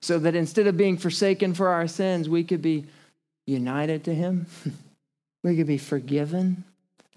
So 0.00 0.18
that 0.20 0.34
instead 0.34 0.66
of 0.66 0.76
being 0.76 0.96
forsaken 0.96 1.54
for 1.54 1.68
our 1.68 1.88
sins, 1.88 2.28
we 2.28 2.44
could 2.44 2.62
be 2.62 2.86
united 3.46 4.04
to 4.04 4.14
him. 4.14 4.46
we 5.42 5.56
could 5.56 5.66
be 5.66 5.78
forgiven 5.78 6.64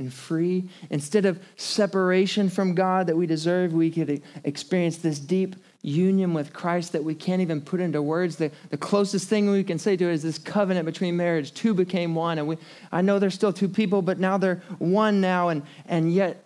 and 0.02 0.14
free. 0.14 0.68
Instead 0.90 1.26
of 1.26 1.40
separation 1.56 2.50
from 2.50 2.76
God 2.76 3.08
that 3.08 3.16
we 3.16 3.28
deserve, 3.28 3.74
we 3.74 3.92
could 3.92 4.22
experience 4.44 4.98
this 4.98 5.20
deep 5.20 5.56
union 5.84 6.34
with 6.34 6.54
Christ 6.54 6.92
that 6.92 7.04
we 7.04 7.16
can't 7.16 7.42
even 7.42 7.62
put 7.62 7.80
into 7.80 8.02
words. 8.02 8.36
The, 8.36 8.52
the 8.70 8.78
closest 8.78 9.28
thing 9.28 9.50
we 9.50 9.64
can 9.64 9.80
say 9.80 9.96
to 9.96 10.10
it 10.10 10.14
is 10.14 10.24
this 10.24 10.38
covenant 10.38 10.86
between 10.86 11.18
marriage. 11.18 11.54
Two 11.54 11.74
became 11.74 12.14
one. 12.16 12.38
And 12.38 12.48
we, 12.48 12.58
I 12.92 13.02
know 13.02 13.20
there's 13.20 13.34
still 13.34 13.54
two 13.54 13.70
people, 13.70 14.02
but 14.02 14.20
now 14.20 14.38
they're 14.38 14.62
one 14.80 15.22
now. 15.22 15.50
And, 15.50 15.64
and 15.86 16.14
yet, 16.14 16.46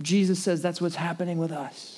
Jesus 0.00 0.42
says 0.42 0.60
that's 0.60 0.80
what's 0.80 0.96
happening 0.96 1.38
with 1.38 1.52
us. 1.52 1.95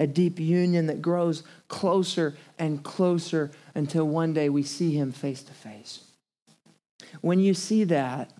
A 0.00 0.06
deep 0.06 0.40
union 0.40 0.86
that 0.86 1.02
grows 1.02 1.44
closer 1.68 2.34
and 2.58 2.82
closer 2.82 3.50
until 3.74 4.08
one 4.08 4.32
day 4.32 4.48
we 4.48 4.62
see 4.62 4.92
him 4.92 5.12
face 5.12 5.42
to 5.42 5.52
face. 5.52 6.00
When 7.20 7.38
you 7.38 7.54
see 7.54 7.84
that, 7.84 8.32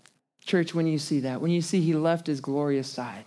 church, 0.43 0.73
when 0.73 0.87
you 0.87 0.97
see 0.97 1.19
that, 1.19 1.39
when 1.39 1.51
you 1.51 1.61
see 1.61 1.79
he 1.79 1.93
left 1.93 2.25
his 2.25 2.41
glorious 2.41 2.87
side, 2.87 3.25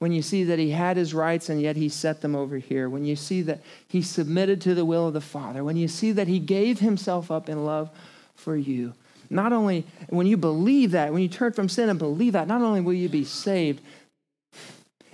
when 0.00 0.10
you 0.10 0.22
see 0.22 0.42
that 0.42 0.58
he 0.58 0.70
had 0.70 0.96
his 0.96 1.14
rights 1.14 1.48
and 1.48 1.62
yet 1.62 1.76
he 1.76 1.88
set 1.88 2.20
them 2.20 2.34
over 2.34 2.58
here, 2.58 2.88
when 2.88 3.04
you 3.04 3.14
see 3.14 3.42
that 3.42 3.60
he 3.86 4.02
submitted 4.02 4.60
to 4.62 4.74
the 4.74 4.84
will 4.84 5.06
of 5.06 5.14
the 5.14 5.20
Father, 5.20 5.62
when 5.62 5.76
you 5.76 5.86
see 5.86 6.10
that 6.10 6.26
he 6.26 6.40
gave 6.40 6.80
himself 6.80 7.30
up 7.30 7.48
in 7.48 7.64
love 7.64 7.88
for 8.34 8.56
you, 8.56 8.92
not 9.30 9.52
only 9.52 9.86
when 10.08 10.26
you 10.26 10.36
believe 10.36 10.90
that, 10.90 11.12
when 11.12 11.22
you 11.22 11.28
turn 11.28 11.52
from 11.52 11.68
sin 11.68 11.88
and 11.88 12.00
believe 12.00 12.32
that, 12.32 12.48
not 12.48 12.60
only 12.60 12.80
will 12.80 12.92
you 12.92 13.08
be 13.08 13.24
saved, 13.24 13.80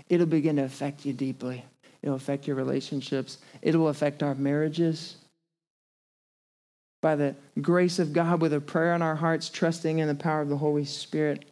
it'll 0.09 0.24
begin 0.24 0.57
to 0.57 0.62
affect 0.62 1.05
you 1.05 1.12
deeply. 1.12 1.62
It'll 2.03 2.16
affect 2.16 2.46
your 2.46 2.57
relationships, 2.57 3.38
it 3.62 3.74
will 3.74 3.88
affect 3.88 4.22
our 4.22 4.34
marriages. 4.34 5.16
By 7.01 7.16
the 7.16 7.36
grace 7.61 7.99
of 7.99 8.12
God, 8.12 8.40
with 8.40 8.53
a 8.53 8.61
prayer 8.61 8.94
in 8.94 9.03
our 9.03 9.14
hearts, 9.14 9.49
trusting 9.49 9.99
in 9.99 10.09
the 10.09 10.14
power 10.14 10.40
of 10.40 10.49
the 10.49 10.57
Holy 10.57 10.84
Spirit. 10.84 11.44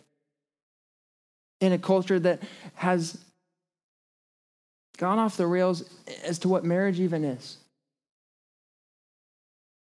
In 1.61 1.72
a 1.72 1.78
culture 1.78 2.18
that 2.18 2.42
has 2.74 3.18
gone 4.99 5.18
off 5.18 5.36
the 5.36 5.47
rails 5.47 5.84
as 6.24 6.38
to 6.40 6.49
what 6.49 6.64
marriage 6.64 6.99
even 6.99 7.24
is. 7.24 7.59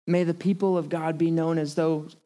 May 0.07 0.25
the 0.25 0.35
people 0.35 0.77
of 0.77 0.89
God 0.89 1.19
be 1.19 1.31
known 1.31 1.59
as 1.59 1.75
those 1.75 2.17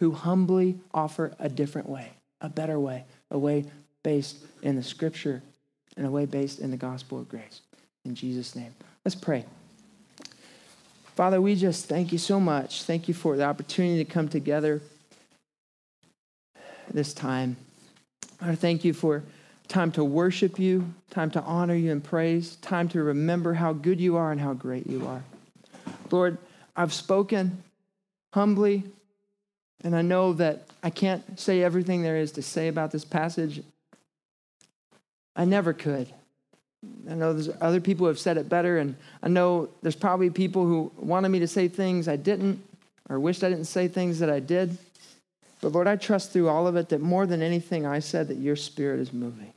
who 0.00 0.12
humbly 0.12 0.78
offer 0.92 1.34
a 1.38 1.48
different 1.48 1.88
way, 1.88 2.10
a 2.40 2.48
better 2.48 2.78
way, 2.78 3.04
a 3.30 3.38
way 3.38 3.64
based 4.02 4.38
in 4.62 4.76
the 4.76 4.82
scripture 4.82 5.42
and 5.98 6.06
a 6.06 6.10
way 6.10 6.24
based 6.24 6.60
in 6.60 6.70
the 6.70 6.76
gospel 6.76 7.18
of 7.18 7.28
grace. 7.28 7.60
In 8.04 8.14
Jesus' 8.14 8.56
name. 8.56 8.72
Let's 9.04 9.16
pray. 9.16 9.44
Father, 11.16 11.42
we 11.42 11.56
just 11.56 11.86
thank 11.86 12.12
you 12.12 12.18
so 12.18 12.38
much. 12.38 12.84
Thank 12.84 13.08
you 13.08 13.14
for 13.14 13.36
the 13.36 13.42
opportunity 13.42 14.02
to 14.02 14.10
come 14.10 14.28
together 14.28 14.80
this 16.90 17.12
time. 17.12 17.56
I 18.40 18.54
thank 18.54 18.84
you 18.84 18.92
for 18.92 19.24
time 19.66 19.90
to 19.92 20.04
worship 20.04 20.58
you, 20.58 20.94
time 21.10 21.30
to 21.32 21.42
honor 21.42 21.74
you 21.74 21.90
and 21.90 22.02
praise, 22.02 22.54
time 22.56 22.88
to 22.90 23.02
remember 23.02 23.54
how 23.54 23.72
good 23.72 24.00
you 24.00 24.16
are 24.16 24.30
and 24.30 24.40
how 24.40 24.54
great 24.54 24.86
you 24.86 25.06
are. 25.06 25.24
Lord, 26.12 26.38
I've 26.76 26.92
spoken 26.92 27.64
humbly, 28.32 28.84
and 29.82 29.96
I 29.96 30.02
know 30.02 30.32
that 30.34 30.68
I 30.82 30.90
can't 30.90 31.38
say 31.38 31.64
everything 31.64 32.02
there 32.02 32.16
is 32.16 32.32
to 32.32 32.42
say 32.42 32.68
about 32.68 32.92
this 32.92 33.04
passage. 33.04 33.62
I 35.38 35.46
never 35.46 35.72
could. 35.72 36.08
I 37.08 37.14
know 37.14 37.32
there's 37.32 37.48
other 37.60 37.80
people 37.80 38.04
who 38.04 38.08
have 38.08 38.18
said 38.18 38.36
it 38.36 38.48
better, 38.48 38.78
and 38.78 38.96
I 39.22 39.28
know 39.28 39.70
there's 39.82 39.96
probably 39.96 40.30
people 40.30 40.66
who 40.66 40.92
wanted 40.98 41.30
me 41.30 41.38
to 41.38 41.48
say 41.48 41.68
things 41.68 42.08
I 42.08 42.16
didn't, 42.16 42.62
or 43.08 43.18
wished 43.18 43.42
I 43.42 43.48
didn't 43.48 43.64
say 43.64 43.88
things 43.88 44.18
that 44.18 44.28
I 44.28 44.40
did. 44.40 44.76
But 45.60 45.72
Lord, 45.72 45.86
I 45.86 45.96
trust 45.96 46.32
through 46.32 46.48
all 46.48 46.66
of 46.66 46.76
it 46.76 46.90
that 46.90 47.00
more 47.00 47.24
than 47.26 47.40
anything 47.40 47.86
I 47.86 48.00
said, 48.00 48.28
that 48.28 48.36
your 48.36 48.56
spirit 48.56 49.00
is 49.00 49.12
moving. 49.12 49.52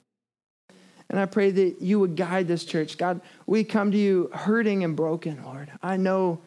And 1.09 1.19
I 1.19 1.25
pray 1.25 1.51
that 1.51 1.81
you 1.81 1.99
would 1.99 2.15
guide 2.15 2.47
this 2.47 2.63
church. 2.63 2.97
God, 2.97 3.19
we 3.45 3.63
come 3.63 3.91
to 3.91 3.97
you 3.97 4.29
hurting 4.33 4.83
and 4.83 4.95
broken, 4.95 5.43
Lord. 5.43 5.69
I 5.83 5.97
know 5.97 6.39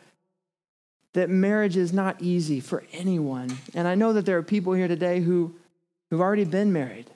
that 1.12 1.28
marriage 1.28 1.76
is 1.76 1.93
not 1.93 2.20
easy 2.20 2.61
for 2.61 2.82
anyone. 2.93 3.57
And 3.74 3.87
I 3.87 3.95
know 3.95 4.12
that 4.14 4.26
there 4.26 4.39
are 4.39 4.43
people 4.43 4.72
here 4.72 4.89
today 4.89 5.20
who, 5.20 5.55
who've 6.11 6.20
already 6.20 6.45
been 6.45 6.72
married, 6.72 7.11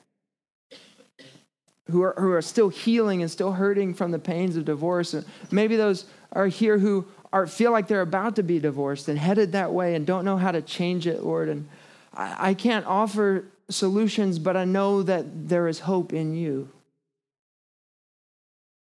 who 1.90 2.02
are, 2.02 2.14
who 2.18 2.32
are 2.32 2.42
still 2.42 2.68
healing 2.68 3.22
and 3.22 3.30
still 3.30 3.52
hurting 3.52 3.94
from 3.94 4.10
the 4.10 4.18
pains 4.18 4.56
of 4.56 4.64
divorce. 4.64 5.14
And 5.14 5.24
maybe 5.50 5.76
those 5.76 6.04
are 6.32 6.46
here 6.46 6.78
who 6.78 7.06
are, 7.32 7.46
feel 7.46 7.72
like 7.72 7.88
they're 7.88 8.02
about 8.02 8.36
to 8.36 8.42
be 8.42 8.58
divorced 8.58 9.08
and 9.08 9.18
headed 9.18 9.52
that 9.52 9.72
way 9.72 9.94
and 9.94 10.06
don't 10.06 10.24
know 10.24 10.36
how 10.36 10.52
to 10.52 10.62
change 10.62 11.06
it, 11.06 11.22
Lord. 11.22 11.48
And 11.48 11.68
I, 12.14 12.50
I 12.50 12.54
can't 12.54 12.86
offer 12.86 13.44
solutions, 13.70 14.38
but 14.38 14.56
I 14.56 14.64
know 14.64 15.02
that 15.02 15.48
there 15.48 15.68
is 15.68 15.80
hope 15.80 16.12
in 16.12 16.34
you. 16.34 16.68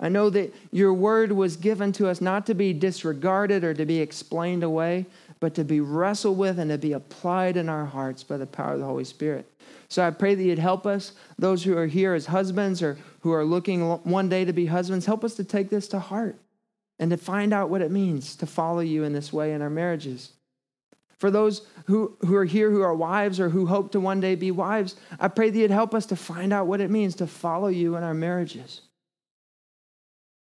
I 0.01 0.09
know 0.09 0.31
that 0.31 0.53
your 0.73 0.93
word 0.93 1.31
was 1.31 1.57
given 1.57 1.93
to 1.93 2.09
us 2.09 2.21
not 2.21 2.47
to 2.47 2.55
be 2.55 2.73
disregarded 2.73 3.63
or 3.63 3.73
to 3.73 3.87
be 3.87 4.01
explained 4.01 4.65
away, 4.65 5.07
but 5.39 5.55
to 5.55 5.65
be 5.65 5.81
wrestled 5.81 6.39
with 6.39 6.59
and 6.59 6.71
to 6.73 6.79
be 6.79 6.93
applied 6.93 7.57
in 7.57 7.69
our 7.69 7.85
hearts 7.85 8.25
by 8.25 8.37
the 8.37 8.47
power 8.47 8.73
of 8.73 8.81
the 8.81 8.85
Holy 8.85 9.05
Spirit. 9.05 9.49
So 9.93 10.03
I 10.03 10.11
pray 10.11 10.35
that 10.35 10.43
you'd 10.43 10.59
help 10.59 10.87
us, 10.87 11.13
those 11.39 11.65
who 11.65 11.77
are 11.77 11.87
here 11.87 12.15
as 12.15 12.25
husbands 12.25 12.83
or 12.83 12.97
who 13.21 13.31
are 13.31 13.45
looking 13.45 13.83
one 13.83 14.31
day 14.31 14.43
to 14.43 14.53
be 14.55 14.65
husbands, 14.65 15.05
help 15.05 15.23
us 15.23 15.35
to 15.35 15.45
take 15.45 15.69
this 15.69 15.87
to 15.89 15.99
heart 15.99 16.39
and 16.99 17.11
to 17.11 17.19
find 17.19 17.53
out 17.53 17.69
what 17.69 17.83
it 17.83 17.91
means 17.91 18.35
to 18.37 18.47
follow 18.47 18.81
you 18.81 19.05
in 19.05 19.13
this 19.13 19.35
way 19.35 19.53
in 19.53 19.61
our 19.61 19.69
marriages. 19.69 20.33
For 21.19 21.31
those 21.31 21.67
who, 21.85 22.17
who 22.23 22.35
are 22.37 22.47
here 22.47 22.71
who 22.71 22.81
are 22.81 22.95
wives 22.95 23.39
or 23.39 23.51
who 23.51 23.67
hope 23.67 23.93
to 23.93 24.01
one 24.01 24.19
day 24.19 24.35
be 24.35 24.51
wives, 24.51 24.97
I 25.21 25.29
pray 25.29 25.51
that 25.51 25.59
you'd 25.59 25.71
help 25.71 25.95
us 25.95 26.07
to 26.07 26.17
find 26.17 26.55
out 26.55 26.67
what 26.67 26.81
it 26.81 26.91
means 26.91 27.15
to 27.17 27.27
follow 27.27 27.69
you 27.69 27.95
in 27.97 28.03
our 28.03 28.15
marriages. 28.15 28.81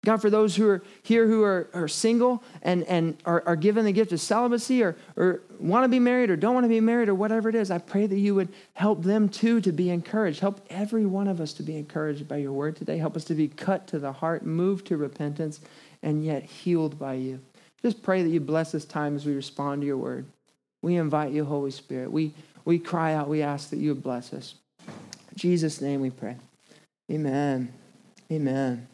God, 0.04 0.20
for 0.20 0.30
those 0.30 0.56
who 0.56 0.68
are 0.68 0.82
here 1.02 1.26
who 1.26 1.42
are, 1.42 1.68
are 1.74 1.88
single 1.88 2.42
and, 2.62 2.84
and 2.84 3.16
are, 3.24 3.42
are 3.46 3.56
given 3.56 3.84
the 3.84 3.92
gift 3.92 4.12
of 4.12 4.20
celibacy 4.20 4.82
or, 4.82 4.96
or 5.16 5.40
want 5.58 5.84
to 5.84 5.88
be 5.88 5.98
married 5.98 6.30
or 6.30 6.36
don't 6.36 6.54
want 6.54 6.64
to 6.64 6.68
be 6.68 6.80
married 6.80 7.08
or 7.08 7.14
whatever 7.14 7.48
it 7.48 7.54
is, 7.54 7.70
I 7.70 7.78
pray 7.78 8.06
that 8.06 8.18
you 8.18 8.34
would 8.34 8.48
help 8.74 9.02
them 9.02 9.28
too 9.28 9.60
to 9.62 9.72
be 9.72 9.90
encouraged. 9.90 10.40
Help 10.40 10.60
every 10.70 11.06
one 11.06 11.28
of 11.28 11.40
us 11.40 11.52
to 11.54 11.62
be 11.62 11.76
encouraged 11.76 12.28
by 12.28 12.36
your 12.36 12.52
word 12.52 12.76
today. 12.76 12.98
Help 12.98 13.16
us 13.16 13.24
to 13.24 13.34
be 13.34 13.48
cut 13.48 13.86
to 13.88 13.98
the 13.98 14.12
heart, 14.12 14.44
moved 14.44 14.86
to 14.86 14.96
repentance, 14.96 15.60
and 16.02 16.24
yet 16.24 16.42
healed 16.42 16.98
by 16.98 17.14
you. 17.14 17.40
Just 17.82 18.02
pray 18.02 18.22
that 18.22 18.30
you 18.30 18.40
bless 18.40 18.72
this 18.72 18.84
time 18.84 19.16
as 19.16 19.26
we 19.26 19.34
respond 19.34 19.82
to 19.82 19.86
your 19.86 19.96
word. 19.96 20.26
We 20.82 20.96
invite 20.96 21.32
you, 21.32 21.44
Holy 21.44 21.70
Spirit. 21.70 22.12
We, 22.12 22.32
we 22.64 22.78
cry 22.78 23.14
out, 23.14 23.28
we 23.28 23.42
ask 23.42 23.70
that 23.70 23.78
you 23.78 23.94
would 23.94 24.02
bless 24.02 24.32
us. 24.32 24.54
In 24.86 25.36
Jesus' 25.36 25.80
name 25.80 26.00
we 26.00 26.10
pray. 26.10 26.36
Amen. 27.10 27.72
Amen. 28.30 28.86